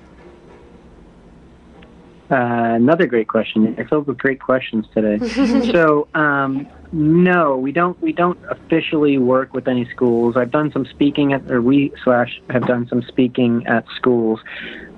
Uh, 2.30 2.74
another 2.74 3.06
great 3.06 3.26
question. 3.26 3.74
You're 3.76 3.88
filled 3.88 4.06
with 4.06 4.18
great 4.18 4.40
questions 4.40 4.86
today. 4.92 5.26
so, 5.72 6.08
um, 6.14 6.68
no, 6.92 7.56
we 7.56 7.72
don't. 7.72 8.00
We 8.02 8.12
don't 8.12 8.38
officially 8.50 9.16
work 9.16 9.54
with 9.54 9.66
any 9.66 9.88
schools. 9.90 10.36
I've 10.36 10.50
done 10.50 10.70
some 10.72 10.84
speaking 10.86 11.32
at, 11.32 11.50
or 11.50 11.62
we 11.62 11.92
slash 12.04 12.40
have 12.50 12.66
done 12.66 12.86
some 12.88 13.02
speaking 13.02 13.66
at 13.66 13.86
schools 13.96 14.40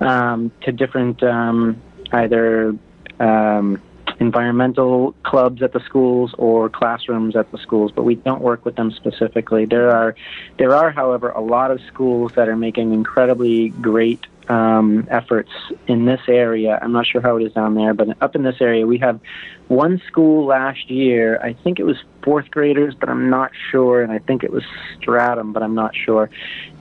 um, 0.01 0.51
to 0.63 0.73
different 0.73 1.23
um, 1.23 1.81
either 2.11 2.75
um, 3.19 3.81
environmental 4.19 5.13
clubs 5.23 5.63
at 5.63 5.73
the 5.73 5.79
schools 5.81 6.33
or 6.37 6.69
classrooms 6.69 7.35
at 7.35 7.51
the 7.51 7.57
schools, 7.57 7.91
but 7.93 8.03
we 8.03 8.15
don't 8.15 8.41
work 8.41 8.63
with 8.63 8.75
them 8.75 8.91
specifically. 8.91 9.65
There 9.65 9.89
are, 9.89 10.15
there 10.57 10.75
are, 10.75 10.91
however, 10.91 11.29
a 11.29 11.41
lot 11.41 11.71
of 11.71 11.81
schools 11.87 12.33
that 12.35 12.47
are 12.47 12.55
making 12.55 12.93
incredibly 12.93 13.69
great 13.69 14.25
um, 14.49 15.07
efforts 15.09 15.51
in 15.87 16.05
this 16.05 16.21
area. 16.27 16.79
I'm 16.81 16.91
not 16.91 17.05
sure 17.05 17.21
how 17.21 17.37
it 17.37 17.43
is 17.43 17.53
down 17.53 17.75
there, 17.75 17.93
but 17.93 18.21
up 18.21 18.35
in 18.35 18.43
this 18.43 18.55
area, 18.59 18.85
we 18.85 18.97
have 18.99 19.19
one 19.67 20.01
school 20.07 20.45
last 20.45 20.89
year. 20.89 21.39
I 21.41 21.53
think 21.53 21.79
it 21.79 21.83
was 21.83 21.97
fourth 22.23 22.51
graders, 22.51 22.93
but 22.99 23.09
I'm 23.09 23.29
not 23.29 23.51
sure, 23.71 24.01
and 24.01 24.11
I 24.11 24.19
think 24.19 24.43
it 24.43 24.51
was 24.51 24.63
Stratham, 24.99 25.53
but 25.53 25.63
I'm 25.63 25.75
not 25.75 25.95
sure. 25.95 26.29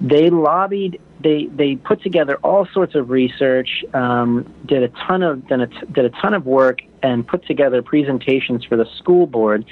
They 0.00 0.30
lobbied. 0.30 1.00
They 1.22 1.46
they 1.46 1.76
put 1.76 2.02
together 2.02 2.36
all 2.42 2.66
sorts 2.72 2.94
of 2.94 3.10
research, 3.10 3.84
um, 3.92 4.52
did 4.66 4.82
a 4.82 4.88
ton 5.06 5.22
of 5.22 5.46
did 5.46 5.60
a, 5.60 5.66
did 5.92 6.04
a 6.06 6.10
ton 6.10 6.34
of 6.34 6.46
work, 6.46 6.80
and 7.02 7.26
put 7.26 7.46
together 7.46 7.82
presentations 7.82 8.64
for 8.64 8.76
the 8.76 8.86
school 8.98 9.26
board. 9.26 9.64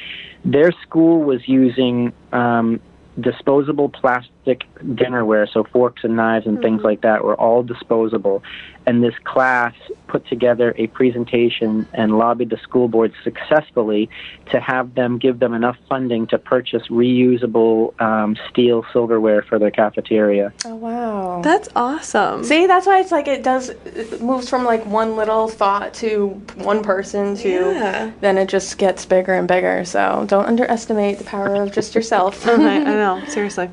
Their 0.44 0.70
school 0.82 1.22
was 1.22 1.40
using 1.48 2.12
um, 2.32 2.80
disposable 3.20 3.88
plastic 3.88 4.32
dinnerware, 4.54 5.50
so 5.52 5.64
forks 5.64 6.04
and 6.04 6.16
knives 6.16 6.46
and 6.46 6.60
things 6.60 6.82
like 6.82 7.00
that 7.02 7.24
were 7.24 7.34
all 7.36 7.62
disposable. 7.62 8.42
And 8.86 9.02
this 9.04 9.14
class 9.24 9.74
put 10.06 10.26
together 10.28 10.74
a 10.78 10.86
presentation 10.86 11.86
and 11.92 12.16
lobbied 12.16 12.48
the 12.48 12.56
school 12.56 12.88
board 12.88 13.12
successfully 13.22 14.08
to 14.50 14.58
have 14.60 14.94
them 14.94 15.18
give 15.18 15.38
them 15.40 15.52
enough 15.52 15.76
funding 15.88 16.26
to 16.28 16.38
purchase 16.38 16.84
reusable 16.88 18.00
um, 18.00 18.34
steel 18.48 18.86
silverware 18.92 19.42
for 19.42 19.58
their 19.58 19.70
cafeteria. 19.70 20.52
Oh 20.64 20.74
wow. 20.76 21.42
That's 21.42 21.68
awesome. 21.76 22.44
See, 22.44 22.66
that's 22.66 22.86
why 22.86 23.00
it's 23.00 23.12
like 23.12 23.28
it 23.28 23.42
does 23.42 23.68
it 23.68 24.22
moves 24.22 24.48
from 24.48 24.64
like 24.64 24.86
one 24.86 25.16
little 25.16 25.48
thought 25.48 25.92
to 25.94 26.28
one 26.56 26.82
person 26.82 27.36
to 27.36 27.48
Yeah. 27.48 28.10
then 28.20 28.38
it 28.38 28.48
just 28.48 28.78
gets 28.78 29.04
bigger 29.04 29.34
and 29.34 29.46
bigger. 29.46 29.84
So 29.84 30.24
don't 30.28 30.46
underestimate 30.46 31.18
the 31.18 31.24
power 31.24 31.56
of 31.62 31.72
just 31.72 31.94
yourself. 31.94 32.46
I, 32.48 32.52
I 32.52 32.78
know, 32.84 33.22
seriously. 33.28 33.68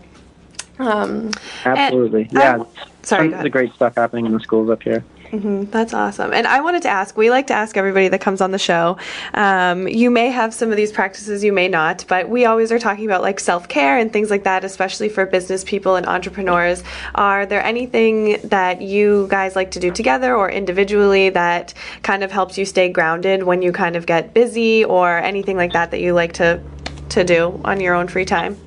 Um, 0.80 1.32
Absolutely, 1.66 2.30
I- 2.36 2.58
yeah. 2.58 2.64
Sorry, 3.04 3.30
tons 3.30 3.46
of 3.46 3.52
great 3.52 3.74
stuff 3.74 3.96
happening 3.96 4.26
in 4.26 4.32
the 4.32 4.40
schools 4.40 4.70
up 4.70 4.82
here. 4.82 5.04
That's 5.32 5.94
awesome. 5.94 6.34
And 6.34 6.48
I 6.48 6.62
wanted 6.62 6.84
to 6.84 6.90
ask 6.90 7.18
we 7.18 7.30
like 7.30 7.48
to 7.48 7.54
ask 7.54 7.78
everybody 7.78 8.08
that 8.08 8.22
comes 8.22 8.42
on 8.42 8.52
the 8.52 8.60
show. 8.60 8.98
Um, 9.34 9.88
you 9.88 10.10
may 10.10 10.30
have 10.30 10.54
some 10.54 10.72
of 10.72 10.78
these 10.78 10.92
practices, 10.92 11.44
you 11.44 11.52
may 11.52 11.68
not, 11.68 12.06
but 12.08 12.30
we 12.30 12.46
always 12.46 12.72
are 12.72 12.80
talking 12.80 13.06
about 13.06 13.22
like 13.22 13.40
self 13.40 13.68
care 13.68 13.98
and 13.98 14.14
things 14.14 14.30
like 14.30 14.44
that, 14.44 14.64
especially 14.64 15.10
for 15.10 15.26
business 15.26 15.64
people 15.64 15.96
and 15.96 16.06
entrepreneurs. 16.06 16.84
Are 17.16 17.46
there 17.46 17.64
anything 17.64 18.40
that 18.48 18.82
you 18.82 19.28
guys 19.30 19.56
like 19.56 19.72
to 19.72 19.80
do 19.80 19.92
together 19.92 20.36
or 20.36 20.50
individually 20.50 21.30
that 21.30 21.74
kind 22.04 22.24
of 22.24 22.32
helps 22.32 22.58
you 22.58 22.66
stay 22.66 22.90
grounded 22.90 23.44
when 23.44 23.62
you 23.62 23.72
kind 23.72 23.96
of 23.96 24.06
get 24.06 24.34
busy 24.34 24.86
or 24.86 25.18
anything 25.18 25.58
like 25.58 25.74
that 25.74 25.92
that 25.92 26.00
you 26.00 26.14
like 26.14 26.34
to, 26.34 26.62
to 27.10 27.24
do 27.24 27.60
on 27.66 27.82
your 27.82 27.94
own 27.94 28.08
free 28.08 28.26
time? 28.26 28.58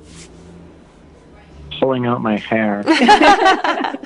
Pulling 1.79 2.05
out 2.05 2.21
my 2.21 2.37
hair. 2.37 2.83
that 2.83 3.97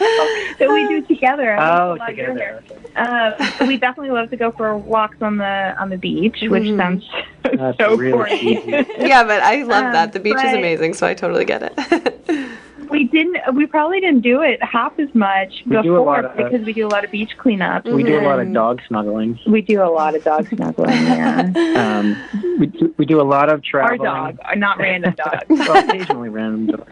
we 0.60 0.88
do 0.88 1.02
together. 1.08 1.58
I 1.58 1.70
oh, 1.84 1.88
love 1.90 1.96
a 1.96 2.00
lot 2.00 2.10
of 2.12 2.18
your 2.18 2.28
together. 2.34 2.64
Uh, 2.96 3.66
we 3.68 3.78
definitely 3.78 4.12
love 4.12 4.30
to 4.30 4.38
go 4.38 4.52
for 4.52 4.78
walks 4.78 5.18
on 5.22 5.38
the 5.38 5.76
on 5.80 5.90
the 5.90 5.98
beach, 5.98 6.38
which 6.44 6.76
sounds 6.78 7.04
That's 7.44 7.78
so 7.80 7.96
really 7.96 8.12
corny. 8.12 8.58
easy. 8.58 8.72
yeah, 9.00 9.24
but 9.24 9.42
I 9.42 9.64
love 9.64 9.86
Um, 9.86 9.92
that. 9.94 10.14
The 10.14 10.20
beach 10.20 10.36
is 10.38 10.54
amazing, 10.54 10.94
so 10.94 11.08
I 11.08 11.14
totally 11.14 11.46
get 11.46 11.64
it. 11.64 12.50
we 12.90 13.06
didn't. 13.06 13.38
We 13.56 13.66
probably 13.66 14.00
didn't 14.00 14.22
do 14.22 14.42
it 14.42 14.62
half 14.64 15.00
as 15.00 15.14
much 15.16 15.64
We 15.66 15.78
before 15.78 16.20
of- 16.20 16.38
because 16.38 16.64
we 16.66 16.74
do 16.74 16.86
a 16.86 16.90
lot 16.90 17.04
of 17.04 17.10
beach 17.12 17.36
cleanup. 17.40 17.86
We 17.86 18.04
do 18.04 18.20
a 18.20 18.22
lot 18.22 18.40
of 18.40 18.54
dog 18.54 18.82
snuggling. 18.88 19.40
We 19.48 19.62
do 19.62 19.82
a 19.82 19.90
lot 19.90 20.16
of 20.16 20.24
dog 20.24 20.48
snuggling. 20.50 20.92
Yeah, 20.92 21.52
Um, 21.76 22.58
we, 22.60 22.68
do, 22.68 22.94
we 22.98 23.06
do 23.08 23.20
a 23.20 23.24
lot 23.24 23.50
of 23.50 23.64
traveling. 23.64 24.02
our 24.06 24.32
traveling. 24.34 24.36
dog, 24.36 24.58
not 24.58 24.78
random 24.78 25.16
dogs. 25.16 25.46
well, 25.50 25.90
occasionally 25.90 26.30
random 26.30 26.68
dogs. 26.78 26.92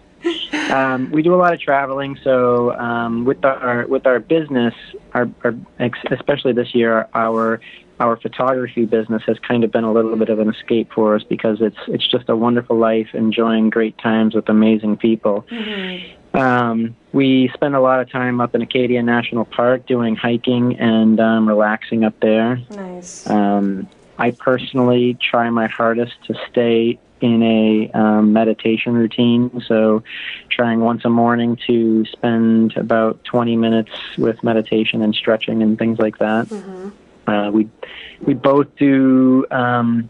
Um, 0.71 1.11
we 1.11 1.21
do 1.21 1.33
a 1.33 1.37
lot 1.37 1.53
of 1.53 1.59
traveling, 1.59 2.17
so 2.23 2.71
um, 2.73 3.25
with 3.25 3.43
our 3.43 3.85
with 3.87 4.05
our 4.05 4.19
business, 4.19 4.73
our, 5.13 5.29
our 5.43 5.55
especially 6.11 6.53
this 6.53 6.73
year, 6.73 7.07
our 7.13 7.59
our 7.99 8.17
photography 8.17 8.85
business 8.85 9.21
has 9.27 9.37
kind 9.39 9.63
of 9.63 9.71
been 9.71 9.83
a 9.83 9.91
little 9.91 10.15
bit 10.15 10.29
of 10.29 10.39
an 10.39 10.49
escape 10.49 10.91
for 10.93 11.15
us 11.15 11.23
because 11.23 11.61
it's 11.61 11.77
it's 11.87 12.07
just 12.07 12.29
a 12.29 12.35
wonderful 12.35 12.77
life, 12.77 13.09
enjoying 13.13 13.69
great 13.69 13.97
times 13.97 14.33
with 14.33 14.49
amazing 14.49 14.97
people. 14.97 15.45
Um, 16.33 16.95
we 17.11 17.51
spend 17.53 17.75
a 17.75 17.81
lot 17.81 17.99
of 17.99 18.09
time 18.09 18.39
up 18.39 18.55
in 18.55 18.61
Acadia 18.61 19.03
National 19.03 19.45
Park 19.45 19.85
doing 19.85 20.15
hiking 20.15 20.79
and 20.79 21.19
um, 21.19 21.47
relaxing 21.47 22.03
up 22.03 22.19
there. 22.21 22.59
nice. 22.69 23.29
Um, 23.29 23.87
I 24.17 24.31
personally 24.31 25.17
try 25.21 25.49
my 25.49 25.67
hardest 25.67 26.13
to 26.25 26.35
stay 26.49 26.99
in 27.21 27.43
a 27.43 27.91
um, 27.97 28.33
meditation 28.33 28.93
routine. 28.93 29.61
So, 29.67 30.03
trying 30.49 30.81
once 30.81 31.05
a 31.05 31.09
morning 31.09 31.57
to 31.67 32.05
spend 32.05 32.75
about 32.75 33.23
20 33.23 33.55
minutes 33.55 33.91
with 34.17 34.43
meditation 34.43 35.01
and 35.01 35.15
stretching 35.15 35.61
and 35.61 35.77
things 35.77 35.99
like 35.99 36.17
that. 36.17 36.51
Uh, 37.27 37.51
we 37.51 37.69
we 38.25 38.33
both 38.33 38.67
do 38.77 39.45
um, 39.51 40.09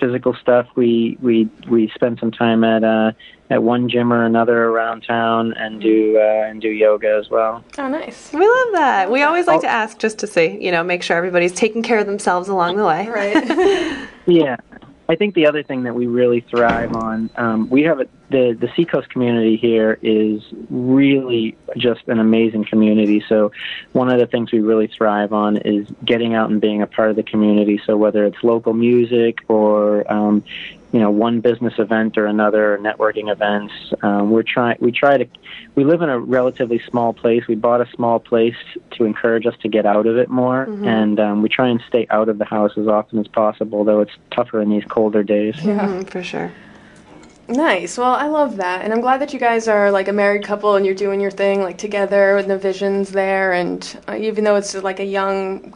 physical 0.00 0.34
stuff. 0.34 0.66
We 0.74 1.16
we 1.20 1.48
we 1.68 1.88
spend 1.94 2.18
some 2.18 2.32
time 2.32 2.64
at 2.64 2.82
uh, 2.82 3.12
at 3.50 3.62
one 3.62 3.88
gym 3.88 4.12
or 4.12 4.24
another 4.24 4.64
around 4.64 5.02
town 5.02 5.52
and 5.52 5.80
do 5.80 6.18
uh, 6.18 6.48
and 6.48 6.60
do 6.60 6.68
yoga 6.68 7.16
as 7.20 7.28
well. 7.30 7.62
Oh, 7.78 7.88
nice. 7.88 8.32
We 8.32 8.40
love 8.40 8.68
that. 8.72 9.10
We 9.10 9.22
always 9.22 9.46
like 9.46 9.60
to 9.60 9.68
ask 9.68 9.98
just 9.98 10.18
to 10.20 10.26
see, 10.26 10.58
you 10.60 10.72
know, 10.72 10.82
make 10.82 11.02
sure 11.02 11.16
everybody's 11.16 11.52
taking 11.52 11.82
care 11.82 11.98
of 11.98 12.06
themselves 12.06 12.48
along 12.48 12.76
the 12.76 12.84
way. 12.84 13.08
Right. 13.08 14.08
Yeah, 14.24 14.54
I 15.12 15.14
think 15.14 15.34
the 15.34 15.46
other 15.46 15.62
thing 15.62 15.82
that 15.82 15.94
we 15.94 16.06
really 16.06 16.40
thrive 16.40 16.94
on, 16.94 17.28
um, 17.36 17.68
we 17.68 17.82
have 17.82 18.00
a, 18.00 18.06
the 18.30 18.56
the 18.58 18.70
Seacoast 18.74 19.10
community 19.10 19.58
here 19.58 19.98
is 20.00 20.42
really 20.70 21.54
just 21.76 22.08
an 22.08 22.18
amazing 22.18 22.64
community. 22.64 23.22
So 23.28 23.52
one 23.92 24.10
of 24.10 24.18
the 24.18 24.26
things 24.26 24.52
we 24.52 24.60
really 24.60 24.86
thrive 24.86 25.34
on 25.34 25.58
is 25.58 25.86
getting 26.02 26.32
out 26.34 26.48
and 26.48 26.62
being 26.62 26.80
a 26.80 26.86
part 26.86 27.10
of 27.10 27.16
the 27.16 27.22
community. 27.22 27.78
So 27.86 27.94
whether 27.98 28.24
it's 28.24 28.42
local 28.42 28.72
music 28.72 29.40
or 29.48 30.10
um, 30.10 30.44
you 30.92 31.00
know 31.00 31.10
one 31.10 31.40
business 31.40 31.74
event 31.78 32.18
or 32.18 32.26
another, 32.26 32.74
or 32.74 32.78
networking 32.78 33.32
events, 33.32 33.72
um, 34.02 34.30
we're 34.30 34.42
trying 34.42 34.76
we 34.80 34.92
try 34.92 35.16
to 35.16 35.26
we 35.74 35.84
live 35.84 36.02
in 36.02 36.10
a 36.10 36.18
relatively 36.18 36.80
small 36.90 37.12
place. 37.14 37.46
We 37.48 37.54
bought 37.54 37.80
a 37.80 37.88
small 37.96 38.20
place 38.20 38.56
to 38.92 39.04
encourage 39.04 39.46
us 39.46 39.54
to 39.62 39.68
get 39.68 39.86
out 39.86 40.06
of 40.06 40.16
it 40.18 40.28
more, 40.28 40.64
and 40.84 41.18
um, 41.18 41.42
we 41.42 41.48
try 41.48 41.68
and 41.68 41.82
stay 41.88 42.06
out 42.10 42.28
of 42.28 42.38
the 42.38 42.44
house 42.44 42.72
as 42.76 42.86
often 42.86 43.18
as 43.18 43.28
possible. 43.28 43.84
Though 43.84 44.00
it's 44.00 44.12
tougher 44.30 44.60
in 44.60 44.68
these 44.70 44.84
colder 44.84 45.22
days. 45.22 45.54
Mhm, 45.56 46.08
for 46.08 46.22
sure. 46.22 46.52
Nice. 47.48 47.98
Well, 47.98 48.14
I 48.14 48.26
love 48.28 48.56
that, 48.58 48.82
and 48.82 48.92
I'm 48.92 49.00
glad 49.00 49.20
that 49.20 49.32
you 49.32 49.38
guys 49.40 49.68
are 49.68 49.90
like 49.90 50.08
a 50.08 50.12
married 50.12 50.44
couple 50.44 50.76
and 50.76 50.86
you're 50.86 50.94
doing 50.94 51.20
your 51.20 51.30
thing 51.30 51.62
like 51.62 51.78
together, 51.78 52.36
and 52.36 52.50
the 52.50 52.58
vision's 52.58 53.12
there. 53.12 53.52
And 53.52 53.98
uh, 54.08 54.16
even 54.16 54.44
though 54.44 54.56
it's 54.56 54.74
like 54.74 55.00
a 55.00 55.04
young 55.04 55.74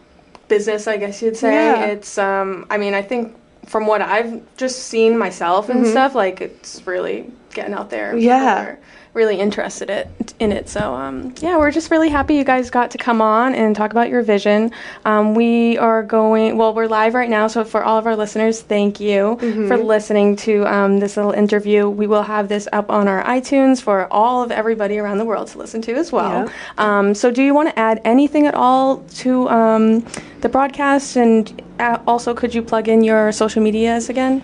business, 0.49 0.87
I 0.87 0.97
guess 0.97 1.23
you'd 1.23 1.37
say, 1.37 1.53
Yeah. 1.53 1.87
it's. 1.87 2.19
Um, 2.19 2.67
I 2.71 2.77
mean, 2.79 2.95
I 2.95 3.03
think 3.03 3.35
from 3.67 3.87
what 3.87 4.01
I've 4.01 4.43
just 4.57 4.85
seen 4.85 5.19
myself 5.19 5.69
and 5.69 5.81
mm-hmm. 5.81 5.91
stuff, 5.91 6.15
like 6.15 6.41
it's 6.41 6.87
really 6.87 7.31
getting 7.53 7.75
out 7.75 7.91
there. 7.91 8.17
Yeah. 8.17 8.77
Really 9.17 9.41
interested 9.41 9.91
it, 9.91 10.35
in 10.39 10.53
it. 10.53 10.69
So 10.69 10.95
um, 10.95 11.35
yeah, 11.41 11.57
we're 11.57 11.73
just 11.73 11.91
really 11.91 12.11
happy 12.11 12.35
you 12.35 12.45
guys 12.45 12.71
got 12.71 12.91
to 12.93 12.99
come 12.99 13.21
on 13.21 13.55
and 13.55 13.75
talk 13.75 13.91
about 13.91 14.11
your 14.11 14.23
vision. 14.23 14.71
Um, 15.05 15.35
we 15.35 15.79
are 15.79 16.03
going. 16.03 16.57
Well, 16.57 16.75
we're 16.75 16.87
live 16.87 17.15
right 17.15 17.31
now, 17.31 17.49
so 17.49 17.65
for 17.65 17.83
all 17.83 17.99
of 17.99 18.07
our 18.07 18.15
listeners, 18.15 18.61
thank 18.61 19.01
you 19.01 19.39
for 19.67 19.77
listening 19.79 20.37
to 20.37 20.67
um, 20.67 21.01
this 21.01 21.17
little 21.17 21.33
interview. 21.33 21.89
We 21.89 22.07
will 22.07 22.23
have 22.23 22.49
this 22.49 22.69
up 22.73 22.91
on 22.91 23.09
our 23.09 23.25
iTunes 23.25 23.81
for 23.83 24.07
all 24.13 24.43
of 24.43 24.53
everybody 24.53 24.99
around 24.99 25.19
the 25.19 25.25
world 25.25 25.49
to 25.49 25.59
listen 25.59 25.81
to 25.83 25.95
as 25.95 26.13
well. 26.13 26.45
Yeah. 26.45 26.53
Um, 26.77 27.15
so, 27.15 27.31
do 27.31 27.43
you 27.43 27.55
want 27.55 27.71
to 27.71 27.79
add 27.79 28.01
anything 28.05 28.47
at 28.47 28.55
all 28.55 28.99
to 29.17 29.49
um, 29.49 30.07
the 30.43 30.49
broadcast? 30.49 31.17
And 31.17 31.63
uh, 31.81 31.99
also, 32.07 32.35
could 32.35 32.55
you 32.55 32.63
plug 32.63 32.89
in 32.89 33.03
your 33.03 33.33
social 33.33 33.63
medias 33.63 34.11
again? 34.11 34.43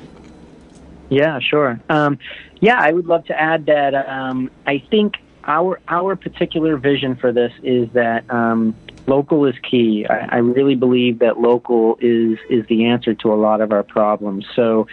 Yeah, 1.13 1.41
sure. 1.41 1.79
Um, 1.91 2.19
yeah, 2.61 2.79
I 2.79 2.91
would 2.91 3.05
love 3.05 3.27
to 3.27 3.39
add 3.39 3.67
that 3.67 3.95
um, 3.95 4.51
I 4.67 4.83
think 4.91 5.17
our 5.45 5.79
our 5.87 6.17
particular 6.17 6.79
vision 6.79 7.17
for 7.17 7.33
this 7.33 7.53
is 7.63 7.91
that 7.93 8.25
um, 8.31 8.75
local 9.07 9.45
is 9.45 9.55
key. 9.71 10.07
I, 10.09 10.37
I 10.37 10.39
really 10.39 10.75
believe 10.75 11.19
that 11.19 11.39
local 11.39 11.99
is 12.01 12.39
is 12.49 12.67
the 12.69 12.87
answer 12.87 13.13
to 13.13 13.31
a 13.31 13.37
lot 13.37 13.61
of 13.61 13.73
our 13.73 13.83
problems. 13.83 14.47
So, 14.57 14.87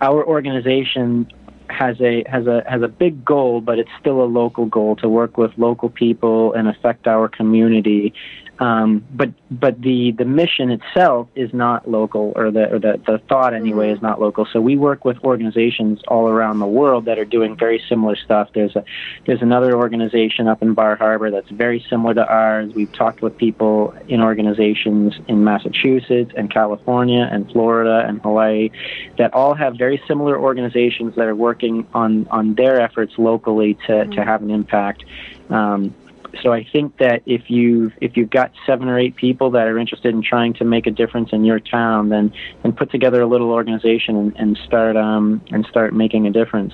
our 0.00 0.26
organization 0.26 1.30
has 1.70 2.00
a 2.00 2.24
has 2.28 2.48
a 2.48 2.64
has 2.68 2.82
a 2.82 2.88
big 2.88 3.24
goal, 3.24 3.60
but 3.60 3.78
it's 3.78 3.90
still 4.00 4.20
a 4.20 4.26
local 4.26 4.66
goal 4.66 4.96
to 4.96 5.08
work 5.08 5.38
with 5.38 5.52
local 5.56 5.90
people 5.90 6.54
and 6.54 6.66
affect 6.66 7.06
our 7.06 7.28
community 7.28 8.14
Um, 8.62 9.04
but 9.10 9.30
but 9.50 9.80
the 9.82 10.12
the 10.12 10.24
mission 10.24 10.70
itself 10.70 11.26
is 11.34 11.52
not 11.52 11.90
local, 11.90 12.32
or 12.36 12.52
the 12.52 12.72
or 12.74 12.78
the, 12.78 13.00
the 13.04 13.18
thought 13.28 13.54
anyway 13.54 13.90
is 13.90 14.00
not 14.00 14.20
local. 14.20 14.46
So 14.52 14.60
we 14.60 14.76
work 14.76 15.04
with 15.04 15.18
organizations 15.24 16.00
all 16.06 16.28
around 16.28 16.60
the 16.60 16.66
world 16.68 17.06
that 17.06 17.18
are 17.18 17.24
doing 17.24 17.56
very 17.56 17.82
similar 17.88 18.14
stuff. 18.14 18.50
There's 18.54 18.76
a 18.76 18.84
there's 19.26 19.42
another 19.42 19.74
organization 19.74 20.46
up 20.46 20.62
in 20.62 20.74
Bar 20.74 20.94
Harbor 20.94 21.28
that's 21.32 21.50
very 21.50 21.84
similar 21.90 22.14
to 22.14 22.24
ours. 22.24 22.72
We've 22.72 22.92
talked 22.92 23.20
with 23.20 23.36
people 23.36 23.96
in 24.06 24.20
organizations 24.20 25.14
in 25.26 25.42
Massachusetts 25.42 26.30
and 26.36 26.48
California 26.48 27.28
and 27.32 27.50
Florida 27.50 28.04
and 28.06 28.22
Hawaii 28.22 28.70
that 29.18 29.34
all 29.34 29.54
have 29.54 29.74
very 29.76 30.00
similar 30.06 30.38
organizations 30.38 31.16
that 31.16 31.26
are 31.26 31.34
working 31.34 31.84
on 31.94 32.28
on 32.28 32.54
their 32.54 32.80
efforts 32.80 33.14
locally 33.18 33.74
to 33.88 34.04
to 34.04 34.24
have 34.24 34.40
an 34.40 34.52
impact. 34.52 35.02
Um, 35.50 35.94
so 36.42 36.52
I 36.52 36.64
think 36.72 36.98
that 36.98 37.22
if 37.26 37.50
you've 37.50 37.92
if 38.00 38.16
you've 38.16 38.30
got 38.30 38.52
seven 38.66 38.88
or 38.88 38.98
eight 38.98 39.16
people 39.16 39.50
that 39.50 39.66
are 39.66 39.78
interested 39.78 40.14
in 40.14 40.22
trying 40.22 40.54
to 40.54 40.64
make 40.64 40.86
a 40.86 40.90
difference 40.90 41.30
in 41.32 41.44
your 41.44 41.60
town, 41.60 42.08
then 42.08 42.32
then 42.62 42.72
put 42.72 42.90
together 42.90 43.20
a 43.20 43.26
little 43.26 43.50
organization 43.50 44.16
and, 44.16 44.36
and 44.36 44.58
start 44.64 44.96
um, 44.96 45.42
and 45.50 45.66
start 45.66 45.94
making 45.94 46.26
a 46.26 46.30
difference. 46.30 46.72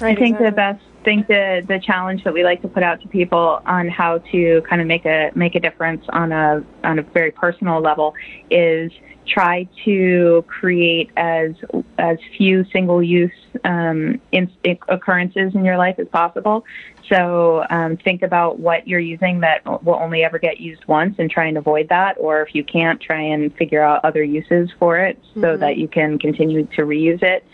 I 0.00 0.14
think 0.14 0.38
the 0.38 0.50
best 0.50 0.82
think 1.04 1.26
the 1.26 1.64
the 1.66 1.78
challenge 1.78 2.24
that 2.24 2.32
we 2.32 2.44
like 2.44 2.62
to 2.62 2.68
put 2.68 2.82
out 2.82 3.00
to 3.02 3.08
people 3.08 3.60
on 3.66 3.88
how 3.88 4.18
to 4.18 4.62
kind 4.68 4.80
of 4.80 4.86
make 4.86 5.04
a 5.04 5.30
make 5.34 5.54
a 5.54 5.60
difference 5.60 6.04
on 6.10 6.32
a 6.32 6.64
on 6.84 6.98
a 6.98 7.02
very 7.02 7.30
personal 7.30 7.80
level 7.80 8.14
is 8.50 8.92
try 9.26 9.68
to 9.84 10.44
create 10.48 11.10
as 11.16 11.52
as 11.98 12.18
few 12.36 12.64
single 12.72 13.02
use 13.02 13.30
um, 13.64 14.20
in, 14.32 14.50
occurrences 14.88 15.54
in 15.54 15.64
your 15.64 15.78
life 15.78 15.96
as 15.98 16.08
possible. 16.08 16.64
So 17.08 17.64
um, 17.70 17.96
think 17.98 18.22
about 18.22 18.58
what 18.58 18.88
you're 18.88 19.00
using 19.00 19.40
that 19.40 19.64
will 19.84 19.94
only 19.94 20.24
ever 20.24 20.38
get 20.38 20.60
used 20.60 20.84
once 20.86 21.16
and 21.18 21.30
try 21.30 21.46
and 21.46 21.58
avoid 21.58 21.88
that. 21.90 22.16
Or 22.18 22.42
if 22.42 22.54
you 22.54 22.64
can't, 22.64 23.00
try 23.00 23.20
and 23.20 23.54
figure 23.56 23.82
out 23.82 24.04
other 24.04 24.22
uses 24.22 24.70
for 24.78 24.98
it 24.98 25.18
so 25.34 25.40
Mm-hmm. 25.40 25.60
that 25.60 25.76
you 25.76 25.88
can 25.88 26.18
continue 26.18 26.64
to 26.66 26.82
reuse 26.82 27.22
it. 27.22 27.44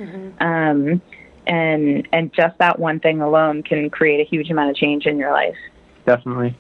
Um, 0.41 1.03
and 1.47 2.07
and 2.13 2.33
just 2.33 2.57
that 2.59 2.79
one 2.79 3.01
thing 3.01 3.21
alone 3.21 3.63
can 3.63 3.91
create 3.91 4.21
a 4.21 4.29
huge 4.29 4.51
amount 4.51 4.71
of 4.71 4.77
change 4.77 5.07
in 5.07 5.19
your 5.19 5.33
life. 5.33 5.57
Definitely. 6.07 6.57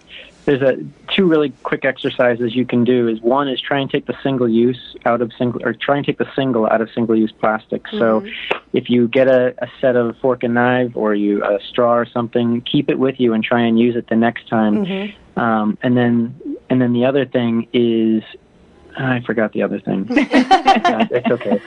There's 0.48 0.62
a 0.62 0.78
two 1.14 1.26
really 1.26 1.50
quick 1.62 1.84
exercises 1.84 2.56
you 2.56 2.64
can 2.64 2.82
do. 2.82 3.06
Is 3.06 3.20
one 3.20 3.48
is 3.48 3.60
try 3.60 3.80
and 3.80 3.90
take 3.90 4.06
the 4.06 4.16
single 4.22 4.48
use 4.48 4.96
out 5.04 5.20
of 5.20 5.30
single, 5.36 5.62
or 5.62 5.74
try 5.74 5.98
and 5.98 6.06
take 6.06 6.16
the 6.16 6.28
single 6.34 6.66
out 6.66 6.80
of 6.80 6.90
single 6.94 7.14
use 7.14 7.30
plastic. 7.32 7.86
So, 7.88 8.26
if 8.72 8.88
you 8.88 9.08
get 9.08 9.28
a, 9.28 9.54
a 9.58 9.68
set 9.78 9.94
of 9.94 10.16
fork 10.22 10.42
and 10.44 10.54
knife 10.54 10.92
or 10.94 11.14
you 11.14 11.44
a 11.44 11.58
straw 11.68 11.92
or 11.92 12.06
something, 12.06 12.62
keep 12.62 12.88
it 12.88 12.98
with 12.98 13.20
you 13.20 13.34
and 13.34 13.44
try 13.44 13.60
and 13.60 13.78
use 13.78 13.94
it 13.94 14.08
the 14.08 14.16
next 14.16 14.48
time. 14.48 14.86
Um, 15.36 15.76
and 15.82 15.94
then 15.94 16.40
and 16.70 16.80
then 16.80 16.94
the 16.94 17.04
other 17.04 17.26
thing 17.26 17.68
is 17.74 18.22
I 18.98 19.20
forgot 19.20 19.52
the 19.52 19.62
other 19.62 19.80
thing. 19.80 20.06
Yeah, 20.78 21.08
it's 21.10 21.26
okay. 21.26 21.60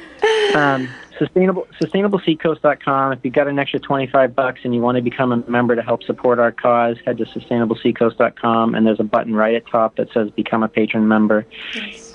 Um, 0.55 0.87
sustainable 1.17 1.67
sustainableseacoast.com. 1.81 3.13
If 3.13 3.19
you've 3.23 3.33
got 3.33 3.47
an 3.47 3.59
extra 3.59 3.79
25 3.79 4.35
bucks 4.35 4.61
and 4.63 4.73
you 4.73 4.81
want 4.81 4.95
to 4.95 5.01
become 5.01 5.31
a 5.31 5.49
member 5.49 5.75
to 5.75 5.81
help 5.81 6.03
support 6.03 6.39
our 6.39 6.51
cause, 6.51 6.97
head 7.05 7.17
to 7.17 7.25
sustainableseacoast.com 7.25 8.75
and 8.75 8.87
there's 8.87 8.99
a 8.99 9.03
button 9.03 9.35
right 9.35 9.55
at 9.55 9.67
top 9.67 9.97
that 9.97 10.11
says 10.13 10.31
become 10.31 10.63
a 10.63 10.67
patron 10.67 11.07
member. 11.07 11.45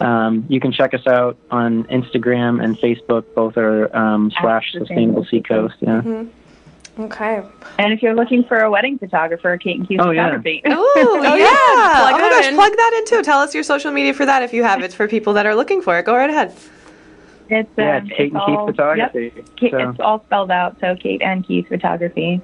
Um, 0.01 0.45
you 0.49 0.59
can 0.59 0.73
check 0.73 0.95
us 0.95 1.07
out 1.07 1.37
on 1.51 1.85
Instagram 1.85 2.63
and 2.63 2.77
Facebook. 2.79 3.25
Both 3.35 3.57
are 3.57 3.95
um, 3.97 4.33
slash 4.41 4.73
sustainable 4.73 5.25
seacoast. 5.25 5.77
Yeah. 5.81 6.01
Mm-hmm. 6.01 6.46
Okay. 6.99 7.43
And 7.79 7.93
if 7.93 8.03
you're 8.03 8.15
looking 8.15 8.43
for 8.45 8.59
a 8.61 8.71
wedding 8.71 8.99
photographer, 8.99 9.57
Kate 9.59 9.77
and 9.79 9.87
Q 9.87 9.99
Oh, 10.01 10.11
yeah. 10.11 10.25
Photography. 10.29 10.63
Ooh, 10.67 10.71
yeah. 11.23 11.35
yeah. 11.37 11.47
oh 11.47 12.09
my 12.11 12.19
gosh, 12.19 12.47
in. 12.47 12.55
plug 12.55 12.73
that 12.73 12.95
in 12.99 13.05
too. 13.07 13.23
Tell 13.23 13.39
us 13.41 13.55
your 13.55 13.63
social 13.65 13.91
media 13.93 14.15
for 14.15 14.25
that 14.25 14.43
if 14.43 14.53
you 14.55 14.63
have 14.65 14.83
it 14.83 14.93
for 14.93 15.07
people 15.07 15.35
that 15.35 15.45
are 15.47 15.55
looking 15.55 15.83
for 15.83 15.99
it. 15.99 16.05
Go 16.07 16.15
right 16.17 16.31
ahead. 16.31 16.57
It's, 17.49 17.69
Yeah, 17.77 17.99
um, 17.99 18.07
it's 18.07 18.17
Kate 18.17 18.33
and 18.33 18.41
Keith 18.47 18.57
all, 18.57 18.67
Photography. 18.67 19.33
Yep, 19.37 19.47
Kate, 19.57 19.71
So- 19.73 19.91
It's 19.91 20.01
all 20.01 20.25
spelled 20.25 20.51
out, 20.51 20.79
so 20.81 20.97
Kate 20.97 21.23
and 21.23 21.47
Keith 21.47 21.69
Photography. 21.69 22.41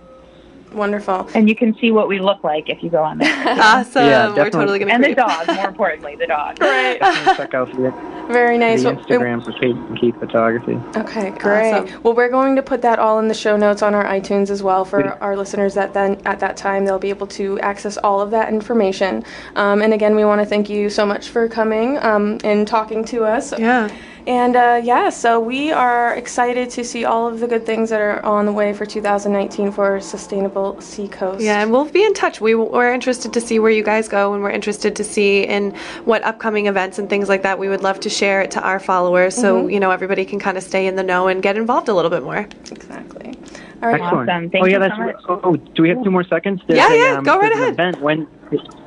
Wonderful. 0.74 1.28
And 1.34 1.48
you 1.48 1.54
can 1.54 1.76
see 1.78 1.90
what 1.90 2.08
we 2.08 2.18
look 2.20 2.42
like 2.44 2.68
if 2.68 2.82
you 2.82 2.90
go 2.90 3.02
on 3.02 3.18
there. 3.18 3.32
Awesome. 3.62 4.06
Yeah, 4.06 4.28
We're 4.28 4.34
definitely. 4.36 4.50
totally 4.60 4.78
going 4.80 4.88
to 4.88 4.94
and 4.94 5.04
the 5.04 5.14
create. 5.14 5.46
dog, 5.46 5.56
more 5.56 5.68
importantly, 5.68 6.16
the 6.16 6.26
dog. 6.26 6.58
Right. 6.60 6.98
Check 7.36 7.54
out 7.54 7.70
the, 7.72 7.90
Very 8.32 8.56
nice. 8.58 8.82
the 8.82 8.92
Well, 8.94 9.04
Instagram 9.04 9.44
for 9.44 9.52
Kate 9.52 9.74
and 9.76 10.00
Keith 10.00 10.18
Photography. 10.18 10.78
Okay, 10.96 11.30
great. 11.30 11.72
Awesome. 11.72 12.02
Well, 12.02 12.14
we're 12.14 12.28
going 12.30 12.56
to 12.56 12.62
put 12.62 12.82
that 12.82 12.98
all 12.98 13.18
in 13.18 13.28
the 13.28 13.34
show 13.34 13.56
notes 13.56 13.82
on 13.82 13.94
our 13.94 14.04
iTunes 14.04 14.50
as 14.50 14.62
well 14.62 14.84
for 14.84 15.02
Great. 15.02 15.14
our 15.20 15.36
listeners. 15.36 15.74
That 15.74 15.92
then 15.94 16.20
at 16.24 16.40
that 16.40 16.56
time 16.56 16.84
they'll 16.84 16.98
be 16.98 17.10
able 17.10 17.26
to 17.28 17.58
access 17.60 17.96
all 17.98 18.20
of 18.20 18.30
that 18.30 18.48
information. 18.48 19.24
Um, 19.56 19.82
and 19.82 19.92
again, 19.92 20.16
we 20.16 20.24
want 20.24 20.40
to 20.40 20.46
thank 20.46 20.68
you 20.70 20.88
so 20.90 21.04
much 21.04 21.28
for 21.28 21.48
coming 21.48 21.98
um, 21.98 22.38
and 22.44 22.66
talking 22.66 23.04
to 23.06 23.24
us. 23.24 23.56
Yeah. 23.58 23.88
And 24.26 24.54
uh, 24.54 24.80
yeah, 24.82 25.10
so 25.10 25.40
we 25.40 25.72
are 25.72 26.14
excited 26.14 26.70
to 26.70 26.84
see 26.84 27.04
all 27.04 27.26
of 27.26 27.40
the 27.40 27.48
good 27.48 27.66
things 27.66 27.90
that 27.90 28.00
are 28.00 28.24
on 28.24 28.46
the 28.46 28.52
way 28.52 28.72
for 28.72 28.86
2019 28.86 29.72
for 29.72 30.00
Sustainable 30.00 30.80
Seacoast. 30.80 31.42
Yeah, 31.42 31.60
and 31.60 31.72
we'll 31.72 31.86
be 31.86 32.04
in 32.04 32.14
touch. 32.14 32.40
We, 32.40 32.54
we're 32.54 32.92
interested 32.92 33.32
to 33.32 33.40
see 33.40 33.58
where 33.58 33.72
you 33.72 33.82
guys 33.82 34.08
go, 34.08 34.32
and 34.32 34.42
we're 34.42 34.50
interested 34.50 34.94
to 34.96 35.04
see 35.04 35.42
in 35.42 35.74
what 36.04 36.22
upcoming 36.22 36.66
events 36.66 36.98
and 37.00 37.10
things 37.10 37.28
like 37.28 37.42
that. 37.42 37.58
We 37.58 37.68
would 37.68 37.82
love 37.82 37.98
to 38.00 38.10
share 38.10 38.42
it 38.42 38.52
to 38.52 38.62
our 38.62 38.78
followers, 38.78 39.34
so 39.34 39.66
you 39.66 39.80
know 39.80 39.90
everybody 39.90 40.24
can 40.24 40.38
kind 40.38 40.56
of 40.56 40.62
stay 40.62 40.86
in 40.86 40.94
the 40.94 41.02
know 41.02 41.26
and 41.26 41.42
get 41.42 41.56
involved 41.56 41.88
a 41.88 41.94
little 41.94 42.10
bit 42.10 42.22
more. 42.22 42.46
exactly. 42.70 43.34
All 43.82 43.88
right. 43.88 44.00
Excellent. 44.00 44.30
Awesome. 44.30 44.50
Thank 44.50 44.64
oh 44.64 44.66
yeah, 44.66 44.76
you 44.76 44.76
so 44.76 44.80
that's 44.80 44.98
much. 44.98 45.16
oh, 45.28 45.40
oh, 45.42 45.56
do 45.56 45.82
we 45.82 45.88
have 45.88 46.04
two 46.04 46.10
more 46.12 46.22
seconds? 46.22 46.60
There's 46.68 46.78
Yeah, 46.78 46.92
a, 46.92 46.96
yeah, 46.96 47.18
um, 47.18 47.24
go 47.24 47.38
right 47.38 47.50
ahead. 47.52 47.72
Event 47.72 48.00
when 48.00 48.28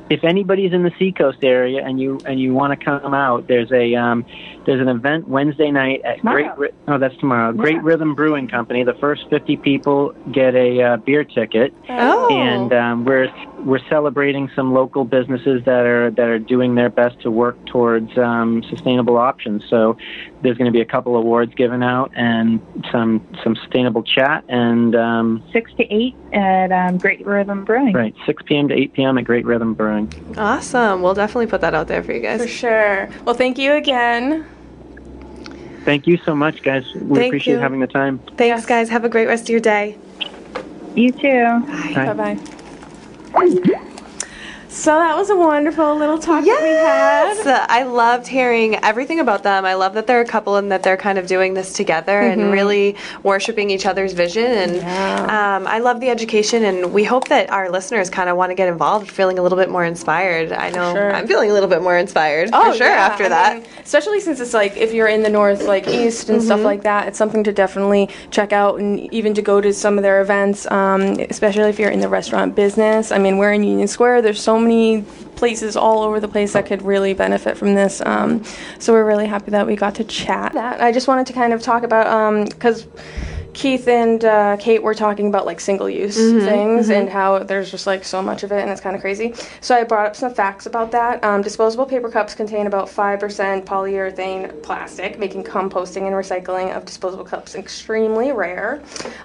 if 0.08 0.22
anybody's 0.24 0.72
in 0.72 0.82
the 0.82 0.92
Seacoast 0.98 1.42
area 1.42 1.84
and 1.84 2.00
you 2.00 2.18
and 2.26 2.40
you 2.40 2.54
want 2.54 2.78
to 2.78 2.84
come 2.84 3.12
out, 3.14 3.48
there's 3.48 3.72
a 3.72 3.94
um, 3.94 4.24
there's 4.64 4.80
an 4.80 4.88
event 4.88 5.28
Wednesday 5.28 5.70
night 5.70 6.02
at 6.04 6.18
Tomorrow. 6.18 6.54
Great. 6.56 6.74
Oh, 6.88 6.98
that's 6.98 7.16
tomorrow. 7.18 7.52
Great 7.52 7.82
Rhythm 7.82 8.14
Brewing 8.14 8.48
Company. 8.48 8.84
The 8.84 8.94
first 8.94 9.28
50 9.30 9.56
people 9.58 10.12
get 10.32 10.54
a 10.54 10.82
uh, 10.82 10.96
beer 10.98 11.24
ticket, 11.24 11.74
Oh. 11.88 12.28
and 12.30 12.72
um, 12.72 13.04
we're 13.04 13.28
we're 13.64 13.84
celebrating 13.88 14.48
some 14.54 14.72
local 14.72 15.04
businesses 15.04 15.64
that 15.64 15.84
are 15.86 16.10
that 16.12 16.28
are 16.28 16.38
doing 16.38 16.74
their 16.76 16.90
best 16.90 17.20
to 17.22 17.30
work 17.30 17.56
towards 17.66 18.16
um, 18.16 18.62
sustainable 18.70 19.16
options. 19.16 19.64
So 19.68 19.96
there's 20.46 20.56
going 20.56 20.72
to 20.72 20.76
be 20.76 20.80
a 20.80 20.86
couple 20.86 21.16
awards 21.16 21.52
given 21.54 21.82
out 21.82 22.12
and 22.14 22.60
some 22.92 23.26
some 23.42 23.56
sustainable 23.56 24.02
chat 24.02 24.44
and. 24.48 24.94
Um, 24.94 25.42
Six 25.52 25.72
to 25.74 25.92
eight 25.92 26.14
at 26.32 26.70
um, 26.70 26.98
Great 26.98 27.26
Rhythm 27.26 27.64
Brewing. 27.64 27.92
Right, 27.92 28.14
6 28.26 28.42
p.m. 28.46 28.68
to 28.68 28.74
8 28.74 28.92
p.m. 28.92 29.18
at 29.18 29.24
Great 29.24 29.44
Rhythm 29.44 29.74
Brewing. 29.74 30.12
Awesome. 30.36 31.02
We'll 31.02 31.14
definitely 31.14 31.46
put 31.46 31.60
that 31.62 31.74
out 31.74 31.88
there 31.88 32.02
for 32.02 32.12
you 32.12 32.20
guys. 32.20 32.40
For 32.40 32.48
sure. 32.48 33.08
Well, 33.24 33.34
thank 33.34 33.58
you 33.58 33.72
again. 33.72 34.46
Thank 35.84 36.06
you 36.06 36.18
so 36.18 36.34
much, 36.34 36.62
guys. 36.62 36.84
We 36.94 37.18
Thank 37.18 37.30
appreciate 37.30 37.54
you. 37.54 37.60
having 37.60 37.80
the 37.80 37.86
time. 37.86 38.18
Thanks, 38.36 38.66
guys. 38.66 38.88
Have 38.88 39.04
a 39.04 39.08
great 39.08 39.26
rest 39.26 39.44
of 39.44 39.50
your 39.50 39.60
day. 39.60 39.96
You 40.94 41.12
too. 41.12 41.60
Bye. 41.94 42.12
Bye 42.14 42.36
bye. 43.34 43.86
So 44.76 44.94
that 44.94 45.16
was 45.16 45.30
a 45.30 45.36
wonderful 45.36 45.96
little 45.96 46.18
talk 46.18 46.44
that 46.44 46.62
we 46.62 46.68
had. 46.68 47.34
Yes, 47.46 47.66
I 47.70 47.84
loved 47.84 48.26
hearing 48.26 48.76
everything 48.84 49.20
about 49.20 49.42
them. 49.42 49.64
I 49.64 49.72
love 49.72 49.94
that 49.94 50.06
they're 50.06 50.20
a 50.20 50.24
couple 50.26 50.56
and 50.56 50.70
that 50.70 50.82
they're 50.82 50.98
kind 50.98 51.16
of 51.18 51.26
doing 51.26 51.54
this 51.54 51.72
together 51.72 52.20
and 52.20 52.52
really 52.52 52.94
worshiping 53.22 53.70
each 53.70 53.86
other's 53.86 54.12
vision. 54.12 54.44
And 54.44 55.30
um, 55.30 55.66
I 55.66 55.78
love 55.78 56.00
the 56.00 56.10
education, 56.10 56.62
and 56.62 56.92
we 56.92 57.04
hope 57.04 57.28
that 57.28 57.48
our 57.50 57.70
listeners 57.70 58.10
kind 58.10 58.28
of 58.28 58.36
want 58.36 58.50
to 58.50 58.54
get 58.54 58.68
involved, 58.68 59.10
feeling 59.10 59.38
a 59.38 59.42
little 59.42 59.56
bit 59.56 59.70
more 59.70 59.84
inspired. 59.84 60.52
I 60.52 60.68
know 60.70 60.92
Sure. 60.94 61.10
I'm 61.12 61.26
feeling 61.26 61.50
a 61.50 61.54
little 61.54 61.70
bit 61.70 61.80
more 61.82 61.96
inspired 61.96 62.50
Oh, 62.52 62.70
for 62.72 62.76
sure 62.76 62.86
yeah. 62.88 63.06
after 63.06 63.24
I 63.24 63.28
that. 63.30 63.56
mean, 63.62 63.66
especially 63.82 64.20
since 64.20 64.40
it's 64.40 64.52
like 64.54 64.76
if 64.76 64.92
you're 64.92 65.08
in 65.08 65.22
the 65.22 65.30
north, 65.30 65.62
like 65.66 65.88
east 65.88 66.28
and 66.28 66.42
stuff 66.42 66.60
like 66.62 66.82
that, 66.82 67.08
it's 67.08 67.16
something 67.18 67.42
to 67.44 67.52
definitely 67.52 68.10
check 68.30 68.52
out 68.52 68.78
and 68.78 69.00
even 69.12 69.32
to 69.34 69.42
go 69.42 69.60
to 69.62 69.72
some 69.72 69.96
of 69.96 70.02
their 70.02 70.20
events. 70.20 70.70
Um, 70.70 71.18
especially 71.30 71.70
if 71.70 71.78
you're 71.78 71.90
in 71.90 72.00
the 72.00 72.08
restaurant 72.10 72.54
business. 72.54 73.10
I 73.10 73.16
mean, 73.18 73.38
we're 73.38 73.52
in 73.54 73.64
Union 73.64 73.88
Square. 73.88 74.20
There's 74.22 74.40
so 74.42 74.65
many 74.66 75.02
places 75.36 75.76
all 75.76 76.02
over 76.02 76.18
the 76.20 76.28
place 76.28 76.52
that 76.54 76.66
could 76.66 76.82
really 76.82 77.14
benefit 77.14 77.56
from 77.56 77.74
this. 77.74 78.02
Um, 78.04 78.42
so 78.78 78.92
we're 78.92 79.06
really 79.06 79.26
happy 79.26 79.50
that 79.52 79.66
we 79.66 79.76
got 79.76 79.94
to 79.96 80.04
chat. 80.04 80.52
That 80.54 80.80
I 80.80 80.92
just 80.92 81.08
wanted 81.08 81.26
to 81.28 81.32
kind 81.32 81.52
of 81.52 81.62
talk 81.62 81.82
about 81.82 82.48
because. 82.48 82.86
Keith 83.56 83.88
and 83.88 84.22
uh, 84.22 84.58
Kate 84.58 84.82
were 84.82 84.92
talking 84.94 85.28
about 85.28 85.46
like 85.46 85.60
single 85.60 85.88
use 85.88 86.14
things 86.16 86.90
and 86.90 87.08
how 87.08 87.38
there's 87.38 87.70
just 87.70 87.86
like 87.86 88.04
so 88.04 88.20
much 88.20 88.42
of 88.42 88.52
it 88.52 88.60
and 88.60 88.70
it's 88.70 88.82
kind 88.82 88.94
of 88.94 89.00
crazy. 89.00 89.32
So 89.62 89.74
I 89.74 89.82
brought 89.82 90.04
up 90.06 90.14
some 90.14 90.34
facts 90.34 90.66
about 90.66 90.90
that. 90.92 91.24
Um, 91.24 91.40
disposable 91.40 91.86
paper 91.86 92.10
cups 92.10 92.34
contain 92.34 92.66
about 92.66 92.86
5% 92.88 93.64
polyurethane 93.64 94.62
plastic, 94.62 95.18
making 95.18 95.44
composting 95.44 96.02
and 96.06 96.14
recycling 96.14 96.76
of 96.76 96.84
disposable 96.84 97.24
cups 97.24 97.54
extremely 97.54 98.30
rare. 98.30 98.82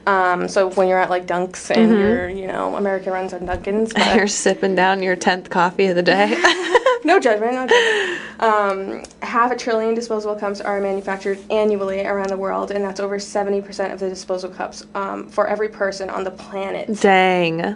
Um, 0.07 0.47
so 0.47 0.69
when 0.71 0.87
you're 0.87 0.99
at 1.01 1.09
like 1.09 1.27
Dunks 1.27 1.69
and 1.75 1.91
you're, 1.91 2.29
you 2.29 2.47
know, 2.47 2.77
American 2.77 3.11
runs 3.11 3.33
on 3.33 3.45
Dunkin's, 3.45 3.91
but- 3.93 4.15
You're 4.15 4.27
sipping 4.27 4.75
down 4.75 5.03
your 5.03 5.17
10th 5.17 5.49
coffee 5.49 5.87
of 5.87 5.97
the 5.97 6.03
day. 6.03 6.29
no 7.03 7.19
judgment, 7.19 7.53
no 7.53 7.67
judgment. 7.67 8.19
Um, 8.41 9.03
half 9.21 9.51
a 9.51 9.55
trillion 9.55 9.93
disposable 9.93 10.33
cups 10.35 10.61
are 10.61 10.81
manufactured 10.81 11.37
annually 11.51 12.03
around 12.07 12.31
the 12.31 12.37
world, 12.37 12.71
and 12.71 12.83
that's 12.83 12.99
over 12.99 13.19
70% 13.19 13.93
of 13.93 13.99
the 13.99 14.09
disposable 14.21 14.53
cups 14.55 14.85
um, 14.95 15.27
for 15.27 15.47
every 15.47 15.69
person 15.69 16.09
on 16.09 16.23
the 16.23 16.31
planet. 16.31 16.99
Dang. 17.01 17.75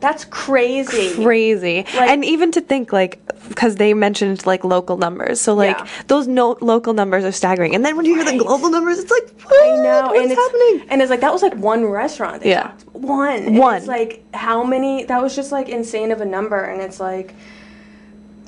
That's 0.00 0.24
crazy. 0.24 1.22
crazy. 1.22 1.84
and 1.94 2.24
even 2.24 2.52
to 2.52 2.62
think 2.62 2.90
like 2.90 3.20
because 3.48 3.76
they 3.76 3.92
mentioned 3.92 4.46
like 4.46 4.64
local 4.64 4.96
numbers, 4.96 5.42
so 5.42 5.52
like 5.54 5.76
Yeah. 5.76 5.86
those 6.06 6.26
no 6.26 6.56
local 6.62 6.94
numbers 6.94 7.22
are 7.24 7.32
staggering. 7.32 7.74
And 7.74 7.84
then 7.84 7.96
when 7.98 8.06
you 8.06 8.14
hear 8.14 8.24
the 8.24 8.38
global 8.38 8.70
numbers, 8.70 8.98
it's 8.98 9.10
like 9.10 9.28
I 9.52 9.76
know, 9.82 10.06
what? 10.06 10.16
and 10.16 10.30
what's 10.30 10.32
it's 10.32 10.40
happening? 10.40 10.88
and 10.90 11.02
it's 11.02 11.10
like 11.10 11.20
that 11.20 11.32
was 11.34 11.42
like 11.42 11.54
one 11.56 11.84
restaurant. 11.84 12.46
Yeah. 12.46 12.72
one, 12.92 13.42
And 13.42 13.58
One. 13.58 13.76
It's 13.76 13.88
like 13.88 14.24
how 14.32 14.64
many? 14.64 15.04
That 15.04 15.20
was 15.20 15.36
just 15.36 15.52
like 15.52 15.68
insane 15.68 16.12
of 16.12 16.22
a 16.22 16.26
number, 16.26 16.58
and 16.62 16.80
it's 16.80 16.98
like, 16.98 17.34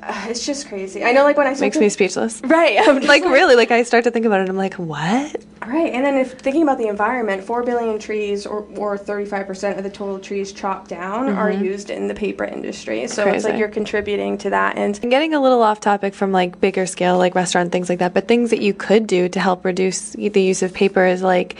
uh, 0.03 0.27
it's 0.29 0.45
just 0.45 0.69
crazy. 0.69 1.05
I 1.05 1.13
know, 1.13 1.25
like 1.25 1.37
when 1.37 1.47
I 1.47 1.55
Makes 1.59 1.79
me 1.79 1.89
speechless. 1.89 2.41
right, 2.45 2.79
I'm 2.89 2.97
just 2.97 3.09
Like 3.09 3.25
really, 3.25 3.55
like 3.57 3.71
I 3.71 3.83
start 3.85 4.05
to 4.05 4.11
think 4.11 4.27
about 4.27 4.41
it, 4.41 4.49
I'm 4.49 4.57
like, 4.57 4.75
what? 4.75 5.37
right, 5.67 5.93
and 5.93 6.05
then 6.05 6.17
if 6.17 6.33
thinking 6.41 6.65
about 6.65 6.79
the 6.79 6.89
environment, 6.89 7.45
four 7.45 7.63
billion 7.63 7.99
trees, 7.99 8.47
or 8.47 8.67
or 8.77 8.99
thirty 8.99 9.25
five 9.25 9.47
percent 9.47 9.79
of 9.79 9.85
the 9.85 9.91
total 9.91 10.19
trees 10.19 10.53
chopped 10.53 10.89
down, 10.89 11.29
are 11.29 11.51
used 11.53 11.89
in 11.91 12.09
the 12.09 12.15
paper 12.15 12.45
industry. 12.45 13.07
So 13.07 13.29
it's 13.29 13.45
Mm-hmm. 13.45 13.53
Like 13.53 13.59
you're 13.61 13.69
contributing 13.69 14.39
to 14.39 14.51
that, 14.51 14.77
and 14.77 14.99
And 15.03 15.11
getting 15.11 15.35
a 15.35 15.41
little 15.41 15.63
off 15.63 15.81
topic 15.81 16.15
from 16.15 16.33
like 16.33 16.61
bigger 16.61 16.87
scale, 16.87 17.17
like 17.19 17.35
restaurant 17.35 17.71
things 17.71 17.89
like 17.89 18.01
that, 18.01 18.13
but 18.13 18.27
things 18.29 18.51
that 18.51 18.61
you 18.61 18.75
could 18.75 19.07
do 19.07 19.29
to 19.29 19.41
help 19.41 19.65
reduce 19.65 20.11
the 20.11 20.43
use 20.43 20.63
of 20.63 20.73
paper 20.75 21.07
is 21.07 21.23
like 21.23 21.57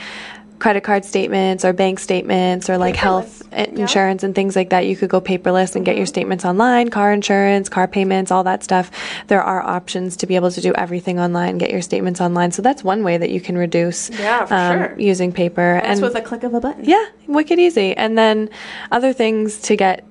credit 0.63 0.85
card 0.85 1.05
statements 1.05 1.65
or 1.65 1.73
bank 1.73 1.99
statements 1.99 2.71
or 2.71 2.79
like 2.79 2.95
health 2.95 3.43
Paperless. 3.51 3.59
i- 3.77 3.81
insurance 3.81 4.23
and 4.23 4.33
things 4.33 4.55
like 4.55 4.71
that. 4.71 4.87
You 4.87 4.95
could 4.97 5.11
go 5.11 5.21
paperless 5.21 5.75
and 5.75 5.85
get 5.85 5.93
Mm-hmm. 5.93 5.99
your 5.99 6.07
statements 6.07 6.45
online, 6.45 6.89
car 6.89 7.13
insurance, 7.13 7.69
car 7.69 7.89
payments, 7.89 8.31
all 8.31 8.45
that 8.45 8.63
stuff. 8.63 8.87
There 9.27 9.43
are 9.43 9.61
options 9.79 10.17
to 10.19 10.27
be 10.31 10.37
able 10.37 10.53
to 10.53 10.61
do 10.61 10.73
everything 10.85 11.19
online, 11.19 11.59
get 11.59 11.71
your 11.71 11.83
statements 11.83 12.21
online. 12.21 12.53
So 12.53 12.63
that's 12.63 12.85
one 12.85 13.03
way 13.03 13.19
that 13.19 13.31
you 13.31 13.41
can 13.41 13.59
reduce 13.59 14.09
Yeah, 14.11 14.47
um, 14.51 14.79
sure. 14.79 14.95
using 15.01 15.33
paper. 15.33 15.81
that's 15.83 15.99
and 15.99 16.03
with 16.03 16.15
a 16.15 16.23
click 16.23 16.45
of 16.45 16.55
a 16.55 16.61
button. 16.61 16.85
yeah, 16.85 17.05
wicked 17.27 17.59
easy. 17.59 17.97
And 17.97 18.17
then 18.17 18.49
other 18.93 19.13
things 19.13 19.61
to 19.63 19.75
get, 19.77 20.05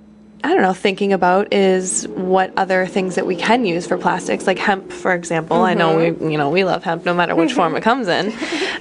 I 0.44 0.50
don't 0.54 0.62
know, 0.64 0.74
thinking 0.74 1.14
about 1.14 1.54
is 1.54 2.08
what 2.08 2.52
other 2.58 2.88
things 2.88 3.16
that 3.16 3.28
we 3.28 3.36
can 3.36 3.64
use 3.66 3.86
for 3.86 3.98
plastics, 3.98 4.48
like 4.48 4.58
hemp, 4.58 4.92
for 4.92 5.14
example. 5.14 5.58
I 5.62 5.74
know 5.76 5.92
Mm-hmm. 5.98 6.26
we, 6.26 6.32
you 6.32 6.38
know, 6.38 6.50
we 6.50 6.64
love 6.64 6.84
hemp 6.84 7.06
no 7.06 7.14
matter 7.14 7.36
which 7.36 7.54
form 7.54 7.76
it 7.76 7.82
comes 7.90 8.08
in. 8.08 8.34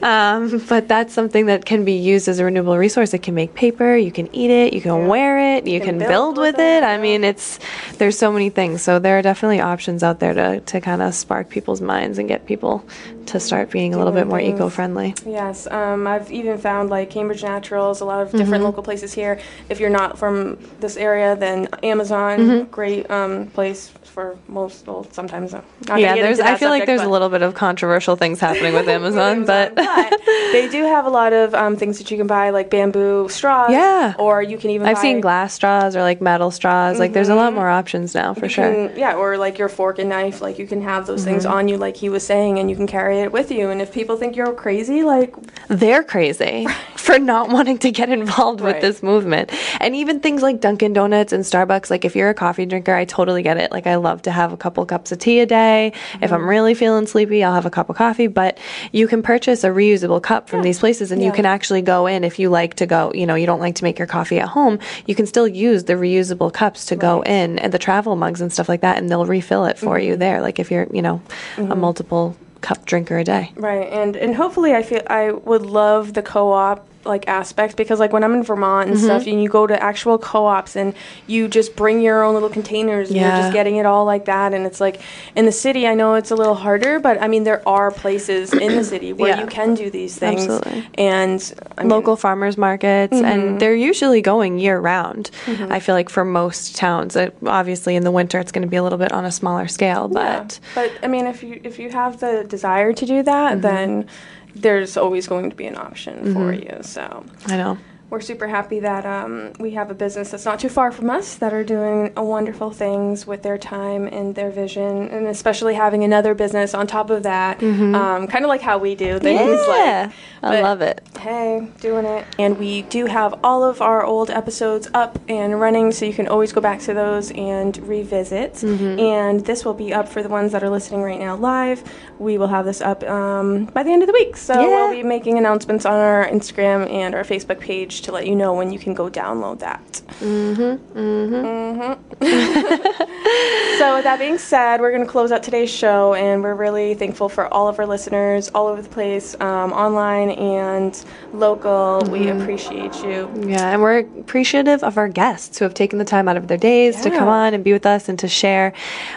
Um, 0.02 0.64
but 0.68 0.88
that's 0.88 1.12
something 1.12 1.46
that 1.46 1.64
can 1.66 1.84
be 1.84 1.92
used 1.94 2.28
as 2.28 2.38
a 2.38 2.44
renewable 2.44 2.78
resource. 2.78 3.12
It 3.12 3.22
can 3.22 3.34
make 3.34 3.54
paper. 3.54 3.96
You 3.96 4.12
can 4.12 4.34
eat 4.34 4.50
it. 4.50 4.72
You 4.72 4.80
can 4.80 5.06
wear 5.08 5.56
it. 5.56 5.66
You 5.66 5.80
can, 5.80 5.98
can 5.98 5.98
build, 5.98 6.36
build 6.36 6.38
with 6.38 6.54
it. 6.58 6.82
it, 6.82 6.82
I 6.84 6.96
mean, 6.98 7.24
it's 7.24 7.58
there's 7.98 8.16
so 8.18 8.32
many 8.32 8.48
things. 8.48 8.80
So 8.82 8.98
there 8.98 9.18
are 9.18 9.22
definitely 9.22 9.61
options 9.61 10.02
out 10.02 10.20
there 10.20 10.32
to 10.34 10.61
to 10.61 10.80
kind 10.80 11.02
of 11.02 11.14
spark 11.14 11.48
people's 11.50 11.80
minds 11.82 12.18
and 12.18 12.26
get 12.28 12.46
people 12.46 12.84
to 13.26 13.38
start 13.38 13.70
being 13.70 13.94
a 13.94 13.98
little 13.98 14.12
bit 14.12 14.26
more 14.26 14.38
things. 14.40 14.54
eco-friendly. 14.58 15.14
Yes, 15.26 15.66
um, 15.68 16.06
I've 16.06 16.32
even 16.32 16.58
found 16.58 16.90
like 16.90 17.11
Cambridge 17.11 17.42
Naturals, 17.42 18.00
a 18.00 18.04
lot 18.04 18.22
of 18.22 18.32
different 18.32 18.64
local 18.64 18.82
places 18.82 19.12
here. 19.12 19.38
If 19.68 19.78
you're 19.78 19.90
not 19.90 20.18
from 20.18 20.58
this 20.80 20.96
area, 20.96 21.36
then 21.36 21.49
Amazon, 21.82 22.64
great 22.66 23.11
um, 23.11 23.46
place 23.48 23.88
for 24.05 24.36
most. 24.48 24.86
Well, 24.86 25.07
sometimes. 25.12 25.55
uh, 25.55 25.62
Yeah, 25.96 26.14
there's. 26.16 26.40
I 26.40 26.57
feel 26.57 26.68
like 26.70 26.86
there's 26.86 27.01
a 27.03 27.09
little 27.09 27.28
bit 27.28 27.42
of 27.42 27.55
controversial 27.55 28.16
things 28.16 28.40
happening 28.40 28.74
with 28.74 28.88
Amazon, 28.98 29.44
but 29.44 29.74
they 29.76 30.68
do 30.70 30.82
have 30.84 31.07
a 31.07 31.11
lot 31.11 31.32
of 31.32 31.55
um, 31.55 31.76
things 31.76 31.98
that 31.98 32.11
you 32.11 32.16
can 32.16 32.26
buy, 32.26 32.51
like 32.51 32.70
bamboo 32.70 33.28
straws. 33.28 33.70
Yeah. 33.70 34.14
Or 34.18 34.42
you 34.42 34.59
can 34.59 34.70
even. 34.70 34.86
I've 34.86 34.96
buy, 34.96 35.03
seen 35.03 35.20
glass 35.20 35.55
straws 35.55 35.94
or 35.96 36.03
like 36.03 36.20
metal 36.20 36.51
straws. 36.51 36.98
Like 36.98 37.12
there's 37.12 37.28
a 37.28 37.34
lot 37.36 37.53
more 37.55 37.68
options 37.68 38.14
now 38.14 38.34
for 38.34 38.46
you 38.46 38.48
sure. 38.51 38.88
can- 38.88 38.98
yeah, 38.98 39.14
or 39.14 39.36
like 39.36 39.59
your 39.59 39.68
fork 39.68 39.98
and 39.98 40.09
knife. 40.09 40.40
Like 40.40 40.59
you 40.59 40.66
can 40.66 40.82
have 40.82 41.07
those 41.07 41.24
things 41.24 41.44
Mm-hmm. 41.44 41.53
on 41.55 41.68
you, 41.68 41.76
like 41.78 41.96
he 41.96 42.09
was 42.09 42.26
saying, 42.26 42.59
and 42.59 42.68
you 42.68 42.76
can 42.76 42.86
carry 42.86 43.20
it 43.20 43.32
with 43.32 43.51
you. 43.51 43.70
And 43.70 43.80
if 43.80 43.92
people 43.92 44.16
think 44.16 44.34
you're 44.36 44.53
crazy, 44.53 45.03
like 45.05 45.34
They're 45.68 46.03
crazy 46.03 46.66
for 47.01 47.18
not 47.18 47.48
wanting 47.51 47.78
to 47.78 47.90
get 47.90 48.09
involved 48.11 48.61
with 48.61 48.80
this 48.80 49.03
movement. 49.03 49.51
And 49.80 49.96
even 49.96 50.20
things 50.20 50.42
like 50.42 50.61
Dunkin' 50.61 50.92
Donuts 50.92 51.32
and 51.32 51.44
Starbucks, 51.44 51.90
like 51.90 52.05
if 52.05 52.14
you're 52.14 52.28
a 52.30 52.34
coffee 52.34 52.66
drinker, 52.66 52.94
I 52.94 53.05
totally 53.05 53.42
get 53.42 53.57
it. 53.57 53.72
Like 53.72 53.86
I 53.86 53.96
love 53.96 54.22
to 54.22 54.30
have 54.30 54.53
a 54.53 54.57
couple 54.57 54.84
cups 54.86 55.11
of 55.12 55.18
tea 55.18 55.40
a 55.40 55.46
day. 55.46 55.88
If 55.88 56.20
Mm-hmm. 56.30 56.34
I'm 56.34 56.48
really 56.48 56.74
feeling 56.74 57.07
sleepy, 57.07 57.42
I'll 57.42 57.55
have 57.55 57.66
a 57.66 57.70
cup 57.70 57.90
of 57.90 57.96
coffee. 57.96 58.26
But 58.28 58.59
you 58.92 59.09
can 59.09 59.22
purchase 59.22 59.64
a 59.64 59.68
reusable 59.68 60.22
cup 60.22 60.48
from 60.48 60.62
these 60.62 60.78
places 60.78 61.11
and 61.11 61.22
you 61.22 61.32
can 61.32 61.46
actually 61.46 61.82
go 61.82 62.07
in 62.07 62.22
if 62.24 62.38
you 62.38 62.51
like 62.51 62.74
to 62.74 62.86
go, 62.86 63.11
you 63.14 63.26
know, 63.26 63.34
you 63.34 63.46
don't 63.46 63.61
like 63.61 63.74
to 63.76 63.84
make 63.84 63.98
your 63.98 64.07
coffee 64.07 64.38
at 64.38 64.48
home, 64.48 64.78
you 65.07 65.14
can 65.14 65.26
still 65.26 65.48
use 65.48 65.84
the 65.84 65.94
reusable 65.94 66.53
cups 66.53 66.86
to 66.86 66.96
go 66.96 67.22
in 67.22 67.59
and 67.59 67.72
the 67.72 67.78
travel 67.78 68.14
mugs 68.16 68.40
and 68.40 68.53
stuff 68.53 68.68
like 68.68 68.82
that 68.82 68.98
and 68.98 69.09
they'll 69.11 69.26
refill 69.26 69.64
it 69.64 69.78
for 69.78 69.96
Mm-hmm. 69.96 70.07
you 70.07 70.16
there. 70.16 70.40
Like 70.40 70.59
if 70.59 70.70
you're, 70.70 70.86
you 70.92 71.03
know, 71.03 71.20
a 71.57 71.74
multiple 71.76 72.36
cup 72.61 72.84
drinker 72.84 73.16
a 73.18 73.24
day. 73.24 73.51
Right, 73.57 73.88
and 73.90 74.14
and 74.16 74.34
hopefully, 74.36 74.74
I 74.74 74.82
feel 74.82 75.01
I 75.09 75.32
would 75.32 75.62
love 75.62 76.12
the 76.12 76.22
co-op 76.22 76.86
like 77.05 77.26
aspects 77.28 77.74
because 77.74 77.98
like 77.98 78.12
when 78.12 78.22
I'm 78.22 78.34
in 78.34 78.42
Vermont 78.42 78.88
and 78.88 78.96
Mm-hmm. 78.96 79.05
stuff, 79.07 79.26
and 79.26 79.42
you 79.42 79.48
go 79.48 79.66
to 79.66 79.82
actual 79.82 80.18
co-ops 80.18 80.76
and 80.76 80.92
you 81.26 81.48
just 81.48 81.74
bring 81.74 82.01
your 82.03 82.22
own 82.22 82.34
little 82.34 82.51
containers 82.51 83.09
and 83.11 83.18
you're 83.18 83.30
just 83.30 83.53
getting 83.53 83.76
it 83.76 83.86
all 83.86 84.05
like 84.05 84.26
that, 84.26 84.53
and 84.53 84.66
it's 84.66 84.80
like 84.80 85.01
in 85.34 85.46
the 85.46 85.53
city, 85.53 85.86
I 85.86 85.94
know 85.94 86.14
it's 86.14 86.30
a 86.30 86.36
little 86.36 86.55
harder, 86.55 86.98
but 87.01 87.20
I 87.22 87.26
mean 87.28 87.44
there 87.44 87.66
are 87.68 87.90
places 87.90 88.53
in 88.53 88.76
the 88.76 88.84
city 88.84 89.12
where 89.14 89.30
Yeah. 89.30 89.40
you 89.40 89.46
can 89.46 89.74
do 89.74 89.88
these 89.90 90.16
things, 90.18 90.42
Absolutely. 90.48 90.86
and 90.96 91.55
I 91.78 91.82
mean, 91.82 91.88
local 91.90 92.16
farmers 92.16 92.59
markets 92.59 93.14
Mm-hmm. 93.14 93.24
and 93.24 93.61
they're 93.61 93.74
usually 93.74 94.20
going 94.22 94.59
year 94.59 94.78
round 94.78 95.30
i 95.70 95.80
feel 95.80 95.94
like 95.94 96.09
for 96.11 96.24
most 96.24 96.76
towns 96.76 97.16
Uh, 97.16 97.30
obviously 97.46 97.96
in 97.96 98.05
the 98.05 98.11
winter 98.11 98.38
it's 98.38 98.53
going 98.53 98.62
to 98.62 98.68
be 98.68 98.76
a 98.76 98.82
little 98.82 98.98
bit 98.98 99.12
on 99.12 99.24
a 99.24 99.32
smaller 99.32 99.66
scale 99.68 100.11
Yeah. 100.12 100.40
but 100.40 100.61
but 100.74 100.92
I 101.03 101.07
mean 101.09 101.26
if 101.26 101.42
you 101.42 101.61
if 101.64 101.78
you 101.78 101.90
have 101.90 102.20
the 102.20 102.44
desire 102.46 102.92
to 102.92 103.07
do 103.07 103.22
that, 103.22 103.53
Mm-hmm. 103.53 103.61
then 103.62 104.07
there's 104.55 104.96
always 104.96 105.26
going 105.26 105.51
to 105.51 105.57
be 105.57 105.66
an 105.66 105.76
option 105.76 106.32
for 106.34 106.53
Mm-hmm. 106.53 106.76
you. 106.76 106.82
So. 106.82 107.24
i 107.46 107.57
know 107.57 107.78
we're 108.11 108.20
super 108.20 108.48
happy 108.48 108.80
that 108.80 109.06
um, 109.06 109.52
we 109.58 109.70
have 109.72 109.90
a 109.90 109.94
business 109.94 110.30
that's 110.32 110.44
not 110.44 110.58
too 110.58 110.68
far 110.68 110.90
from 110.92 111.08
us 111.11 111.36
that 111.36 111.52
are 111.54 111.64
doing 111.64 112.12
wonderful 112.16 112.70
things 112.70 113.26
with 113.26 113.42
their 113.42 113.56
time 113.56 114.06
and 114.08 114.34
their 114.34 114.50
vision, 114.50 115.08
and 115.08 115.26
especially 115.26 115.74
having 115.74 116.02
another 116.04 116.34
business 116.34 116.74
on 116.74 116.86
top 116.86 117.11
of 117.11 117.22
that, 117.22 117.62
um, 117.62 118.26
kind 118.26 118.44
of 118.44 118.48
like 118.48 118.61
how 118.62 118.78
we 118.78 118.94
do 118.94 119.18
things. 119.18 119.40
Mm-hmm. 119.61 119.70
yeah 119.70 120.12
Like, 120.42 120.58
i 120.58 120.62
love 120.62 120.80
it 120.82 121.00
Hey, 121.20 121.68
doing 121.80 122.06
it. 122.06 122.24
And 122.38 122.58
we 122.58 122.80
do 122.82 123.04
have 123.04 123.38
all 123.44 123.62
of 123.62 123.82
our 123.82 124.02
old 124.02 124.30
episodes 124.30 124.88
up 124.94 125.18
and 125.28 125.61
running, 125.61 125.92
so 125.92 126.06
you 126.06 126.14
can 126.14 126.26
always 126.28 126.50
go 126.50 126.62
back 126.62 126.80
to 126.80 126.94
those 126.94 127.30
and 127.32 127.76
revisit. 127.86 128.54
Mm-hmm. 128.54 128.98
And 128.98 129.44
this 129.44 129.66
will 129.66 129.74
be 129.74 129.92
up 129.92 130.08
for 130.08 130.22
the 130.22 130.30
ones 130.30 130.52
that 130.52 130.62
are 130.64 130.70
listening 130.70 131.02
right 131.02 131.18
now 131.20 131.36
live. 131.36 131.82
We 132.18 132.38
will 132.38 132.48
have 132.48 132.64
this 132.64 132.80
up 132.80 133.02
um, 133.04 133.66
by 133.66 133.82
the 133.82 133.90
end 133.92 134.02
of 134.02 134.06
the 134.06 134.14
week. 134.14 134.34
So 134.38 134.54
Yeah. 134.54 134.66
we'll 134.66 134.92
be 134.92 135.02
making 135.02 135.36
announcements 135.36 135.84
on 135.84 135.92
our 135.92 136.26
Instagram 136.26 136.90
and 136.90 137.14
our 137.14 137.22
Facebook 137.22 137.61
page 137.61 137.99
to 138.03 138.12
let 138.12 138.26
you 138.26 138.34
know 138.34 138.55
when 138.55 138.72
you 138.72 138.78
can 138.78 138.94
go 138.94 139.09
download 139.11 139.59
that. 139.61 139.80
Mm-hmm. 140.20 140.98
Mm-hmm. 140.98 141.34
Mm-hmm. 141.34 142.18
so, 143.78 143.94
with 143.96 144.05
that 144.05 144.16
being 144.18 144.38
said, 144.38 144.80
we're 144.80 144.90
going 144.90 145.05
to 145.05 145.11
close 145.11 145.32
out 145.32 145.42
today's 145.42 145.70
show, 145.70 146.14
and 146.14 146.42
we're 146.42 146.55
really 146.55 146.94
thankful 146.94 147.28
for 147.28 147.53
all 147.53 147.68
of 147.68 147.78
our 147.78 147.86
listeners 147.86 148.48
all 148.55 148.66
over 148.66 148.82
the 148.82 148.88
place, 148.88 149.34
um, 149.40 149.72
online 149.72 150.30
and 150.30 151.05
local. 151.32 152.03
We 152.11 152.28
appreciate 152.28 152.94
you. 153.03 153.30
yeah 153.46 153.70
and 153.70 153.80
we're 153.82 153.98
appreciative 154.01 154.82
of 154.82 154.98
our 154.98 155.09
guests 155.09 155.59
who 155.59 155.64
have 155.64 155.74
taken 155.74 155.98
the 155.98 156.05
time 156.05 156.28
out 156.28 156.36
of 156.36 156.48
their 156.48 156.57
days 156.59 157.01
to 157.03 157.11
come 157.11 157.28
on 157.28 157.55
and 157.55 157.62
be 157.64 157.72
with 157.72 157.86
us 157.86 158.09
and 158.09 158.18
to 158.18 158.28
share 158.28 158.72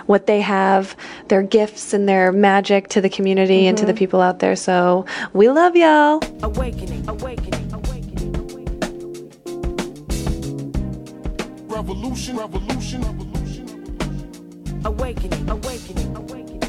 what 0.05 0.27
they 0.27 0.41
have 0.41 0.95
their 1.27 1.41
gifts 1.43 1.93
and 1.93 2.07
their 2.07 2.31
magic 2.31 2.87
to 2.89 3.01
the 3.01 3.09
community 3.09 3.67
and 3.67 3.77
to 3.77 3.83
Mm-hmm. 3.83 3.87
the 3.93 3.97
people 3.97 4.21
out 4.21 4.39
there 4.39 4.55
so 4.55 5.05
we 5.33 5.49
love 5.49 5.75
y'all 5.75 6.21
Awakening, 6.43 6.43
awakening, 6.43 7.03
awakening, 7.09 7.62
Revolution, 11.73 12.37
revolution, 12.37 13.01
revolution. 13.01 13.65
Awakening, 14.85 15.49
awakening, 15.49 16.15
awakening, 16.15 16.61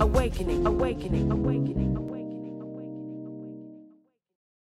Awakening, 0.00 0.66
awakening, 0.66 1.30
awakening. 1.30 2.03